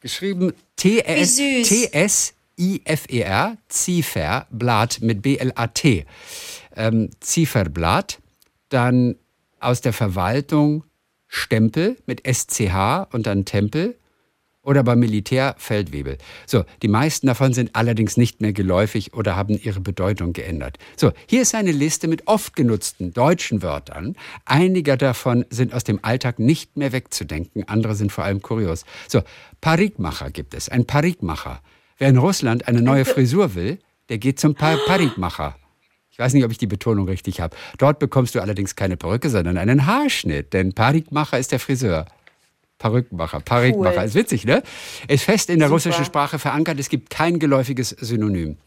Geschrieben 0.00 0.52
T-S-I-F-E-R, 2.56 3.58
Zifferblatt 3.68 5.00
mit 5.02 5.22
B-L-A-T. 5.22 6.06
Ähm, 6.74 7.10
Zifferblatt. 7.20 8.18
Dann 8.68 9.16
aus 9.60 9.80
der 9.80 9.92
Verwaltung 9.92 10.84
Stempel 11.28 11.96
mit 12.06 12.26
S-C-H 12.26 13.08
und 13.12 13.26
dann 13.26 13.44
Tempel 13.44 13.96
oder 14.62 14.82
beim 14.82 14.98
Militär 14.98 15.54
Feldwebel. 15.58 16.18
So, 16.46 16.64
die 16.82 16.88
meisten 16.88 17.28
davon 17.28 17.52
sind 17.52 17.76
allerdings 17.76 18.16
nicht 18.16 18.40
mehr 18.40 18.52
geläufig 18.52 19.14
oder 19.14 19.36
haben 19.36 19.56
ihre 19.56 19.80
Bedeutung 19.80 20.32
geändert. 20.32 20.78
So, 20.96 21.12
hier 21.26 21.42
ist 21.42 21.54
eine 21.54 21.70
Liste 21.70 22.08
mit 22.08 22.26
oft 22.26 22.56
genutzten 22.56 23.12
deutschen 23.12 23.62
Wörtern. 23.62 24.16
Einige 24.44 24.96
davon 24.96 25.44
sind 25.50 25.72
aus 25.72 25.84
dem 25.84 26.00
Alltag 26.02 26.40
nicht 26.40 26.76
mehr 26.76 26.90
wegzudenken, 26.90 27.68
andere 27.68 27.94
sind 27.94 28.10
vor 28.10 28.24
allem 28.24 28.42
kurios. 28.42 28.84
So, 29.06 29.22
Parikmacher 29.60 30.30
gibt 30.30 30.54
es, 30.54 30.68
ein 30.68 30.84
Parikmacher. 30.84 31.60
Wer 31.98 32.08
in 32.08 32.18
Russland 32.18 32.68
eine 32.68 32.82
neue 32.82 33.04
Frisur 33.04 33.54
will, 33.54 33.78
der 34.08 34.18
geht 34.18 34.38
zum 34.38 34.54
Par 34.54 34.76
Parikmacher. 34.86 35.56
Ich 36.10 36.18
weiß 36.18 36.32
nicht, 36.34 36.44
ob 36.44 36.50
ich 36.50 36.58
die 36.58 36.66
Betonung 36.66 37.08
richtig 37.08 37.40
habe. 37.40 37.56
Dort 37.78 37.98
bekommst 37.98 38.34
du 38.34 38.40
allerdings 38.40 38.74
keine 38.74 38.96
Perücke, 38.96 39.28
sondern 39.28 39.58
einen 39.58 39.86
Haarschnitt, 39.86 40.52
denn 40.52 40.72
Parikmacher 40.72 41.38
ist 41.38 41.52
der 41.52 41.60
Friseur. 41.60 42.06
Perückenmacher, 42.78 43.40
Parikmacher. 43.40 43.98
Cool. 44.00 44.04
Ist 44.04 44.14
witzig, 44.14 44.44
ne? 44.44 44.62
Ist 45.08 45.24
fest 45.24 45.48
in 45.50 45.58
der 45.58 45.68
Super. 45.68 45.74
russischen 45.74 46.04
Sprache 46.04 46.38
verankert. 46.38 46.78
Es 46.78 46.88
gibt 46.88 47.10
kein 47.10 47.38
geläufiges 47.38 47.90
Synonym. 47.90 48.58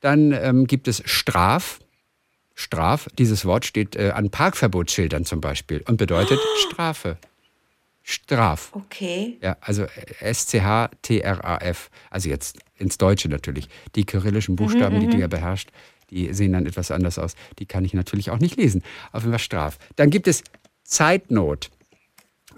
Dann 0.00 0.32
ähm, 0.32 0.66
gibt 0.66 0.88
es 0.88 1.02
Straf. 1.06 1.80
Straf, 2.54 3.08
dieses 3.18 3.46
Wort 3.46 3.64
steht 3.64 3.96
äh, 3.96 4.10
an 4.10 4.30
Parkverbotsschildern 4.30 5.24
zum 5.24 5.40
Beispiel 5.40 5.82
und 5.86 5.96
bedeutet 5.96 6.38
oh. 6.42 6.70
Strafe. 6.70 7.16
Straf. 8.10 8.70
Okay. 8.72 9.38
Ja, 9.40 9.56
also 9.60 9.84
äh, 9.84 9.88
S-C-H-T-R-A-F. 10.20 11.90
Also 12.10 12.28
jetzt 12.28 12.58
ins 12.76 12.98
Deutsche 12.98 13.28
natürlich. 13.28 13.68
Die 13.94 14.04
kyrillischen 14.04 14.56
Buchstaben, 14.56 14.96
mhm, 14.96 15.00
die 15.00 15.06
du 15.06 15.14
mhm. 15.14 15.20
ja 15.20 15.26
beherrschst, 15.28 15.70
die 16.10 16.32
sehen 16.34 16.52
dann 16.52 16.66
etwas 16.66 16.90
anders 16.90 17.18
aus. 17.18 17.34
Die 17.60 17.66
kann 17.66 17.84
ich 17.84 17.94
natürlich 17.94 18.30
auch 18.30 18.38
nicht 18.38 18.56
lesen. 18.56 18.82
Auf 19.12 19.22
jeden 19.22 19.32
Fall 19.32 19.38
Straf. 19.38 19.78
Dann 19.96 20.10
gibt 20.10 20.26
es 20.26 20.42
Zeitnot. 20.82 21.70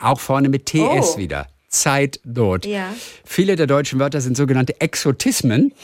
Auch 0.00 0.20
vorne 0.20 0.48
mit 0.48 0.66
TS 0.66 1.14
oh. 1.14 1.18
wieder. 1.18 1.48
Zeitnot. 1.68 2.64
Ja. 2.64 2.94
Viele 3.24 3.56
der 3.56 3.66
deutschen 3.66 3.98
Wörter 3.98 4.20
sind 4.20 4.36
sogenannte 4.36 4.80
Exotismen. 4.80 5.74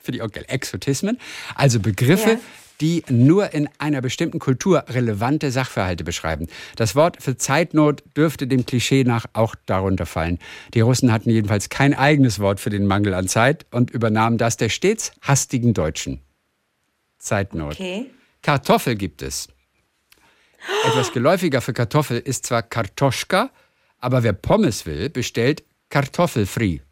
Für 0.00 0.12
die 0.12 0.22
Onkel, 0.22 0.44
Exotismen. 0.46 1.18
Also 1.54 1.80
Begriffe, 1.80 2.32
ja. 2.32 2.38
Die 2.80 3.04
nur 3.08 3.52
in 3.54 3.68
einer 3.78 4.00
bestimmten 4.00 4.38
Kultur 4.38 4.84
relevante 4.88 5.50
Sachverhalte 5.50 6.04
beschreiben. 6.04 6.48
Das 6.76 6.94
Wort 6.94 7.22
für 7.22 7.36
Zeitnot 7.36 8.02
dürfte 8.16 8.46
dem 8.46 8.66
Klischee 8.66 9.04
nach 9.04 9.26
auch 9.32 9.54
darunter 9.66 10.06
fallen. 10.06 10.38
Die 10.74 10.80
Russen 10.80 11.12
hatten 11.12 11.30
jedenfalls 11.30 11.68
kein 11.68 11.94
eigenes 11.94 12.38
Wort 12.38 12.60
für 12.60 12.70
den 12.70 12.86
Mangel 12.86 13.14
an 13.14 13.28
Zeit 13.28 13.66
und 13.70 13.90
übernahmen 13.90 14.38
das 14.38 14.56
der 14.56 14.68
stets 14.68 15.12
hastigen 15.22 15.74
Deutschen. 15.74 16.20
Zeitnot. 17.18 17.74
Okay. 17.74 18.10
Kartoffel 18.42 18.94
gibt 18.94 19.22
es. 19.22 19.48
Etwas 20.84 21.12
geläufiger 21.12 21.60
für 21.60 21.72
Kartoffel 21.72 22.18
ist 22.18 22.46
zwar 22.46 22.62
Kartoschka, 22.62 23.50
aber 23.98 24.22
wer 24.22 24.32
Pommes 24.32 24.86
will, 24.86 25.10
bestellt 25.10 25.64
Kartoffelfri. 25.90 26.82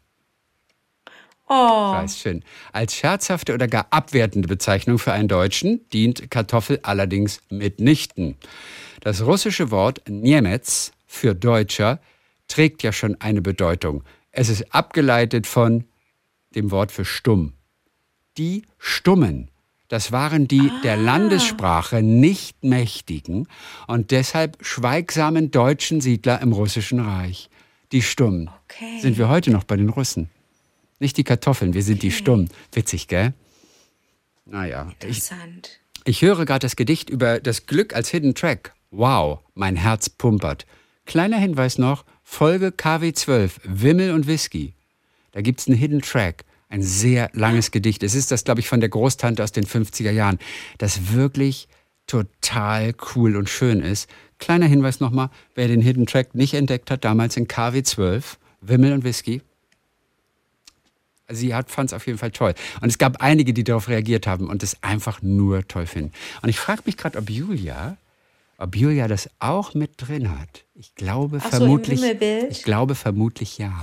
Oh. 1.47 1.53
Weiß 1.53 2.17
schön. 2.17 2.43
Als 2.71 2.95
scherzhafte 2.95 3.53
oder 3.53 3.67
gar 3.67 3.87
abwertende 3.91 4.47
Bezeichnung 4.47 4.97
für 4.97 5.13
einen 5.13 5.27
Deutschen 5.27 5.87
dient 5.89 6.31
Kartoffel 6.31 6.79
allerdings 6.81 7.41
mitnichten. 7.49 8.35
Das 9.01 9.23
russische 9.23 9.69
Wort 9.69 10.01
Niemets 10.09 10.91
für 11.05 11.35
Deutscher 11.35 11.99
trägt 12.47 12.81
ja 12.81 12.91
schon 12.91 13.19
eine 13.21 13.41
Bedeutung. 13.41 14.03
Es 14.31 14.49
ist 14.49 14.73
abgeleitet 14.73 15.45
von 15.45 15.85
dem 16.55 16.71
Wort 16.71 16.91
für 16.91 17.05
stumm. 17.05 17.53
Die 18.37 18.63
Stummen 18.77 19.49
Das 19.87 20.11
waren 20.11 20.47
die 20.47 20.71
ah. 20.71 20.81
der 20.83 20.97
Landessprache 20.97 22.01
nicht 22.01 22.63
mächtigen 22.63 23.47
und 23.87 24.09
deshalb 24.09 24.57
schweigsamen 24.61 25.51
deutschen 25.51 26.01
Siedler 26.01 26.41
im 26.41 26.53
Russischen 26.53 26.99
Reich. 26.99 27.49
Die 27.91 28.01
Stummen. 28.01 28.49
Okay. 28.63 28.99
Sind 28.99 29.19
wir 29.19 29.29
heute 29.29 29.51
noch 29.51 29.63
bei 29.63 29.77
den 29.77 29.89
Russen? 29.89 30.29
Nicht 30.99 31.17
die 31.17 31.23
Kartoffeln, 31.23 31.73
wir 31.73 31.83
sind 31.83 31.97
okay. 31.97 32.07
die 32.07 32.11
Stummen. 32.11 32.49
Witzig, 32.71 33.07
gell? 33.07 33.33
Naja. 34.45 34.91
Interessant. 34.99 35.79
Ich, 36.05 36.17
ich 36.17 36.21
höre 36.21 36.45
gerade 36.45 36.59
das 36.59 36.75
Gedicht 36.75 37.09
über 37.09 37.39
das 37.39 37.65
Glück 37.65 37.95
als 37.95 38.09
Hidden 38.09 38.35
Track. 38.35 38.73
Wow, 38.91 39.39
mein 39.55 39.75
Herz 39.75 40.09
pumpert. 40.09 40.65
Kleiner 41.05 41.37
Hinweis 41.37 41.77
noch, 41.77 42.05
Folge 42.23 42.69
KW12, 42.69 43.51
Wimmel 43.63 44.11
und 44.11 44.27
Whisky. 44.27 44.73
Da 45.31 45.41
gibt 45.41 45.59
es 45.59 45.67
einen 45.67 45.77
Hidden 45.77 46.01
Track. 46.01 46.45
Ein 46.69 46.81
sehr 46.81 47.29
langes 47.33 47.71
Gedicht. 47.71 48.03
Es 48.03 48.15
ist 48.15 48.31
das, 48.31 48.43
glaube 48.43 48.59
ich, 48.59 48.67
von 48.67 48.79
der 48.79 48.89
Großtante 48.89 49.43
aus 49.43 49.51
den 49.51 49.65
50er 49.65 50.11
Jahren, 50.11 50.39
das 50.77 51.13
wirklich 51.13 51.67
total 52.07 52.93
cool 53.15 53.35
und 53.35 53.49
schön 53.49 53.81
ist. 53.81 54.09
Kleiner 54.39 54.65
Hinweis 54.65 54.99
nochmal, 54.99 55.29
wer 55.53 55.67
den 55.67 55.81
Hidden 55.81 56.05
Track 56.05 56.35
nicht 56.35 56.53
entdeckt 56.53 56.91
hat, 56.91 57.05
damals 57.05 57.37
in 57.37 57.47
KW12, 57.47 58.37
Wimmel 58.61 58.93
und 58.93 59.03
Whisky. 59.03 59.41
Sie 61.29 61.53
fand 61.67 61.89
es 61.89 61.93
auf 61.93 62.05
jeden 62.05 62.19
Fall 62.19 62.31
toll. 62.31 62.53
Und 62.81 62.89
es 62.89 62.97
gab 62.97 63.21
einige, 63.21 63.53
die 63.53 63.63
darauf 63.63 63.87
reagiert 63.87 64.27
haben 64.27 64.47
und 64.47 64.63
es 64.63 64.81
einfach 64.83 65.21
nur 65.21 65.67
toll 65.67 65.87
finden. 65.87 66.11
Und 66.41 66.49
ich 66.49 66.59
frage 66.59 66.83
mich 66.85 66.97
gerade, 66.97 67.17
ob 67.17 67.29
Julia, 67.29 67.97
ob 68.57 68.75
Julia 68.75 69.07
das 69.07 69.29
auch 69.39 69.73
mit 69.73 69.93
drin 69.97 70.29
hat. 70.31 70.65
Ich 70.75 70.93
glaube 70.95 71.39
Ach 71.43 71.49
vermutlich. 71.49 71.99
So, 71.99 72.07
ich 72.49 72.63
glaube 72.63 72.95
vermutlich 72.95 73.57
ja. 73.57 73.73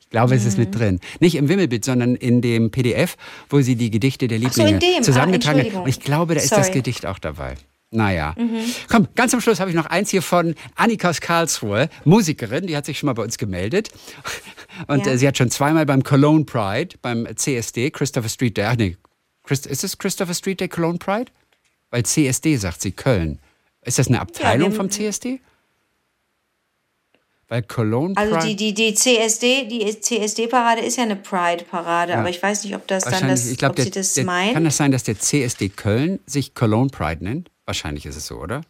Ich 0.00 0.10
glaube, 0.10 0.32
mhm. 0.32 0.40
es 0.40 0.46
ist 0.46 0.56
mit 0.56 0.74
mhm. 0.74 0.78
drin. 0.78 1.00
Nicht 1.20 1.34
im 1.34 1.50
Wimmelbild, 1.50 1.84
sondern 1.84 2.14
in 2.14 2.40
dem 2.40 2.70
PDF, 2.70 3.16
wo 3.50 3.60
sie 3.60 3.76
die 3.76 3.90
Gedichte 3.90 4.26
der 4.26 4.38
Lieblinge 4.38 4.80
so, 4.80 5.02
zusammengetragen 5.02 5.62
hat. 5.62 5.82
Und 5.82 5.88
ich 5.88 6.00
glaube, 6.00 6.34
da 6.34 6.40
ist 6.40 6.48
Sorry. 6.48 6.62
das 6.62 6.72
Gedicht 6.72 7.04
auch 7.04 7.18
dabei. 7.18 7.56
Naja. 7.90 8.34
Mhm. 8.36 8.64
Komm, 8.90 9.08
ganz 9.14 9.32
am 9.32 9.40
Schluss 9.40 9.60
habe 9.60 9.70
ich 9.70 9.76
noch 9.76 9.86
eins 9.86 10.10
hier 10.10 10.20
von 10.20 10.54
Annikas 10.74 11.20
Karlsruhe, 11.20 11.88
Musikerin, 12.04 12.66
die 12.66 12.76
hat 12.76 12.84
sich 12.84 12.98
schon 12.98 13.06
mal 13.06 13.14
bei 13.14 13.22
uns 13.22 13.38
gemeldet. 13.38 13.90
Und 14.86 15.06
ja. 15.06 15.12
äh, 15.12 15.18
sie 15.18 15.26
hat 15.26 15.38
schon 15.38 15.50
zweimal 15.50 15.86
beim 15.86 16.02
Cologne 16.02 16.44
Pride, 16.44 16.96
beim 17.00 17.26
CSD, 17.34 17.90
Christopher 17.90 18.28
Street 18.28 18.56
Day, 18.56 18.64
ach 18.64 18.76
nee, 18.76 18.96
Christ, 19.42 19.66
ist 19.66 19.84
es 19.84 19.96
Christopher 19.96 20.34
Street 20.34 20.60
Day 20.60 20.68
Cologne 20.68 20.98
Pride? 20.98 21.32
Weil 21.90 22.04
CSD 22.04 22.56
sagt 22.56 22.82
sie 22.82 22.92
Köln. 22.92 23.38
Ist 23.82 23.98
das 23.98 24.08
eine 24.08 24.20
Abteilung 24.20 24.72
ja, 24.72 24.76
vom 24.76 24.90
CSD? 24.90 25.40
Weil 27.48 27.62
Cologne 27.62 28.14
Pride. 28.14 28.36
Also 28.36 28.46
die, 28.46 28.56
die, 28.56 28.74
die 28.74 28.92
CSD, 28.92 29.64
die 29.64 29.98
CSD-Parade 29.98 30.82
ist 30.82 30.98
ja 30.98 31.04
eine 31.04 31.16
Pride-Parade, 31.16 32.12
ja. 32.12 32.18
aber 32.18 32.28
ich 32.28 32.42
weiß 32.42 32.64
nicht, 32.64 32.76
ob 32.76 32.86
das 32.86 33.04
dann 33.04 33.26
das, 33.26 33.50
ich 33.50 33.56
glaub, 33.56 33.70
ob 33.70 33.76
der, 33.76 33.86
sie 33.86 33.90
das 33.90 34.12
der, 34.12 34.26
meint. 34.26 34.52
Kann 34.52 34.64
das 34.64 34.76
sein, 34.76 34.92
dass 34.92 35.04
der 35.04 35.18
CSD 35.18 35.70
Köln 35.70 36.18
sich 36.26 36.54
Cologne 36.54 36.90
Pride 36.90 37.24
nennt? 37.24 37.50
Wahrscheinlich 37.68 38.06
ist 38.06 38.16
es 38.16 38.26
so, 38.26 38.36
oder? 38.36 38.62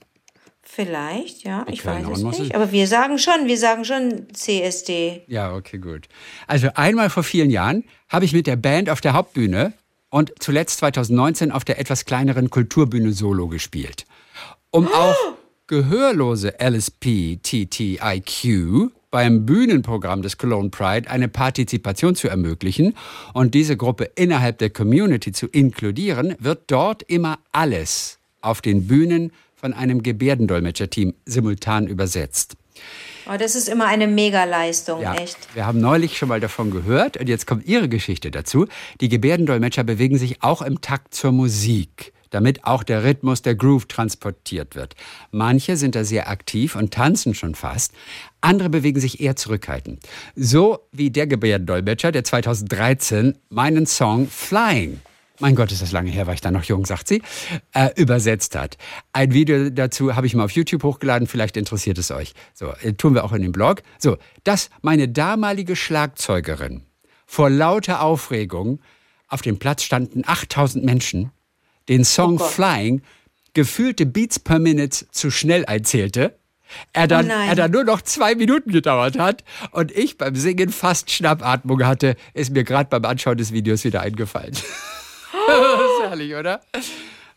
Vielleicht, 0.61 1.44
ja, 1.44 1.64
ich 1.70 1.86
weiß 1.86 2.05
es 2.09 2.24
nicht. 2.24 2.53
Aber 2.57 2.72
wir 2.72 2.88
sagen 2.88 3.16
schon, 3.18 3.46
wir 3.46 3.57
sagen 3.57 3.84
schon 3.84 4.26
CSD. 4.32 5.22
Ja, 5.28 5.55
okay, 5.55 5.78
gut. 5.78 6.09
Also 6.49 6.70
einmal 6.74 7.09
vor 7.09 7.22
vielen 7.22 7.51
Jahren 7.51 7.84
habe 8.09 8.24
ich 8.24 8.32
mit 8.32 8.49
der 8.49 8.57
Band 8.57 8.90
auf 8.90 9.01
der 9.01 9.12
Hauptbühne 9.12 9.72
und 10.11 10.32
zuletzt 10.40 10.78
2019 10.78 11.53
auf 11.53 11.64
der 11.64 11.78
etwas 11.78 12.07
kleineren 12.07 12.51
Kulturbühne 12.51 13.12
Solo 13.12 13.46
gespielt. 13.46 14.05
Um 14.72 14.88
oh. 14.88 14.90
auch 14.96 15.14
gehörlose 15.68 16.59
LSP-TTIQ 16.59 18.01
beim 19.12 19.46
Bühnenprogramm 19.46 20.22
des 20.22 20.38
Cologne 20.38 20.70
Pride 20.70 21.09
eine 21.09 21.28
Partizipation 21.28 22.16
zu 22.16 22.26
ermöglichen 22.26 22.96
und 23.32 23.55
diese 23.55 23.76
Gruppe 23.76 24.11
innerhalb 24.16 24.59
der 24.59 24.70
Community 24.70 25.30
zu 25.30 25.46
inkludieren, 25.46 26.34
wird 26.40 26.64
dort 26.66 27.05
immer 27.05 27.38
alles 27.53 28.17
auf 28.41 28.61
den 28.61 28.86
Bühnen 28.86 29.32
von 29.55 29.72
einem 29.72 30.03
Gebärdendolmetscherteam 30.03 31.14
simultan 31.26 31.86
übersetzt. 31.86 32.57
Oh, 33.30 33.36
das 33.36 33.55
ist 33.55 33.68
immer 33.68 33.86
eine 33.86 34.07
Megaleistung, 34.07 35.03
ja, 35.03 35.14
echt. 35.14 35.55
Wir 35.55 35.66
haben 35.66 35.80
neulich 35.80 36.16
schon 36.16 36.28
mal 36.28 36.41
davon 36.41 36.70
gehört 36.70 37.18
und 37.18 37.28
jetzt 37.28 37.47
kommt 37.47 37.66
Ihre 37.66 37.89
Geschichte 37.89 38.30
dazu. 38.30 38.66
Die 39.01 39.09
Gebärdendolmetscher 39.09 39.84
bewegen 39.84 40.16
sich 40.16 40.43
auch 40.43 40.62
im 40.62 40.80
Takt 40.80 41.12
zur 41.12 41.32
Musik, 41.32 42.14
damit 42.30 42.64
auch 42.64 42.82
der 42.82 43.05
Rhythmus, 43.05 43.43
der 43.43 43.55
Groove 43.55 43.86
transportiert 43.86 44.76
wird. 44.76 44.95
Manche 45.30 45.76
sind 45.76 45.95
da 45.95 46.05
sehr 46.05 46.30
aktiv 46.30 46.74
und 46.76 46.95
tanzen 46.95 47.34
schon 47.34 47.55
fast, 47.55 47.93
andere 48.41 48.70
bewegen 48.70 49.01
sich 49.01 49.20
eher 49.20 49.36
zurückhaltend. 49.36 50.05
So 50.34 50.78
wie 50.93 51.11
der 51.11 51.26
Gebärdendolmetscher, 51.26 52.12
der 52.12 52.24
2013 52.24 53.36
meinen 53.51 53.84
Song 53.86 54.26
Flying 54.28 55.01
mein 55.39 55.55
Gott, 55.55 55.72
ist 55.72 55.82
das 55.82 55.93
lange 55.93 56.11
her, 56.11 56.26
war 56.26 56.34
ich 56.34 56.41
da 56.41 56.51
noch 56.51 56.64
jung, 56.64 56.84
sagt 56.84 57.09
sie, 57.09 57.22
äh, 57.72 57.91
übersetzt 57.97 58.57
hat. 58.57 58.76
Ein 59.12 59.32
Video 59.32 59.70
dazu 59.70 60.16
habe 60.16 60.26
ich 60.26 60.34
mal 60.34 60.45
auf 60.45 60.51
YouTube 60.53 60.82
hochgeladen, 60.82 61.28
vielleicht 61.28 61.57
interessiert 61.57 61.99
es 61.99 62.11
euch. 62.11 62.34
So, 62.55 62.72
äh, 62.82 62.93
tun 62.95 63.14
wir 63.14 63.24
auch 63.24 63.32
in 63.32 63.43
dem 63.43 63.53
Blog. 63.53 63.82
So, 63.99 64.16
dass 64.45 64.70
meine 64.82 65.09
damalige 65.09 65.76
Schlagzeugerin 65.76 66.82
vor 67.26 67.51
lauter 67.51 68.03
Aufregung 68.03 68.80
auf 69.28 69.43
dem 69.43 69.59
Platz 69.59 69.82
standen 69.82 70.22
8000 70.26 70.84
Menschen, 70.84 71.30
den 71.89 72.05
Song 72.05 72.41
oh 72.41 72.45
Flying 72.45 73.03
gefühlte 73.55 74.07
Beats 74.07 74.39
per 74.39 74.59
Minute 74.59 75.07
zu 75.11 75.30
schnell 75.30 75.64
erzählte, 75.64 76.39
er 76.93 77.07
dann, 77.07 77.26
oh 77.26 77.32
er 77.32 77.55
dann 77.55 77.70
nur 77.70 77.84
noch 77.84 78.03
zwei 78.03 78.34
Minuten 78.34 78.72
gedauert 78.72 79.18
hat 79.18 79.43
und 79.70 79.91
ich 79.91 80.18
beim 80.18 80.34
Singen 80.36 80.70
fast 80.70 81.11
Schnappatmung 81.11 81.84
hatte, 81.84 82.16
ist 82.34 82.53
mir 82.53 82.64
gerade 82.64 82.91
beim 82.91 83.05
Anschauen 83.05 83.39
des 83.39 83.53
Videos 83.53 83.84
wieder 83.84 84.03
eingefallen. 84.03 84.55
das 85.47 85.81
ist 85.81 86.03
herrlich, 86.03 86.35
oder? 86.35 86.61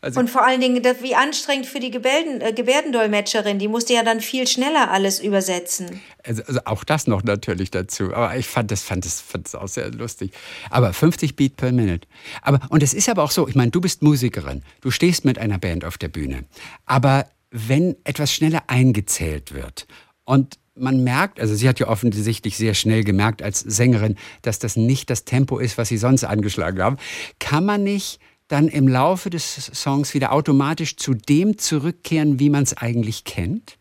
Also 0.04 0.20
und 0.20 0.32
vor 0.32 0.44
allen 0.44 0.60
Dingen, 0.60 0.82
das, 0.82 1.04
wie 1.04 1.14
anstrengend 1.14 1.68
für 1.68 1.80
die 1.80 1.92
Gebärden, 1.92 2.42
äh, 2.42 2.54
Gebärdendolmetscherin, 2.54 3.60
die 3.60 3.68
musste 3.68 3.94
ja 3.94 4.04
dann 4.04 4.20
viel 4.20 4.48
schneller 4.48 4.89
alles 4.89 5.20
übersetzen. 5.20 6.02
Also, 6.24 6.42
also, 6.48 6.60
auch 6.66 6.84
das 6.84 7.06
noch 7.06 7.24
natürlich 7.24 7.70
dazu. 7.70 8.12
Aber 8.12 8.36
ich 8.36 8.48
fand 8.48 8.72
das, 8.72 8.82
fand 8.82 9.06
das, 9.06 9.22
fand 9.22 9.46
das 9.46 9.54
auch 9.54 9.68
sehr 9.68 9.92
lustig. 9.92 10.32
Aber 10.72 10.92
50 10.92 11.36
Beat 11.36 11.56
per 11.56 11.72
Minute. 11.72 12.08
Aber, 12.42 12.60
und 12.70 12.82
es 12.82 12.96
ist 12.96 13.10
aber 13.10 13.22
auch 13.22 13.30
so, 13.30 13.48
ich 13.48 13.54
meine, 13.54 13.70
du 13.70 13.80
bist 13.80 14.02
Musikerin, 14.02 14.64
du 14.82 14.89
stehst 14.89 15.24
mit 15.24 15.38
einer 15.38 15.60
Band 15.60 15.86
auf 15.86 16.00
der 16.00 16.08
Bühne. 16.08 16.46
Aber 16.88 17.28
wenn 17.52 17.96
etwas 18.04 18.34
schneller 18.34 18.64
eingezählt 18.68 19.54
wird 19.54 19.86
und 20.26 20.58
man 20.82 21.03
merkt, 21.03 21.39
also 21.39 21.55
sie 21.55 21.69
hat 21.69 21.79
ja 21.79 21.88
offensichtlich 21.88 22.57
sehr 22.57 22.73
schnell 22.73 23.03
gemerkt 23.03 23.41
als 23.41 23.59
Sängerin, 23.59 24.17
dass 24.41 24.59
das 24.59 24.75
nicht 24.75 25.09
das 25.09 25.25
Tempo 25.25 25.59
ist, 25.59 25.77
was 25.77 25.89
sie 25.89 25.97
sonst 25.97 26.23
angeschlagen 26.23 26.82
haben. 26.82 26.97
Kann 27.39 27.65
man 27.65 27.84
nicht 27.84 28.19
dann 28.47 28.67
im 28.67 28.88
Laufe 28.88 29.29
des 29.29 29.71
Songs 29.73 30.13
wieder 30.13 30.34
automatisch 30.34 30.97
zu 30.97 31.13
dem 31.13 31.57
zurückkehren, 31.57 32.39
wie 32.39 32.49
man 32.49 32.63
es 32.63 32.75
eigentlich 32.75 33.23
kennt? 33.23 33.77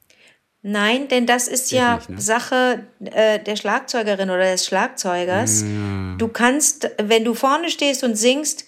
Nein, 0.62 1.09
denn 1.09 1.26
das 1.26 1.48
ist 1.48 1.72
ja 1.72 1.96
nicht, 1.96 2.11
ne? 2.11 2.20
Sache 2.20 2.86
äh, 3.01 3.42
der 3.42 3.57
Schlagzeugerin 3.57 4.28
oder 4.28 4.44
des 4.44 4.66
Schlagzeugers. 4.66 5.62
Ja. 5.62 6.16
Du 6.18 6.28
kannst, 6.28 6.90
wenn 7.03 7.24
du 7.24 7.34
vorne 7.34 7.70
stehst 7.70 8.05
und 8.05 8.14
singst, 8.16 8.66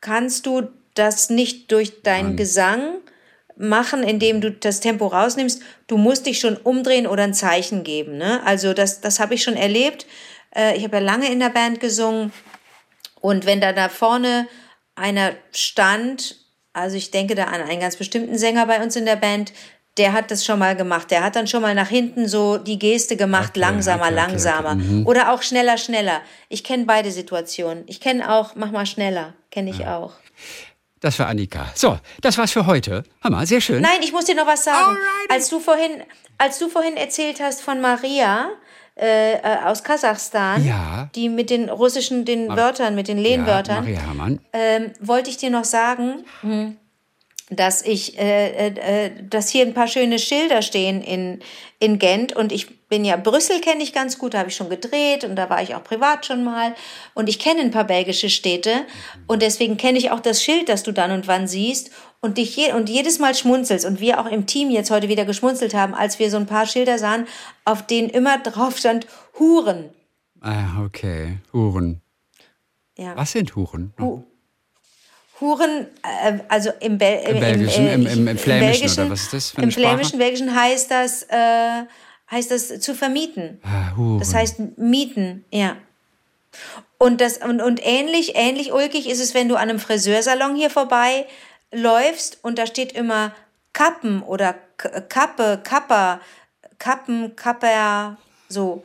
kannst 0.00 0.46
du 0.46 0.68
das 0.94 1.30
nicht 1.30 1.70
durch 1.72 2.02
deinen 2.02 2.36
Gesang 2.36 2.94
machen, 3.58 4.02
indem 4.02 4.40
du 4.40 4.50
das 4.50 4.80
Tempo 4.80 5.06
rausnimmst. 5.06 5.62
Du 5.86 5.96
musst 5.96 6.26
dich 6.26 6.38
schon 6.38 6.56
umdrehen 6.56 7.06
oder 7.06 7.24
ein 7.24 7.34
Zeichen 7.34 7.84
geben. 7.84 8.16
Ne? 8.16 8.40
Also 8.44 8.72
das, 8.72 9.00
das 9.00 9.20
habe 9.20 9.34
ich 9.34 9.42
schon 9.42 9.56
erlebt. 9.56 10.06
Äh, 10.54 10.76
ich 10.76 10.84
habe 10.84 10.96
ja 10.96 11.02
lange 11.02 11.30
in 11.30 11.40
der 11.40 11.50
Band 11.50 11.80
gesungen. 11.80 12.32
Und 13.20 13.46
wenn 13.46 13.60
da 13.60 13.72
da 13.72 13.88
vorne 13.88 14.46
einer 14.94 15.32
stand, 15.52 16.36
also 16.72 16.96
ich 16.96 17.10
denke 17.10 17.34
da 17.34 17.44
an 17.44 17.62
einen 17.62 17.80
ganz 17.80 17.96
bestimmten 17.96 18.38
Sänger 18.38 18.66
bei 18.66 18.82
uns 18.82 18.94
in 18.96 19.04
der 19.04 19.16
Band, 19.16 19.52
der 19.96 20.12
hat 20.12 20.30
das 20.30 20.44
schon 20.44 20.60
mal 20.60 20.76
gemacht. 20.76 21.10
Der 21.10 21.24
hat 21.24 21.34
dann 21.34 21.48
schon 21.48 21.62
mal 21.62 21.74
nach 21.74 21.88
hinten 21.88 22.28
so 22.28 22.56
die 22.56 22.78
Geste 22.78 23.16
gemacht, 23.16 23.50
okay, 23.50 23.60
langsamer, 23.60 24.04
okay, 24.04 24.12
okay, 24.12 24.14
langsamer. 24.14 24.74
Mhm. 24.76 25.06
Oder 25.06 25.32
auch 25.32 25.42
schneller, 25.42 25.76
schneller. 25.76 26.20
Ich 26.48 26.62
kenne 26.62 26.84
beide 26.84 27.10
Situationen. 27.10 27.82
Ich 27.86 28.00
kenne 28.00 28.32
auch, 28.32 28.54
mach 28.54 28.70
mal 28.70 28.86
schneller, 28.86 29.34
kenne 29.50 29.70
ich 29.70 29.78
ja. 29.78 29.98
auch. 29.98 30.12
Das 31.00 31.18
war 31.18 31.28
Annika. 31.28 31.66
So, 31.74 31.98
das 32.20 32.38
war's 32.38 32.52
für 32.52 32.66
heute. 32.66 33.04
Hammer, 33.22 33.46
sehr 33.46 33.60
schön. 33.60 33.82
Nein, 33.82 34.00
ich 34.02 34.12
muss 34.12 34.24
dir 34.24 34.34
noch 34.34 34.46
was 34.46 34.64
sagen. 34.64 34.96
Als 35.28 35.48
du 35.48 35.60
vorhin, 35.60 36.02
als 36.38 36.58
du 36.58 36.68
vorhin 36.68 36.96
erzählt 36.96 37.40
hast 37.40 37.62
von 37.62 37.80
Maria 37.80 38.50
äh, 38.96 39.34
äh, 39.34 39.40
aus 39.64 39.84
Kasachstan, 39.84 40.64
ja. 40.66 41.08
die 41.14 41.28
mit 41.28 41.50
den 41.50 41.68
russischen 41.68 42.24
den 42.24 42.48
Mar 42.48 42.56
Wörtern, 42.56 42.96
mit 42.96 43.06
den 43.06 43.18
Lehnwörtern, 43.18 43.86
ja, 43.86 43.94
Maria 43.94 44.06
Hamann. 44.08 44.40
Ähm, 44.52 44.92
wollte 45.00 45.30
ich 45.30 45.36
dir 45.36 45.50
noch 45.50 45.64
sagen. 45.64 46.24
Hm, 46.40 46.76
dass 47.50 47.82
ich, 47.82 48.18
äh, 48.18 48.68
äh, 48.68 49.06
äh, 49.06 49.10
dass 49.28 49.48
hier 49.48 49.64
ein 49.64 49.74
paar 49.74 49.88
schöne 49.88 50.18
Schilder 50.18 50.60
stehen 50.60 51.02
in, 51.02 51.40
in 51.78 51.98
Gent 51.98 52.34
und 52.34 52.52
ich 52.52 52.78
bin 52.88 53.04
ja, 53.04 53.16
Brüssel 53.16 53.60
kenne 53.60 53.82
ich 53.82 53.92
ganz 53.92 54.18
gut, 54.18 54.34
da 54.34 54.38
habe 54.38 54.48
ich 54.48 54.56
schon 54.56 54.68
gedreht 54.68 55.24
und 55.24 55.36
da 55.36 55.48
war 55.48 55.62
ich 55.62 55.74
auch 55.74 55.82
privat 55.82 56.26
schon 56.26 56.44
mal 56.44 56.74
und 57.14 57.28
ich 57.28 57.38
kenne 57.38 57.60
ein 57.60 57.70
paar 57.70 57.84
belgische 57.84 58.28
Städte 58.28 58.84
und 59.26 59.42
deswegen 59.42 59.76
kenne 59.76 59.98
ich 59.98 60.10
auch 60.10 60.20
das 60.20 60.42
Schild, 60.42 60.68
das 60.68 60.82
du 60.82 60.92
dann 60.92 61.10
und 61.10 61.26
wann 61.26 61.48
siehst 61.48 61.90
und 62.20 62.38
dich 62.38 62.56
je, 62.56 62.72
und 62.72 62.88
jedes 62.88 63.18
Mal 63.18 63.34
schmunzelst 63.34 63.86
und 63.86 64.00
wir 64.00 64.20
auch 64.20 64.26
im 64.26 64.46
Team 64.46 64.70
jetzt 64.70 64.90
heute 64.90 65.08
wieder 65.08 65.24
geschmunzelt 65.24 65.74
haben, 65.74 65.94
als 65.94 66.18
wir 66.18 66.30
so 66.30 66.36
ein 66.36 66.46
paar 66.46 66.66
Schilder 66.66 66.98
sahen, 66.98 67.26
auf 67.64 67.86
denen 67.86 68.10
immer 68.10 68.38
drauf 68.38 68.78
stand 68.78 69.06
Huren. 69.38 69.90
Ah, 70.40 70.84
okay, 70.84 71.38
Huren. 71.52 72.02
Ja. 72.96 73.16
Was 73.16 73.32
sind 73.32 73.54
Huren? 73.54 73.94
Hu 73.98 74.24
Huren, 75.40 75.86
äh, 76.02 76.38
also 76.48 76.70
im, 76.80 76.98
Bel 76.98 77.20
Im 77.28 77.40
Belgischen, 77.40 77.88
im, 77.88 78.06
im, 78.06 78.28
im, 78.28 78.38
Flämischen, 78.38 79.00
oder 79.00 79.10
was 79.10 79.22
ist 79.22 79.32
das 79.32 79.50
für 79.50 79.58
eine 79.58 79.66
Im 79.66 79.72
Flämischen, 79.72 80.18
Belgischen 80.18 80.54
heißt 80.54 80.90
das, 80.90 81.22
äh, 81.24 81.84
heißt 82.30 82.50
das 82.50 82.80
zu 82.80 82.94
vermieten. 82.94 83.60
Ah, 83.62 83.96
Huren. 83.96 84.18
Das 84.18 84.34
heißt 84.34 84.78
mieten, 84.78 85.44
ja. 85.50 85.76
Und, 86.98 87.20
das, 87.20 87.38
und, 87.38 87.62
und 87.62 87.80
ähnlich, 87.84 88.32
ähnlich 88.34 88.72
ulkig 88.72 89.08
ist 89.08 89.20
es, 89.20 89.34
wenn 89.34 89.48
du 89.48 89.54
an 89.54 89.68
einem 89.68 89.78
Friseursalon 89.78 90.56
hier 90.56 90.70
vorbei 90.70 91.26
läufst 91.70 92.38
und 92.42 92.58
da 92.58 92.66
steht 92.66 92.92
immer 92.92 93.32
Kappen 93.72 94.22
oder 94.22 94.54
Kappe, 95.08 95.60
Kapper, 95.62 96.20
Kappen, 96.78 97.36
Kapper, 97.36 98.16
so. 98.48 98.82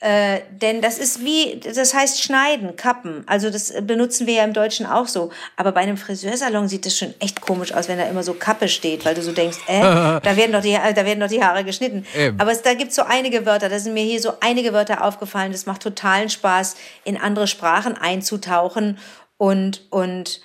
Äh, 0.00 0.40
denn 0.50 0.82
das 0.82 0.98
ist 0.98 1.24
wie, 1.24 1.58
das 1.58 1.94
heißt 1.94 2.22
schneiden, 2.22 2.76
kappen. 2.76 3.24
Also 3.26 3.48
das 3.48 3.72
benutzen 3.80 4.26
wir 4.26 4.34
ja 4.34 4.44
im 4.44 4.52
Deutschen 4.52 4.84
auch 4.84 5.08
so. 5.08 5.30
Aber 5.56 5.72
bei 5.72 5.80
einem 5.80 5.96
Friseursalon 5.96 6.68
sieht 6.68 6.84
das 6.84 6.98
schon 6.98 7.14
echt 7.18 7.40
komisch 7.40 7.72
aus, 7.72 7.88
wenn 7.88 7.96
da 7.96 8.04
immer 8.04 8.22
so 8.22 8.34
Kappe 8.34 8.68
steht, 8.68 9.06
weil 9.06 9.14
du 9.14 9.22
so 9.22 9.32
denkst, 9.32 9.58
äh, 9.68 9.80
da 10.22 10.36
werden 10.36 10.52
doch 10.52 10.60
die, 10.60 10.74
da 10.74 11.04
werden 11.04 11.20
doch 11.20 11.28
die 11.28 11.42
Haare 11.42 11.64
geschnitten. 11.64 12.04
Eben. 12.14 12.38
Aber 12.38 12.52
es, 12.52 12.60
da 12.60 12.74
gibt 12.74 12.90
es 12.90 12.96
so 12.96 13.02
einige 13.02 13.46
Wörter, 13.46 13.70
da 13.70 13.78
sind 13.78 13.94
mir 13.94 14.04
hier 14.04 14.20
so 14.20 14.34
einige 14.40 14.74
Wörter 14.74 15.02
aufgefallen. 15.02 15.52
Das 15.52 15.64
macht 15.64 15.82
totalen 15.82 16.28
Spaß, 16.28 16.76
in 17.04 17.16
andere 17.16 17.46
Sprachen 17.46 17.96
einzutauchen 17.96 18.98
und, 19.38 19.82
und 19.90 20.40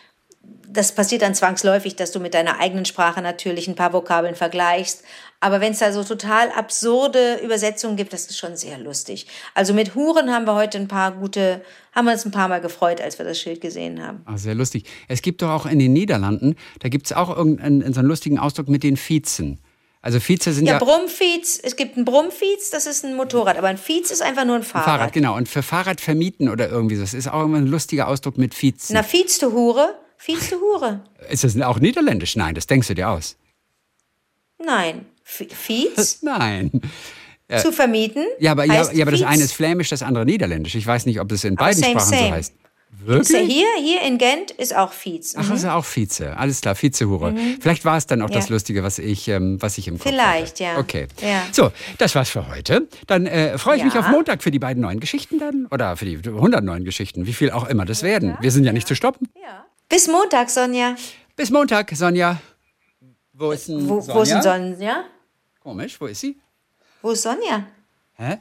das 0.68 0.94
passiert 0.94 1.22
dann 1.22 1.36
zwangsläufig, 1.36 1.98
dass 1.98 2.12
du 2.12 2.20
mit 2.20 2.34
deiner 2.34 2.60
eigenen 2.60 2.86
Sprache 2.86 3.22
natürlich 3.22 3.68
ein 3.68 3.76
paar 3.76 3.92
Vokabeln 3.92 4.36
vergleichst. 4.36 5.04
Aber 5.44 5.60
wenn 5.60 5.74
es 5.74 5.80
da 5.80 5.92
so 5.92 6.04
total 6.04 6.50
absurde 6.52 7.40
Übersetzungen 7.44 7.98
gibt, 7.98 8.14
das 8.14 8.28
ist 8.28 8.38
schon 8.38 8.56
sehr 8.56 8.78
lustig. 8.78 9.26
Also 9.56 9.74
mit 9.74 9.96
Huren 9.96 10.32
haben 10.32 10.46
wir 10.46 10.54
heute 10.54 10.78
ein 10.78 10.88
paar 10.88 11.12
gute, 11.12 11.62
haben 11.94 12.06
wir 12.06 12.14
uns 12.14 12.26
ein 12.26 12.32
paar 12.32 12.48
Mal 12.48 12.62
gefreut, 12.62 13.02
als 13.02 13.18
wir 13.18 13.26
das 13.26 13.40
Schild 13.40 13.60
gesehen 13.60 14.02
haben. 14.02 14.22
Ach, 14.26 14.38
sehr 14.38 14.54
lustig. 14.54 14.86
Es 15.08 15.24
gibt 15.24 15.42
doch 15.42 15.50
auch 15.50 15.66
in 15.66 15.80
den 15.80 15.94
Niederlanden, 15.94 16.56
da 16.80 16.90
gibt 16.90 17.08
es 17.08 17.14
auch 17.14 17.36
irgendeinen 17.36 17.92
so 17.92 18.00
einen 18.00 18.08
lustigen 18.08 18.38
Ausdruck 18.38 18.70
mit 18.70 18.84
den 18.84 18.98
Viezen. 18.98 19.60
Also 20.04 20.20
Vize 20.20 20.54
sind 20.54 20.66
ja. 20.66 20.74
Ja, 20.74 20.80
Brummviez. 20.80 21.60
Es 21.62 21.76
gibt 21.76 21.96
ein 21.98 22.06
Brummviez, 22.06 22.72
das 22.72 22.86
ist 22.88 23.04
ein 23.06 23.16
Motorrad, 23.16 23.58
aber 23.58 23.68
ein 23.68 23.78
Viez 23.78 24.10
ist 24.10 24.22
einfach 24.22 24.46
nur 24.46 24.56
ein 24.56 24.64
Fahrrad. 24.64 24.88
Ein 24.88 24.92
Fahrrad, 24.92 25.14
genau. 25.14 25.38
Und 25.38 25.48
für 25.48 25.62
Fahrrad 25.62 26.02
vermieten 26.02 26.50
oder 26.50 26.70
irgendwie, 26.70 26.98
das 26.98 27.14
ist 27.14 27.28
auch 27.28 27.46
immer 27.46 27.58
ein 27.58 27.68
lustiger 27.68 28.08
Ausdruck 28.08 28.38
mit 28.38 28.56
Viezen. 28.56 28.94
Na, 28.94 29.04
Viez 29.04 29.38
du 29.38 29.52
Hure? 29.52 29.96
Viez 30.18 30.50
du 30.50 30.60
Hure. 30.60 31.02
Ist 31.30 31.44
das 31.44 31.60
auch 31.62 31.80
niederländisch? 31.80 32.36
Nein, 32.36 32.56
das 32.56 32.66
denkst 32.68 32.88
du 32.88 32.96
dir 32.96 33.10
aus. 33.10 33.38
Nein. 34.64 35.06
Fietz? 35.32 36.20
Nein. 36.22 36.72
Zu 37.62 37.72
vermieten? 37.74 38.26
Ja, 38.40 38.52
aber, 38.52 38.66
ja, 38.66 38.90
ja, 38.94 39.04
aber 39.04 39.12
das 39.12 39.24
eine 39.24 39.44
ist 39.44 39.52
flämisch, 39.52 39.90
das 39.90 40.04
andere 40.04 40.26
niederländisch. 40.26 40.76
Ich 40.76 40.88
weiß 40.88 41.06
nicht, 41.06 41.20
ob 41.20 41.28
das 41.28 41.44
in 41.44 41.56
beiden 41.56 41.82
same, 41.82 41.92
Sprachen 41.92 42.10
same. 42.10 42.28
so 42.28 42.32
heißt. 42.32 42.54
Wirklich? 43.04 43.52
Hier, 43.52 43.68
hier 43.80 44.02
in 44.04 44.18
Gent 44.18 44.52
ist 44.52 44.76
auch 44.76 44.94
Vize. 44.94 45.38
Mhm. 45.38 45.46
Ach, 45.46 45.56
ist 45.56 45.66
auch 45.66 45.86
Vize. 45.86 46.38
Alles 46.38 46.62
klar, 46.62 46.80
Vizehure. 46.80 47.32
Mhm. 47.32 47.58
Vielleicht 47.60 47.84
war 47.84 47.98
es 47.98 48.06
dann 48.06 48.22
auch 48.22 48.30
ja. 48.30 48.36
das 48.36 48.50
Lustige, 48.50 48.84
was 48.84 49.00
ich, 49.00 49.28
ähm, 49.28 49.62
was 49.62 49.78
ich 49.78 49.88
im 49.88 49.98
Kopf 49.98 50.10
Vielleicht, 50.10 50.60
hatte. 50.60 50.64
ja. 50.64 50.78
Okay. 50.78 51.08
Ja. 51.22 51.44
So, 51.52 51.72
das 51.98 52.14
war's 52.16 52.30
für 52.30 52.48
heute. 52.48 52.88
Dann 53.08 53.26
äh, 53.26 53.58
freue 53.58 53.78
ich 53.78 53.80
ja. 53.80 53.86
mich 53.86 53.98
auf 53.98 54.08
Montag 54.10 54.44
für 54.44 54.52
die 54.52 54.60
beiden 54.60 54.84
neuen 54.84 55.00
Geschichten 55.00 55.40
dann. 55.40 55.68
Oder 55.72 55.98
für 55.98 56.06
die 56.06 56.18
100 56.18 56.64
neuen 56.64 56.84
Geschichten, 56.84 57.26
wie 57.26 57.34
viel 57.34 57.50
auch 57.52 57.68
immer 57.68 57.86
das 57.86 58.04
werden. 58.04 58.38
Wir 58.40 58.52
sind 58.52 58.66
ja, 58.66 58.72
nicht 58.72 58.88
zu 58.88 58.96
stoppen. 58.96 59.30
Ja. 59.42 59.66
Bis 59.90 60.08
Montag, 60.08 60.50
Sonja. 60.50 60.96
Bis 61.36 61.50
Montag, 61.50 61.92
Sonja. 61.94 62.40
Wo 63.34 63.52
ist 63.52 63.68
denn 63.68 63.90
wo, 63.90 64.00
Sonja? 64.00 64.16
Wo 64.16 64.22
ist 64.22 64.32
denn 64.34 64.42
Sonja? 64.44 65.06
Komisch, 65.62 66.02
wo 66.02 66.08
ist 66.08 66.22
sie? 66.22 66.42
Wo 67.04 67.12
ist 67.12 67.22
Sonja? 67.22 67.68
Hä? 68.14 68.40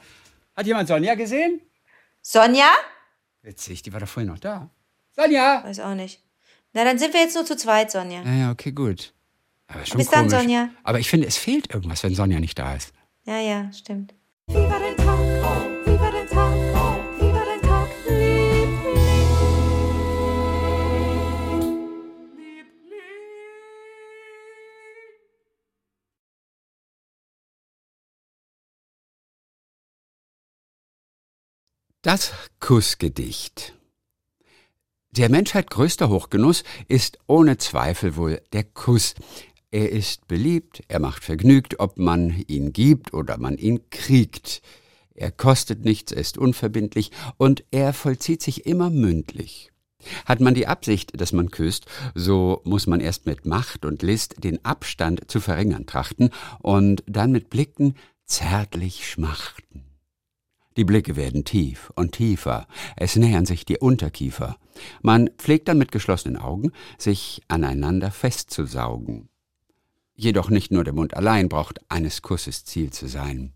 Hat 0.56 0.66
jemand 0.66 0.88
Sonja 0.88 1.14
gesehen? 1.14 1.60
Sonja? 2.22 2.70
Witzig, 3.42 3.82
die 3.82 3.92
war 3.92 4.00
doch 4.00 4.08
vorhin 4.08 4.30
noch 4.32 4.38
da. 4.38 4.70
Sonja! 5.14 5.62
Weiß 5.64 5.80
auch 5.80 5.94
nicht. 5.94 6.22
Na, 6.72 6.84
dann 6.84 6.98
sind 6.98 7.12
wir 7.12 7.20
jetzt 7.20 7.34
nur 7.34 7.44
zu 7.44 7.56
zweit, 7.56 7.90
Sonja. 7.90 8.22
Ja, 8.22 8.32
ja, 8.32 8.50
okay, 8.50 8.72
gut. 8.72 9.12
Aber 9.66 9.84
schon 9.84 9.98
Bis 9.98 10.10
komisch. 10.10 10.30
dann, 10.30 10.40
Sonja. 10.40 10.70
Aber 10.82 10.98
ich 10.98 11.10
finde, 11.10 11.26
es 11.26 11.36
fehlt 11.36 11.72
irgendwas, 11.74 12.02
wenn 12.02 12.14
Sonja 12.14 12.40
nicht 12.40 12.58
da 12.58 12.74
ist. 12.74 12.92
Ja, 13.24 13.38
ja, 13.38 13.70
stimmt. 13.72 14.14
Wie 14.46 14.54
war 14.54 14.80
dein 14.80 14.96
Tag? 14.96 15.79
Das 32.02 32.32
Kussgedicht. 32.60 33.74
Der 35.10 35.28
Menschheit 35.28 35.68
größter 35.68 36.08
Hochgenuss 36.08 36.64
ist 36.88 37.18
ohne 37.26 37.58
Zweifel 37.58 38.16
wohl 38.16 38.40
der 38.54 38.64
Kuss. 38.64 39.14
Er 39.70 39.92
ist 39.92 40.26
beliebt, 40.26 40.82
er 40.88 40.98
macht 40.98 41.22
vergnügt, 41.22 41.78
ob 41.78 41.98
man 41.98 42.42
ihn 42.46 42.72
gibt 42.72 43.12
oder 43.12 43.36
man 43.36 43.58
ihn 43.58 43.90
kriegt. 43.90 44.62
Er 45.14 45.30
kostet 45.30 45.84
nichts, 45.84 46.12
er 46.12 46.22
ist 46.22 46.38
unverbindlich 46.38 47.10
und 47.36 47.64
er 47.70 47.92
vollzieht 47.92 48.40
sich 48.40 48.64
immer 48.64 48.88
mündlich. 48.88 49.70
Hat 50.24 50.40
man 50.40 50.54
die 50.54 50.68
Absicht, 50.68 51.20
dass 51.20 51.34
man 51.34 51.50
küsst, 51.50 51.84
so 52.14 52.62
muss 52.64 52.86
man 52.86 53.00
erst 53.00 53.26
mit 53.26 53.44
Macht 53.44 53.84
und 53.84 54.02
List 54.02 54.42
den 54.42 54.64
Abstand 54.64 55.30
zu 55.30 55.38
verringern 55.38 55.84
trachten 55.84 56.30
und 56.60 57.04
dann 57.06 57.30
mit 57.30 57.50
Blicken 57.50 57.94
zärtlich 58.24 59.06
schmachten. 59.06 59.89
Die 60.80 60.84
Blicke 60.86 61.14
werden 61.14 61.44
tief 61.44 61.92
und 61.94 62.12
tiefer, 62.12 62.66
es 62.96 63.14
nähern 63.14 63.44
sich 63.44 63.66
die 63.66 63.76
Unterkiefer. 63.76 64.56
Man 65.02 65.28
pflegt 65.36 65.68
dann 65.68 65.76
mit 65.76 65.92
geschlossenen 65.92 66.38
Augen, 66.38 66.72
sich 66.96 67.42
aneinander 67.48 68.10
festzusaugen. 68.10 69.28
Jedoch 70.14 70.48
nicht 70.48 70.72
nur 70.72 70.82
der 70.82 70.94
Mund 70.94 71.12
allein 71.12 71.50
braucht 71.50 71.80
eines 71.90 72.22
Kusses 72.22 72.64
Ziel 72.64 72.94
zu 72.94 73.08
sein. 73.08 73.52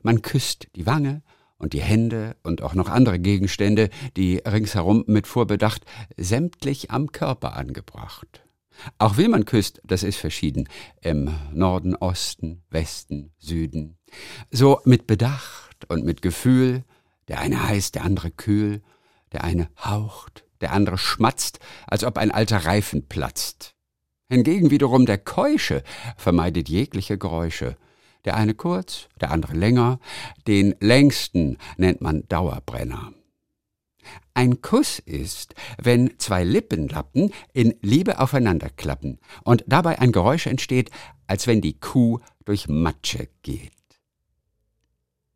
Man 0.00 0.22
küsst 0.22 0.68
die 0.74 0.86
Wange 0.86 1.22
und 1.58 1.74
die 1.74 1.82
Hände 1.82 2.34
und 2.42 2.62
auch 2.62 2.72
noch 2.72 2.88
andere 2.88 3.18
Gegenstände, 3.18 3.90
die 4.16 4.38
ringsherum 4.38 5.04
mit 5.06 5.26
Vorbedacht 5.26 5.84
sämtlich 6.16 6.90
am 6.90 7.12
Körper 7.12 7.56
angebracht. 7.56 8.42
Auch 8.96 9.18
wie 9.18 9.28
man 9.28 9.44
küsst, 9.44 9.82
das 9.84 10.02
ist 10.02 10.16
verschieden, 10.16 10.66
im 11.02 11.30
Norden, 11.52 11.94
Osten, 11.94 12.62
Westen, 12.70 13.34
Süden. 13.36 13.98
So 14.50 14.80
mit 14.86 15.06
Bedacht 15.06 15.63
und 15.88 16.04
mit 16.04 16.22
Gefühl, 16.22 16.84
der 17.28 17.40
eine 17.40 17.68
heiß, 17.68 17.92
der 17.92 18.04
andere 18.04 18.30
kühl, 18.30 18.82
der 19.32 19.44
eine 19.44 19.68
haucht, 19.82 20.44
der 20.60 20.72
andere 20.72 20.98
schmatzt, 20.98 21.58
als 21.86 22.04
ob 22.04 22.18
ein 22.18 22.30
alter 22.30 22.64
Reifen 22.64 23.08
platzt. 23.08 23.74
Hingegen 24.28 24.70
wiederum 24.70 25.06
der 25.06 25.18
Keusche 25.18 25.82
vermeidet 26.16 26.68
jegliche 26.68 27.18
Geräusche, 27.18 27.76
der 28.24 28.36
eine 28.36 28.54
kurz, 28.54 29.08
der 29.20 29.30
andere 29.30 29.54
länger, 29.54 29.98
den 30.46 30.74
längsten 30.80 31.58
nennt 31.76 32.00
man 32.00 32.26
Dauerbrenner. 32.28 33.12
Ein 34.34 34.60
Kuss 34.60 34.98
ist, 34.98 35.54
wenn 35.80 36.18
zwei 36.18 36.44
Lippenlappen 36.44 37.32
in 37.52 37.74
Liebe 37.80 38.18
aufeinanderklappen 38.18 39.18
und 39.44 39.64
dabei 39.66 39.98
ein 39.98 40.12
Geräusch 40.12 40.46
entsteht, 40.46 40.90
als 41.26 41.46
wenn 41.46 41.60
die 41.60 41.78
Kuh 41.78 42.20
durch 42.44 42.68
Matsche 42.68 43.28
geht. 43.42 43.73